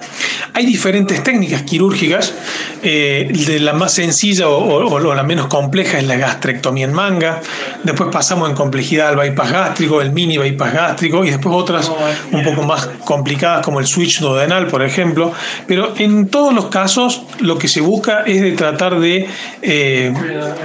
Hay 0.56 0.66
diferentes 0.66 1.22
técnicas 1.22 1.64
quirúrgicas. 1.64 2.34
Eh, 2.82 3.28
de 3.48 3.60
la 3.60 3.74
más 3.74 3.94
sencilla 3.94 4.48
o, 4.48 5.14
la 5.14 5.24
menos 5.24 5.48
compleja 5.48 5.98
es 5.98 6.06
la 6.06 6.16
gastrectomía 6.16 6.86
en 6.86 6.94
manga. 6.94 7.42
Después 7.84 8.10
pasamos 8.10 8.50
en 8.50 8.56
complejidad 8.56 9.10
al 9.10 9.18
bypass 9.18 9.52
gástrico, 9.52 10.02
el 10.02 10.14
mini 10.14 10.38
bypass 10.38 10.74
gástrico 10.74 11.26
y 11.26 11.32
después 11.32 11.54
otras 11.54 11.92
un 12.32 12.44
poco 12.44 12.64
más 12.64 12.88
complicadas 13.04 13.66
como 13.66 13.82
el 13.82 13.86
switch 13.86 14.22
duodenal, 14.22 14.68
por 14.68 14.82
ejemplo. 14.82 15.34
Pero 15.68 15.94
en 15.98 16.30
todos 16.30 16.54
los 16.54 16.68
casos 16.68 17.24
lo 17.40 17.58
que 17.58 17.68
se 17.68 17.82
busca 17.82 18.22
es 18.22 18.42
de 18.42 18.54
tratar 18.54 18.98
de 19.02 19.28
eh, 19.62 20.14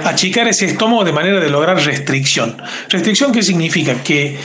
achicar 0.05 0.47
ese 0.47 0.67
estómago 0.67 1.03
de 1.03 1.11
manera 1.11 1.41
de 1.41 1.49
lograr 1.49 1.83
restricción. 1.83 2.55
¿Restricción 2.87 3.33
qué 3.33 3.43
significa? 3.43 3.95
Que 4.03 4.37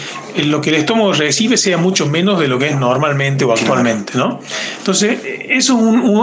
lo 0.44 0.60
que 0.60 0.70
el 0.70 0.76
estómago 0.76 1.12
recibe 1.12 1.56
sea 1.56 1.76
mucho 1.76 2.06
menos 2.06 2.38
de 2.38 2.48
lo 2.48 2.58
que 2.58 2.68
es 2.68 2.76
normalmente 2.76 3.44
o 3.44 3.52
actualmente, 3.52 4.12
¿no? 4.16 4.40
Entonces, 4.78 5.18
eso 5.48 5.78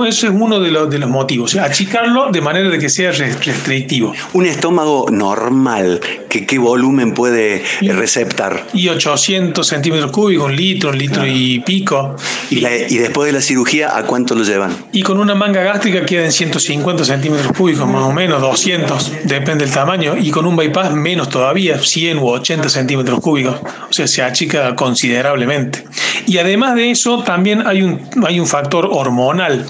es, 0.06 0.24
uno 0.24 0.60
de 0.60 0.72
los, 0.72 0.90
de 0.90 1.00
los 1.00 1.10
motivos, 1.10 1.56
achicarlo 1.56 2.32
de 2.32 2.42
manera 2.42 2.70
de 2.70 2.80
que 2.80 2.90
sea 2.90 3.12
restrictivo. 3.12 4.14
Un 4.34 4.46
estómago 4.46 5.08
normal, 5.12 6.00
que 6.30 6.46
¿qué 6.46 6.58
volumen 6.58 7.14
puede 7.14 7.64
receptar? 7.82 8.68
Y 8.74 8.90
800 8.90 9.66
centímetros 9.66 10.12
cúbicos, 10.12 10.46
un 10.46 10.56
litro, 10.56 10.90
un 10.90 10.98
litro 10.98 11.26
y 11.26 11.60
pico. 11.60 12.16
¿Y, 12.50 12.66
¿Y 12.66 12.98
después 12.98 13.28
de 13.28 13.34
la 13.34 13.42
cirugía, 13.42 13.98
a 13.98 14.04
cuánto 14.04 14.36
lo 14.36 14.44
llevan? 14.44 14.72
Y 14.92 15.02
con 15.02 15.20
una 15.20 15.36
manga 15.36 15.64
gástrica 15.64 16.06
quedan 16.06 16.32
150 16.32 17.06
centímetros 17.06 17.52
cúbicos, 17.54 17.88
más 17.88 18.04
o 18.04 18.14
menos, 18.14 18.42
200, 18.42 19.12
depende 19.26 19.66
del 19.66 19.74
tamaño. 19.74 20.16
Y 20.18 20.32
con 20.32 20.46
un 20.46 20.56
bypass, 20.56 20.94
menos 20.94 21.30
todavía, 21.30 21.80
100 21.80 22.20
u 22.20 22.28
80 22.30 22.70
centímetros 22.70 23.20
cúbicos. 23.20 23.56
O 23.90 23.94
sea, 23.94 24.03
se 24.08 24.22
achica 24.22 24.76
considerablemente. 24.76 25.84
Y 26.26 26.38
además 26.38 26.76
de 26.76 26.92
eso, 26.92 27.24
también 27.24 27.66
hay 27.66 27.82
un, 27.82 28.02
hay 28.26 28.40
un 28.40 28.48
factor 28.48 28.88
hormonal, 28.92 29.66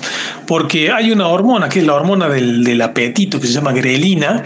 porque 0.45 0.91
hay 0.91 1.11
una 1.11 1.27
hormona, 1.27 1.69
que 1.69 1.79
es 1.79 1.85
la 1.85 1.93
hormona 1.93 2.29
del, 2.29 2.81
apetito, 2.81 3.39
que 3.39 3.47
se 3.47 3.53
llama 3.53 3.71
grelina, 3.71 4.43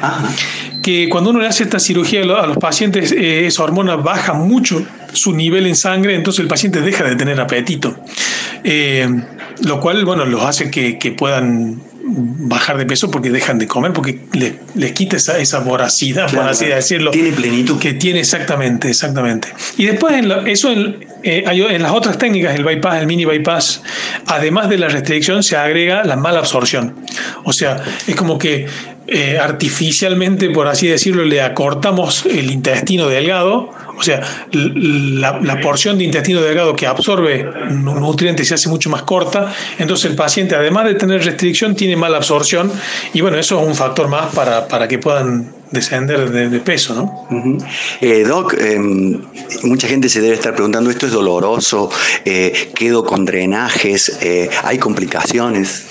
que 0.84 1.10
cuando 1.10 1.32
uno 1.32 1.40
le 1.40 1.48
hace 1.48 1.64
esta 1.64 1.80
cirugía 1.80 2.22
a 2.22 2.48
los 2.48 2.58
pacientes, 2.58 3.12
eh, 3.12 3.48
esa 3.48 3.64
hormona 3.64 3.98
baja 3.98 4.34
mucho 4.34 4.86
su 5.12 5.34
nivel 5.34 5.66
en 5.68 5.76
sangre, 5.76 6.16
entonces 6.16 6.40
el 6.42 6.48
paciente 6.48 6.82
deja 6.82 7.04
de 7.04 7.16
tener 7.16 7.40
apetito. 7.42 7.96
Eh, 8.64 9.08
lo 9.64 9.80
cual, 9.80 10.06
bueno, 10.06 10.26
los 10.26 10.44
hace 10.44 10.70
que, 10.70 10.98
que 10.98 11.12
puedan 11.12 11.82
bajar 12.08 12.78
de 12.78 12.86
peso 12.86 13.12
porque 13.12 13.30
dejan 13.30 13.60
de 13.60 13.68
comer, 13.68 13.94
porque 13.94 14.20
les, 14.34 14.92
quita 14.94 15.18
esa, 15.18 15.38
esa 15.38 15.60
voracidad, 15.60 16.32
por 16.32 16.48
así 16.48 16.66
decirlo. 16.66 17.12
Tiene 17.12 17.32
plenitud. 17.32 17.80
Que 17.80 17.94
tiene 17.94 18.20
exactamente, 18.20 18.90
exactamente. 18.90 19.50
Y 19.78 19.86
después, 19.86 20.16
en 20.16 20.32
eso 20.48 20.72
en, 20.72 21.06
eh, 21.24 21.44
en 21.46 21.82
las 21.82 21.92
otras 21.92 22.18
técnicas, 22.18 22.56
el 22.56 22.64
bypass, 22.64 23.02
el 23.02 23.08
mini 23.08 23.26
bypass, 23.26 23.82
además 24.28 24.70
de 24.70 24.78
la 24.78 24.88
restricción, 24.88 25.44
se 25.44 25.58
agrega 25.58 26.04
la 26.04 26.16
mala 26.16 26.40
absorción. 26.40 26.96
O 27.44 27.54
sea, 27.54 27.84
es 28.08 28.16
como 28.16 28.38
que 28.38 28.68
eh, 29.10 29.40
artificialmente, 29.40 30.50
por 30.50 30.68
así 30.68 30.86
decirlo, 30.86 31.24
le 31.24 31.42
acortamos 31.42 32.26
el 32.26 32.52
intestino 32.52 33.08
delgado, 33.08 33.70
o 33.98 34.04
sea, 34.04 34.22
la, 34.52 35.62
porción 35.62 35.98
de 35.98 36.04
intestino 36.04 36.42
delgado 36.42 36.76
que 36.76 36.86
absorbe 36.88 37.50
nutrientes 37.72 38.50
se 38.50 38.56
hace 38.56 38.68
mucho 38.68 38.90
más 38.90 39.04
corta, 39.04 39.54
entonces 39.80 40.12
el 40.12 40.18
paciente, 40.18 40.56
además 40.56 40.88
de 40.88 40.96
tener 40.96 41.24
restricción, 41.24 41.74
tiene 41.74 41.96
mala 41.96 42.18
absorción 42.18 42.70
y 43.14 43.22
bueno, 43.22 43.38
eso 43.38 43.62
es 43.62 43.66
un 43.66 43.76
factor 43.76 44.10
más 44.10 44.36
para, 44.36 44.68
para 44.68 44.90
que 44.90 45.00
puedan 45.00 45.54
descender 45.72 46.30
de, 46.30 46.60
peso, 46.60 46.94
¿no? 46.94 47.64
Eh, 48.02 48.26
doc, 48.26 48.56
em, 48.60 49.22
mucha 49.64 49.88
gente 49.88 50.10
se 50.10 50.20
debe 50.20 50.36
estar 50.36 50.54
preguntando, 50.54 50.90
¿esto 50.90 51.06
es 51.06 51.14
doloroso? 51.14 51.90
Eh, 52.26 52.72
¿Quedo 52.76 53.06
con 53.06 53.24
drenajes? 53.24 54.20
¿Hay 54.64 54.78
complicaciones? 54.80 55.88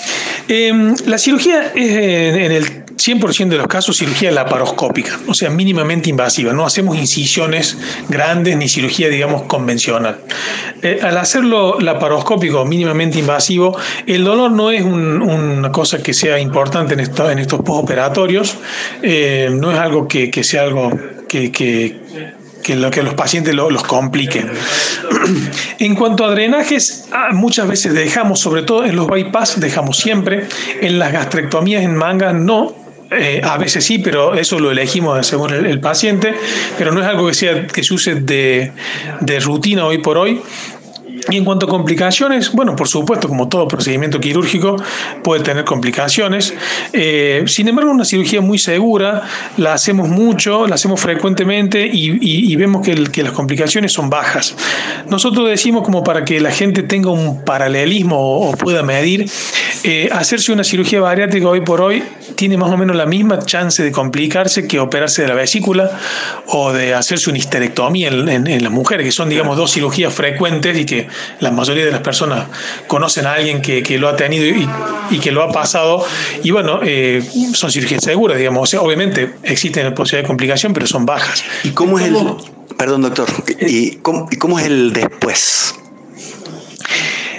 Em, 0.48 0.94
la 1.06 1.16
cirugía 1.16 1.72
es 1.74 1.90
en 1.90 2.52
el 2.52 2.85
100% 2.96 3.48
de 3.48 3.58
los 3.58 3.66
casos 3.66 3.98
cirugía 3.98 4.30
laparoscópica, 4.30 5.18
o 5.26 5.34
sea, 5.34 5.50
mínimamente 5.50 6.10
invasiva. 6.10 6.52
No 6.52 6.64
hacemos 6.64 6.96
incisiones 6.96 7.76
grandes 8.08 8.56
ni 8.56 8.68
cirugía, 8.68 9.08
digamos, 9.08 9.42
convencional. 9.42 10.20
Eh, 10.82 11.00
al 11.02 11.16
hacerlo 11.18 11.78
laparoscópico 11.80 12.64
mínimamente 12.64 13.18
invasivo, 13.18 13.76
el 14.06 14.24
dolor 14.24 14.50
no 14.50 14.70
es 14.70 14.82
una 14.82 15.70
cosa 15.72 16.02
que 16.02 16.14
sea 16.14 16.38
importante 16.38 16.94
en, 16.94 17.00
estos 17.00 17.60
postoperatorios, 17.60 18.56
eh, 19.02 19.48
no 19.52 19.72
es 19.72 19.78
algo 19.78 20.08
que, 20.08 20.30
sea 20.42 20.62
algo 20.62 20.90
que, 21.28 21.52
que 21.52 22.74
lo 22.74 22.90
que 22.90 23.02
los 23.02 23.14
pacientes 23.14 23.54
los 23.54 23.84
compliquen. 23.84 24.50
En 25.78 25.94
cuanto 25.94 26.24
a 26.24 26.30
drenajes, 26.30 27.08
ah, 27.12 27.28
muchas 27.32 27.68
veces 27.68 27.92
dejamos, 27.92 28.40
sobre 28.40 28.62
todo 28.62 28.84
en 28.84 28.96
los 28.96 29.06
bypass, 29.06 29.60
dejamos 29.60 29.98
siempre, 29.98 30.48
en 30.80 30.98
las 30.98 31.12
gastrectomías 31.12 31.82
en 31.82 31.94
manga 31.94 32.32
no, 32.32 32.74
eh, 33.10 33.40
a 33.42 33.56
veces 33.56 33.84
sí, 33.84 33.98
pero 33.98 34.34
eso 34.34 34.58
lo 34.58 34.70
elegimos 34.70 35.24
según 35.26 35.52
el, 35.52 35.80
paciente, 35.80 36.34
pero 36.76 36.92
no 36.92 37.00
es 37.00 37.06
algo 37.06 37.28
que, 37.28 37.34
sea, 37.34 37.66
que 37.66 37.84
se 37.84 37.94
use 37.94 38.14
de, 38.16 38.72
rutina 39.40 39.84
hoy 39.86 39.98
por 39.98 40.18
hoy. 40.18 40.40
Y 41.30 41.36
en 41.36 41.44
cuanto 41.44 41.66
a 41.66 41.68
complicaciones, 41.68 42.52
bueno, 42.52 42.76
por 42.76 42.88
supuesto, 42.88 43.26
como 43.26 43.48
todo 43.48 43.66
procedimiento 43.66 44.20
quirúrgico, 44.20 44.76
puede 45.24 45.42
tener 45.42 45.64
complicaciones. 45.64 46.54
Eh, 46.92 47.42
sin 47.46 47.68
embargo, 47.68 47.90
una 47.90 48.04
cirugía 48.04 48.40
muy 48.40 48.58
segura, 48.58 49.22
la 49.56 49.72
hacemos 49.72 50.08
mucho, 50.08 50.66
la 50.68 50.76
hacemos 50.76 51.00
frecuentemente 51.00 51.88
y, 51.90 52.54
vemos 52.56 52.86
que, 52.86 53.22
las 53.22 53.32
complicaciones 53.32 53.92
son 53.92 54.08
bajas. 54.08 54.54
Nosotros 55.08 55.48
decimos 55.48 55.82
como 55.84 56.04
para 56.04 56.24
que 56.24 56.40
la 56.40 56.52
gente 56.52 56.82
tenga 56.82 57.10
un 57.10 57.44
paralelismo 57.44 58.16
o, 58.48 58.56
pueda 58.56 58.82
medir, 58.82 59.28
eh, 59.88 60.08
hacerse 60.10 60.50
una 60.50 60.64
cirugía 60.64 61.00
bariátrica 61.00 61.46
hoy 61.46 61.60
por 61.60 61.80
hoy 61.80 62.02
tiene 62.34 62.56
más 62.56 62.72
o 62.72 62.76
menos 62.76 62.96
la 62.96 63.06
misma 63.06 63.38
chance 63.38 63.84
de 63.84 63.92
complicarse 63.92 64.66
que 64.66 64.80
operarse 64.80 65.22
de 65.22 65.28
la 65.28 65.34
vesícula 65.34 65.88
o 66.48 66.72
de 66.72 66.92
hacerse 66.92 67.30
una 67.30 67.38
histerectomía 67.38 68.08
en, 68.08 68.64
las 68.64 68.72
mujeres, 68.72 69.06
que 69.06 69.12
son, 69.12 69.28
digamos, 69.28 69.56
dos 69.56 69.72
cirugías 69.72 70.12
frecuentes 70.12 70.76
y 70.76 70.86
que 70.86 71.06
la 71.38 71.52
mayoría 71.52 71.84
de 71.84 71.92
las 71.92 72.00
personas 72.00 72.48
conocen 72.88 73.26
a 73.26 73.34
alguien 73.34 73.62
que, 73.62 73.96
lo 73.96 74.08
ha 74.08 74.16
tenido 74.16 74.44
y, 75.08 75.18
que 75.20 75.30
lo 75.30 75.44
ha 75.44 75.52
pasado. 75.52 76.04
Y 76.42 76.50
bueno, 76.50 76.80
eh, 76.82 77.22
son 77.54 77.70
cirugías 77.70 78.02
seguras, 78.02 78.38
digamos. 78.38 78.74
obviamente 78.74 79.34
existen 79.44 79.94
posibilidades 79.94 80.24
de 80.24 80.26
complicación, 80.26 80.72
pero 80.72 80.88
son 80.88 81.06
bajas. 81.06 81.44
¿Y 81.62 81.70
cómo 81.70 82.00
es 82.00 82.06
el... 82.06 82.16
Perdón, 82.76 83.02
doctor. 83.02 83.28
¿Y 83.60 83.98
cómo, 83.98 84.26
y 84.32 84.36
cómo 84.36 84.58
es 84.58 84.66
el 84.66 84.92
después? 84.92 85.76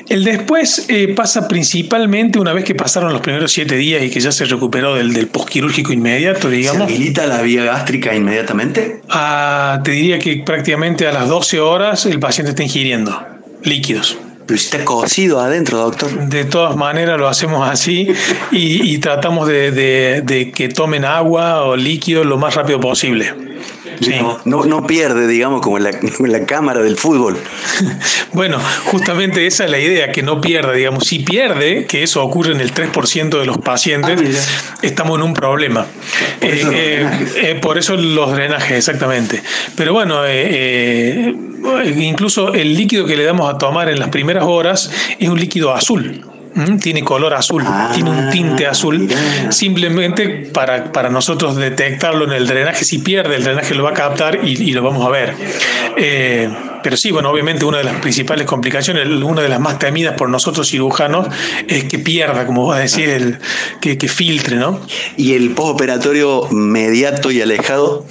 El 0.10 0.24
después 0.24 0.86
eh, 0.88 1.14
pasa 1.16 1.48
principalmente 1.48 2.40
una 2.40 2.54
vez 2.54 2.64
que 2.64 2.76
pasaron 2.76 3.12
los 3.12 3.22
primeros 3.22 3.52
siete 3.52 3.76
días 3.76 4.04
y 4.04 4.10
que 4.10 4.20
ya 4.20 4.32
se 4.32 4.46
recuperó 4.46 4.96
del, 4.96 5.14
del 5.14 5.28
postquirúrgico 5.28 5.92
inmediato, 5.92 6.50
digamos. 6.50 6.88
¿Se 6.88 6.96
habilita 6.96 7.28
la 7.28 7.42
vía 7.42 7.66
gástrica 7.66 8.16
inmediatamente? 8.16 9.02
Ah, 9.10 9.82
te 9.84 9.92
diría 9.92 10.20
que 10.20 10.44
prácticamente 10.46 11.08
a 11.08 11.12
las 11.12 11.28
12 11.28 11.60
horas 11.60 12.06
el 12.06 12.20
paciente 12.20 12.52
está 12.52 12.64
ingiriendo 12.64 13.38
líquidos. 13.64 14.18
Pero 14.46 14.56
está 14.58 14.86
cocido 14.86 15.42
adentro, 15.42 15.78
doctor. 15.78 16.30
De 16.30 16.46
todas 16.46 16.78
maneras 16.78 17.20
lo 17.20 17.28
hacemos 17.28 17.70
así 17.70 18.08
y, 18.50 18.98
tratamos 19.00 19.46
de, 19.46 20.52
que 20.56 20.70
tomen 20.70 21.04
agua 21.04 21.64
o 21.64 21.76
líquido 21.76 22.24
lo 22.24 22.38
más 22.38 22.56
rápido 22.56 22.80
posible. 22.80 23.34
No, 24.46 24.66
no, 24.66 24.88
pierde, 24.88 25.28
digamos, 25.28 25.62
como 25.62 25.78
en 25.78 25.84
la, 25.84 26.46
cámara 26.46 26.82
del 26.82 26.98
fútbol. 26.98 27.38
bueno, 28.34 28.60
justamente 28.86 29.46
esa 29.48 29.66
es 29.66 29.72
la 29.72 29.80
idea, 29.80 30.12
que 30.12 30.24
no 30.24 30.40
pierda, 30.42 30.74
digamos. 30.74 31.06
Si 31.06 31.20
pierde, 31.20 31.86
que 31.86 32.04
eso 32.04 32.24
ocurre 32.24 32.54
en 32.54 32.62
el 32.62 32.74
3% 32.74 33.40
de 33.40 33.46
los 33.46 33.58
pacientes, 33.58 34.48
ah, 34.72 34.78
estamos 34.82 35.18
en 35.18 35.24
un 35.24 35.34
problema. 35.34 35.86
Por 36.40 36.50
eso, 36.50 36.72
eh, 36.72 36.76
eh, 36.78 37.28
eh, 37.36 37.60
por 37.62 37.78
eso, 37.78 37.96
los 37.98 38.32
drenajes, 38.34 38.78
exactamente. 38.78 39.42
Pero 39.76 39.94
bueno, 39.94 40.22
incluso 41.96 42.54
el 42.54 42.76
líquido 42.76 43.06
que 43.06 43.18
le 43.18 43.24
damos 43.24 43.54
a 43.54 43.58
tomar 43.58 43.90
en 43.90 44.00
las 44.00 44.10
primeras 44.10 44.44
horas 44.46 44.92
es 45.20 45.30
un 45.30 45.40
líquido 45.40 45.74
azul 45.74 46.24
tiene 46.82 47.04
color 47.04 47.34
azul, 47.34 47.64
tiene 47.94 48.10
un 48.10 48.30
tinte 48.30 48.66
ah, 48.66 48.72
azul, 48.72 49.08
simplemente 49.50 50.50
para, 50.54 50.92
para, 50.92 51.10
nosotros 51.10 51.56
detectarlo 51.56 52.26
en 52.26 52.32
el 52.32 52.48
drenaje, 52.48 52.84
si 52.84 53.00
pierde 53.00 53.36
el 53.36 53.44
drenaje 53.44 53.76
lo 53.76 53.84
va 53.84 53.92
a 53.92 53.94
captar 53.94 54.40
y, 54.44 54.72
lo 54.72 54.82
vamos 54.82 55.06
a 55.06 55.10
ver. 55.10 55.36
Eh, 55.98 56.50
pero 56.84 56.96
sí, 56.96 57.12
bueno, 57.12 57.30
obviamente 57.30 57.66
una 57.66 57.80
de 57.80 57.84
las 57.84 58.00
principales 58.00 58.46
complicaciones, 58.46 59.08
una 59.08 59.42
de 59.42 59.50
las 59.50 59.60
más 59.60 59.80
temidas 59.80 60.16
por 60.16 60.30
nosotros 60.30 60.70
cirujanos, 60.70 61.28
es 61.68 61.84
que 61.86 62.00
pierda, 62.00 62.46
como 62.46 62.68
va 62.68 62.78
a 62.78 62.80
decir, 62.80 63.10
el, 63.10 63.40
que, 63.82 64.08
filtre, 64.08 64.56
¿no? 64.56 64.80
¿Y 65.18 65.34
el 65.34 65.52
postoperatorio 65.52 66.48
mediato 66.52 67.32
y 67.32 67.42
alejado? 67.42 68.06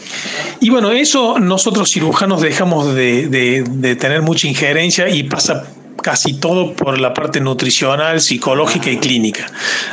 Y 0.61 0.71
bueno, 0.71 0.93
eso 0.93 1.39
nosotros 1.39 1.91
cirujanos 1.91 2.43
dejamos 2.43 2.95
de, 2.95 3.29
de 3.29 3.97
tener 3.97 4.23
mucha 4.23 4.47
injerencia 4.47 5.09
y 5.09 5.23
pasa 5.23 5.65
casi 6.03 6.35
todo 6.35 6.75
por 6.75 6.99
la 7.01 7.15
parte 7.15 7.41
nutricional, 7.41 8.21
psicológica 8.21 8.91
y 8.91 8.99
clínica. 8.99 9.47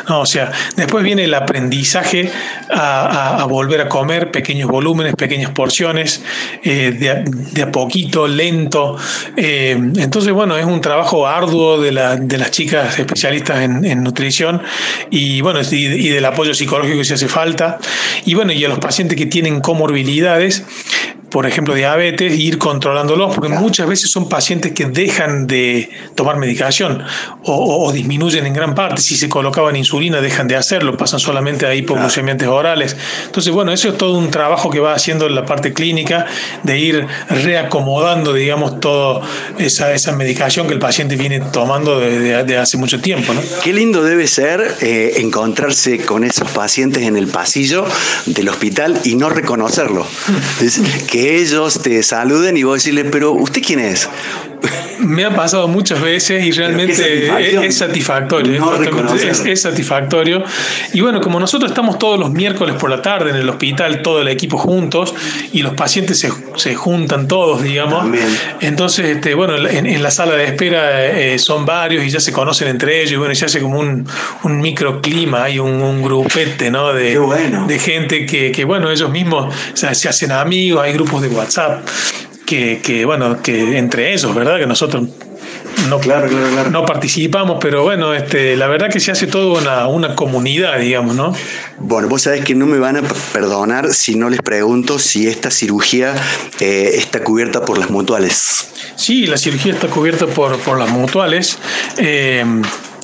o 0.10 0.26
sea, 0.26 0.52
después 0.76 1.04
viene 1.04 1.24
el 1.24 1.34
aprendizaje 1.34 2.32
a, 2.70 3.46
volver 3.50 3.82
a 3.82 3.90
comer 3.90 4.32
pequeños 4.32 4.70
volúmenes, 4.70 5.16
pequeñas 5.16 5.52
porciones, 5.52 6.24
eh, 6.64 7.26
de, 7.54 7.62
a 7.62 7.72
poquito, 7.72 8.28
lento. 8.28 8.98
Eh, 9.38 9.72
entonces, 9.72 10.32
bueno, 10.34 10.58
es 10.58 10.66
un 10.66 10.82
trabajo 10.82 11.28
arduo 11.28 11.82
de, 11.82 11.92
las 11.92 12.52
chicas 12.52 13.00
especialistas 13.00 13.62
en, 13.62 14.04
nutrición 14.04 14.62
y, 15.10 15.42
bueno, 15.42 15.60
y, 15.62 15.76
y 15.76 16.10
del 16.10 16.26
apoyo 16.26 16.54
psicológico 16.54 17.04
si 17.04 17.14
hace 17.14 17.28
falta. 17.28 17.80
Y 18.26 18.34
bueno, 18.34 18.52
y 18.52 18.64
a 18.66 18.70
los 18.70 18.80
pacientes 18.80 19.18
que 19.18 19.26
tienen 19.26 19.62
comorbilidades, 19.62 20.64
por 21.34 21.48
ejemplo, 21.48 21.74
diabetes, 21.74 22.38
ir 22.38 22.60
controlándolos, 22.60 23.34
porque 23.34 23.50
muchas 23.50 23.88
veces 23.88 24.12
son 24.12 24.30
pacientes 24.30 24.72
que 24.72 24.86
dejan 24.86 25.48
de 25.48 25.90
tomar 26.14 26.38
medicación 26.38 27.02
o, 27.42 27.92
disminuyen 27.92 28.46
en 28.46 28.54
gran 28.54 28.76
parte. 28.76 29.02
Si 29.02 29.18
se 29.18 29.30
colocaban 29.30 29.76
insulina, 29.76 30.22
dejan 30.22 30.48
de 30.48 30.56
hacerlo, 30.56 30.96
pasan 30.96 31.20
solamente 31.20 31.66
a 31.66 31.74
hipoglucemiantes 31.74 32.48
orales. 32.48 32.96
Entonces, 33.26 33.52
bueno, 33.52 33.72
eso 33.72 33.90
es 33.90 33.98
todo 33.98 34.16
un 34.16 34.30
trabajo 34.30 34.70
que 34.70 34.80
va 34.80 34.94
haciendo 34.94 35.26
en 35.26 35.34
la 35.34 35.44
parte 35.44 35.74
clínica 35.74 36.28
de 36.62 36.78
ir 36.78 37.08
reacomodando, 37.30 38.32
digamos, 38.34 38.80
toda 38.80 39.22
esa, 39.58 39.92
esa 39.92 40.12
medicación 40.12 40.68
que 40.68 40.74
el 40.74 40.80
paciente 40.80 41.16
viene 41.16 41.40
tomando 41.40 42.00
desde 42.00 42.60
hace 42.60 42.78
mucho 42.78 43.02
tiempo. 43.02 43.34
¿no? 43.34 43.42
Qué 43.64 43.74
lindo 43.74 44.04
debe 44.04 44.28
ser 44.28 44.76
eh, 44.82 45.14
encontrarse 45.18 45.98
con 46.06 46.24
esos 46.24 46.48
pacientes 46.52 47.02
en 47.02 47.18
el 47.18 47.26
pasillo 47.26 47.86
del 48.28 48.50
hospital 48.50 49.02
y 49.04 49.16
no 49.16 49.32
reconocerlo. 49.32 50.06
que 51.10 51.23
ellos 51.28 51.80
te 51.82 52.04
saluden 52.04 52.58
y 52.58 52.64
vos 52.64 52.76
decirles, 52.76 53.08
pero 53.12 53.32
¿usted 53.32 53.62
quién 53.62 53.80
es? 53.80 54.10
Me 55.00 55.26
ha 55.26 55.36
pasado 55.36 55.68
muchas 55.68 56.02
veces 56.02 56.46
y 56.46 56.52
realmente 56.52 57.66
es 57.66 57.78
satisfactorio. 57.78 58.64
es, 59.46 59.62
satisfactorio. 59.62 60.44
Y 60.94 61.02
bueno, 61.02 61.20
como 61.22 61.40
nosotros 61.40 61.72
estamos 61.72 62.00
todos 62.00 62.20
los 62.20 62.32
miércoles 62.32 62.76
por 62.80 62.90
la 62.90 63.02
tarde 63.02 63.32
en 63.32 63.36
el 63.36 63.50
hospital, 63.50 64.02
todo 64.02 64.22
el 64.22 64.28
equipo 64.30 64.58
juntos, 64.58 65.14
y 65.52 65.62
los 65.62 65.74
pacientes 65.74 66.26
se, 66.56 66.76
juntan 66.76 67.28
todos, 67.28 67.64
digamos. 67.64 68.06
Entonces, 68.62 69.18
este, 69.18 69.36
bueno, 69.36 69.56
en, 69.68 70.02
la 70.02 70.12
sala 70.12 70.36
de 70.36 70.46
espera 70.46 71.06
eh, 71.06 71.38
son 71.40 71.66
varios 71.66 72.06
y 72.06 72.10
ya 72.10 72.20
se 72.20 72.32
conocen 72.32 72.70
entre 72.70 73.02
ellos, 73.02 73.14
y 73.14 73.18
bueno, 73.18 73.36
se 73.36 73.46
hace 73.46 73.60
como 73.60 73.80
un, 73.80 74.08
microclima, 74.44 75.44
hay 75.44 75.60
un, 75.60 76.02
grupete, 76.02 76.72
¿no? 76.72 76.94
De, 76.94 77.20
de 77.68 77.80
gente 77.80 78.26
que, 78.26 78.66
bueno, 78.66 78.90
ellos 78.90 79.10
mismos 79.10 79.54
se 79.74 79.88
hacen 79.88 80.32
amigos, 80.32 80.82
hay 80.84 80.94
grupos 80.94 81.22
de 81.22 81.28
WhatsApp 81.28 81.82
que, 82.82 83.06
bueno, 83.06 83.42
que 83.42 83.78
entre 83.78 84.14
ellos, 84.14 84.34
¿verdad? 84.34 84.58
Que 84.58 84.68
nosotros 84.68 85.10
no, 85.90 86.00
claro, 86.00 86.30
no 86.72 86.86
participamos, 86.86 87.58
pero 87.60 87.84
bueno, 87.84 88.14
este, 88.14 88.56
la 88.56 88.68
verdad 88.68 88.90
que 88.90 89.00
se 89.00 89.12
hace 89.12 89.28
todo 89.28 89.60
una, 89.60 89.88
una 89.88 90.16
comunidad, 90.16 90.80
digamos, 90.80 91.16
¿no? 91.16 91.34
Bueno, 91.80 92.08
vos 92.08 92.22
sabés 92.22 92.44
que 92.46 92.56
no 92.56 92.66
me 92.66 92.80
van 92.80 92.98
a 92.98 93.02
perdonar 93.34 93.94
si 93.94 94.16
no 94.16 94.30
les 94.30 94.42
pregunto 94.42 95.00
si 95.00 95.28
esta 95.28 95.52
cirugía 95.52 96.14
eh, 96.60 96.92
está 96.96 97.24
cubierta 97.24 97.66
por 97.66 97.78
las 97.78 97.90
mutuales. 97.90 98.70
Sí, 98.96 99.26
la 99.26 99.38
cirugía 99.38 99.74
está 99.74 99.88
cubierta 99.88 100.28
por, 100.28 100.58
por 100.60 100.80
las 100.80 100.90
mutuales. 100.90 101.58
Eh, 101.98 102.46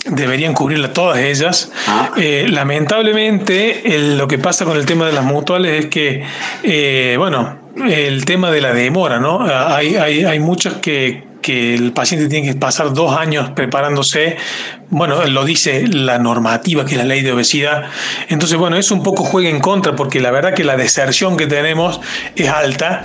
deberían 0.06 0.54
cubrirla 0.54 0.94
todas 0.94 1.20
ellas. 1.20 1.72
Ah. 1.88 2.12
Eh, 2.16 2.48
lamentablemente, 2.50 3.82
lo 4.16 4.28
que 4.28 4.38
pasa 4.38 4.64
con 4.64 4.78
el 4.78 4.86
tema 4.86 5.06
de 5.08 5.14
las 5.14 5.26
mutuales 5.26 5.86
es 5.86 5.90
que, 5.90 7.16
bueno, 7.18 7.59
el 7.76 8.26
tema 8.26 8.52
de 8.52 8.62
la 8.62 8.74
demora, 8.74 9.20
¿no? 9.20 9.46
Hay, 9.46 9.96
hay, 9.96 10.24
hay 10.24 10.40
muchos 10.40 10.76
que, 10.76 11.24
que 11.42 11.76
el 11.76 11.92
paciente 11.94 12.28
tiene 12.28 12.54
que 12.54 12.60
pasar 12.60 12.94
dos 12.94 13.16
años 13.16 13.52
preparándose, 13.52 14.38
bueno, 14.92 15.26
lo 15.28 15.46
dice 15.46 15.88
la 15.88 16.18
normativa, 16.18 16.86
que 16.86 16.92
es 16.92 16.98
la 16.98 17.06
ley 17.06 17.22
de 17.22 17.32
obesidad. 17.32 17.86
Entonces, 18.28 18.58
bueno, 18.58 18.78
eso 18.78 18.96
un 18.96 19.04
poco 19.04 19.24
juega 19.24 19.50
en 19.50 19.60
contra, 19.60 19.96
porque 19.96 20.20
la 20.20 20.32
verdad 20.32 20.54
que 20.54 20.64
la 20.64 20.78
deserción 20.78 21.38
que 21.38 21.48
tenemos 21.48 22.02
es 22.36 22.50
alta 22.50 23.04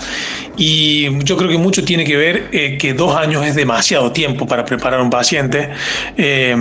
y 0.56 1.22
yo 1.24 1.36
creo 1.36 1.50
que 1.50 1.58
mucho 1.58 1.84
tiene 1.84 2.04
que 2.04 2.16
ver 2.16 2.48
eh, 2.52 2.78
que 2.78 2.94
dos 2.94 3.16
años 3.16 3.44
es 3.44 3.54
demasiado 3.54 4.12
tiempo 4.12 4.46
para 4.46 4.64
preparar 4.64 5.00
un 5.00 5.10
paciente. 5.10 5.70
Eh, 6.16 6.56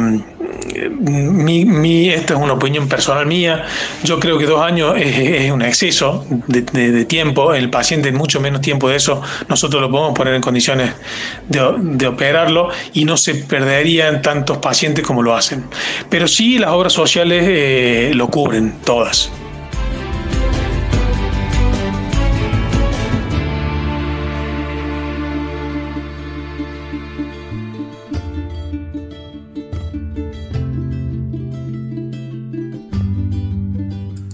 mi, 0.99 2.09
esta 2.09 2.33
es 2.33 2.39
una 2.39 2.53
opinión 2.53 2.87
personal 2.87 3.25
mía. 3.25 3.65
Yo 4.03 4.19
creo 4.19 4.37
que 4.37 4.45
dos 4.45 4.61
años 4.61 4.95
es, 4.97 5.51
un 5.51 5.61
exceso 5.61 6.25
de, 6.47 7.05
tiempo. 7.05 7.53
El 7.53 7.69
paciente, 7.69 8.11
mucho 8.11 8.39
menos 8.39 8.61
tiempo 8.61 8.89
de 8.89 8.95
eso, 8.95 9.21
nosotros 9.47 9.81
lo 9.81 9.89
podemos 9.89 10.17
poner 10.17 10.33
en 10.33 10.41
condiciones 10.41 10.93
de, 11.47 12.07
operarlo 12.07 12.69
y 12.93 13.05
no 13.05 13.17
se 13.17 13.35
perderían 13.35 14.21
tantos 14.21 14.57
pacientes 14.57 15.05
como 15.13 15.21
lo 15.21 15.35
hacen. 15.35 15.63
Pero 16.09 16.27
sí, 16.27 16.57
las 16.57 16.71
obras 16.71 16.91
sociales 16.91 17.45
eh, 17.47 18.11
lo 18.15 18.29
cubren 18.29 18.79
todas. 18.83 19.31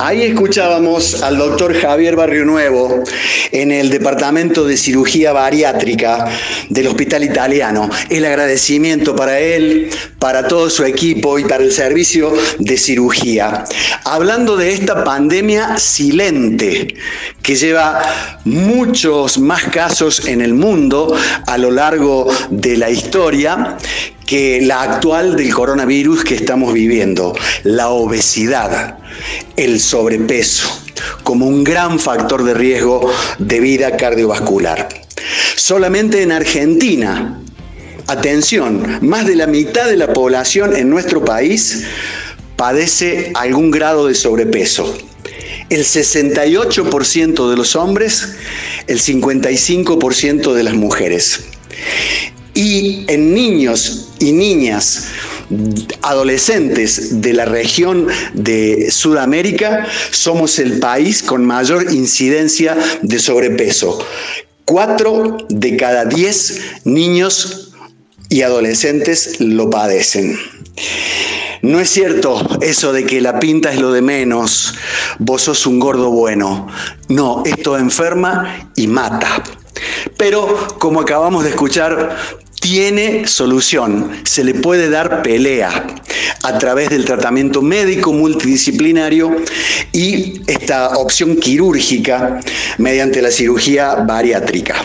Ahí 0.02 0.22
escuchábamos 0.24 1.22
al 1.24 1.38
doctor 1.38 1.78
Javier 1.78 2.16
Barrio 2.16 2.46
Nuevo 2.46 3.04
en 3.52 3.70
el 3.70 3.90
Departamento 3.90 4.64
de 4.64 4.78
Cirugía 4.78 5.34
Bariátrica 5.34 6.26
del 6.70 6.88
Hospital 6.88 7.26
Italiano. 7.26 7.90
El 8.10 8.24
agradecimiento 8.24 9.14
para 9.14 9.42
él, 9.42 9.90
para 10.18 10.48
todo 10.48 10.70
su 10.70 10.86
equipo 10.86 11.38
y 11.38 11.44
para 11.44 11.66
el 11.66 11.74
servicio 11.74 12.32
de 12.60 12.78
cirugía. 12.78 13.66
Hablando 14.06 14.56
de 14.56 14.72
esta 14.72 15.04
pandemia 15.04 15.78
silente 15.78 16.96
que 17.44 17.56
lleva 17.56 18.02
muchos 18.46 19.38
más 19.38 19.66
casos 19.66 20.26
en 20.28 20.40
el 20.40 20.54
mundo 20.54 21.14
a 21.46 21.58
lo 21.58 21.72
largo 21.72 22.26
de 22.50 22.78
la 22.78 22.90
historia 22.90 23.78
que 24.30 24.62
la 24.62 24.84
actual 24.84 25.36
del 25.36 25.52
coronavirus 25.52 26.24
que 26.24 26.36
estamos 26.36 26.72
viviendo, 26.72 27.36
la 27.64 27.90
obesidad, 27.90 29.00
el 29.56 29.80
sobrepeso, 29.80 30.70
como 31.24 31.48
un 31.48 31.64
gran 31.64 32.00
factor 32.00 32.44
de 32.44 32.54
riesgo 32.54 33.12
de 33.40 33.60
vida 33.60 33.98
cardiovascular. 33.98 34.88
Solamente 35.56 36.22
en 36.22 36.32
Argentina, 36.32 37.42
atención, 38.06 39.00
más 39.02 39.26
de 39.26 39.36
la 39.36 39.48
mitad 39.48 39.88
de 39.88 39.98
la 39.98 40.14
población 40.14 40.76
en 40.76 40.92
nuestro 40.92 41.26
país 41.26 41.86
padece 42.56 43.32
algún 43.34 43.72
grado 43.72 44.06
de 44.06 44.14
sobrepeso. 44.14 44.96
El 45.72 45.86
68% 45.86 47.50
de 47.50 47.58
los 47.58 47.76
hombres, 47.76 48.36
el 48.86 49.00
55% 49.00 50.54
de 50.54 50.64
las 50.64 50.76
mujeres. 50.76 51.46
Y 52.60 53.06
en 53.08 53.34
niños 53.34 54.10
y 54.20 54.34
niñas 54.34 55.06
adolescentes 56.02 57.22
de 57.22 57.32
la 57.32 57.46
región 57.46 58.08
de 58.34 58.92
Sudamérica, 58.92 59.88
somos 60.12 60.60
el 60.60 60.78
país 60.80 61.24
con 61.24 61.46
mayor 61.46 61.94
incidencia 61.94 62.78
de 63.02 63.18
sobrepeso. 63.18 64.06
Cuatro 64.66 65.38
de 65.48 65.78
cada 65.78 66.04
diez 66.04 66.60
niños 66.84 67.72
y 68.28 68.42
adolescentes 68.42 69.40
lo 69.40 69.70
padecen. 69.70 70.38
No 71.62 71.80
es 71.80 71.90
cierto 71.90 72.46
eso 72.60 72.92
de 72.92 73.06
que 73.06 73.22
la 73.22 73.40
pinta 73.40 73.72
es 73.72 73.80
lo 73.80 73.94
de 73.94 74.02
menos, 74.02 74.76
vos 75.18 75.44
sos 75.44 75.66
un 75.66 75.80
gordo 75.80 76.12
bueno. 76.12 76.68
No, 77.08 77.42
esto 77.46 77.78
enferma 77.78 78.70
y 78.76 78.88
mata. 78.88 79.44
Pero 80.18 80.78
como 80.78 81.00
acabamos 81.00 81.46
de 81.46 81.52
escuchar, 81.52 82.18
tiene 82.60 83.28
solución, 83.28 84.12
se 84.24 84.44
le 84.44 84.54
puede 84.54 84.90
dar 84.90 85.24
pelea 85.24 85.98
a 86.44 86.58
través 86.58 86.90
del 86.90 87.06
tratamiento 87.06 87.62
médico 87.62 88.14
multidisciplinario 88.14 89.36
y 89.92 90.42
esta 90.48 90.98
opción 90.98 91.38
quirúrgica 91.38 92.40
mediante 92.78 93.22
la 93.22 93.32
cirugía 93.32 93.96
bariátrica. 93.96 94.76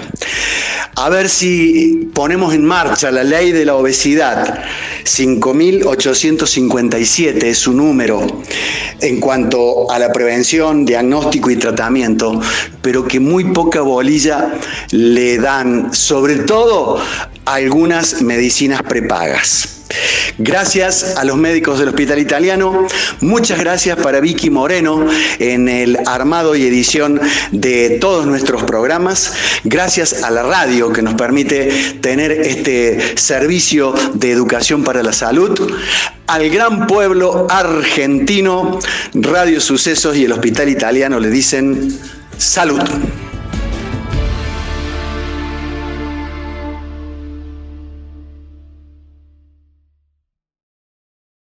A 0.97 1.09
ver 1.09 1.29
si 1.29 2.09
ponemos 2.15 2.55
en 2.55 2.65
marcha 2.65 3.11
la 3.11 3.25
ley 3.25 3.51
de 3.51 3.65
la 3.65 3.75
obesidad. 3.75 4.63
5.857 5.05 7.43
es 7.43 7.59
su 7.59 7.73
número 7.73 8.25
en 9.01 9.19
cuanto 9.21 9.91
a 9.91 9.99
la 9.99 10.13
prevención, 10.13 10.85
diagnóstico 10.85 11.51
y 11.51 11.57
tratamiento, 11.57 12.41
pero 12.81 13.05
que 13.07 13.19
muy 13.21 13.53
poca 13.53 13.83
bolilla 13.83 14.55
le 14.93 15.37
dan, 15.39 15.93
sobre 15.93 16.37
todo 16.37 17.01
algunas 17.45 18.23
medicinas 18.23 18.83
prepagas. 18.83 19.75
Gracias 20.39 21.15
a 21.17 21.25
los 21.25 21.37
médicos 21.37 21.79
del 21.79 21.89
Hospital 21.89 22.19
Italiano, 22.19 22.87
muchas 23.21 23.61
gracias 23.61 23.97
para 23.99 24.21
Vicky 24.21 24.51
Moreno 24.51 25.07
en 25.39 25.69
el 25.69 25.99
armado 26.07 26.57
y 26.57 26.67
edición 26.67 27.21
de 27.53 27.99
todos 28.01 28.27
nuestros 28.27 28.65
programas, 28.65 29.35
gracias 29.63 30.25
a 30.25 30.31
la 30.31 30.43
radio 30.43 30.93
que 30.93 31.03
nos 31.03 31.15
permite 31.15 31.99
tener 32.01 32.33
este 32.33 33.17
servicio 33.17 33.95
de 34.15 34.33
educación 34.33 34.83
para 34.83 35.03
la 35.03 35.13
salud, 35.13 35.57
al 36.27 36.51
gran 36.51 36.87
pueblo 36.87 37.47
argentino, 37.51 38.81
Radio 39.15 39.61
Sucesos 39.61 40.17
y 40.17 40.25
el 40.25 40.33
Hospital 40.33 40.69
Italiano 40.69 41.21
le 41.21 41.31
dicen 41.31 41.97
salud. 42.37 42.81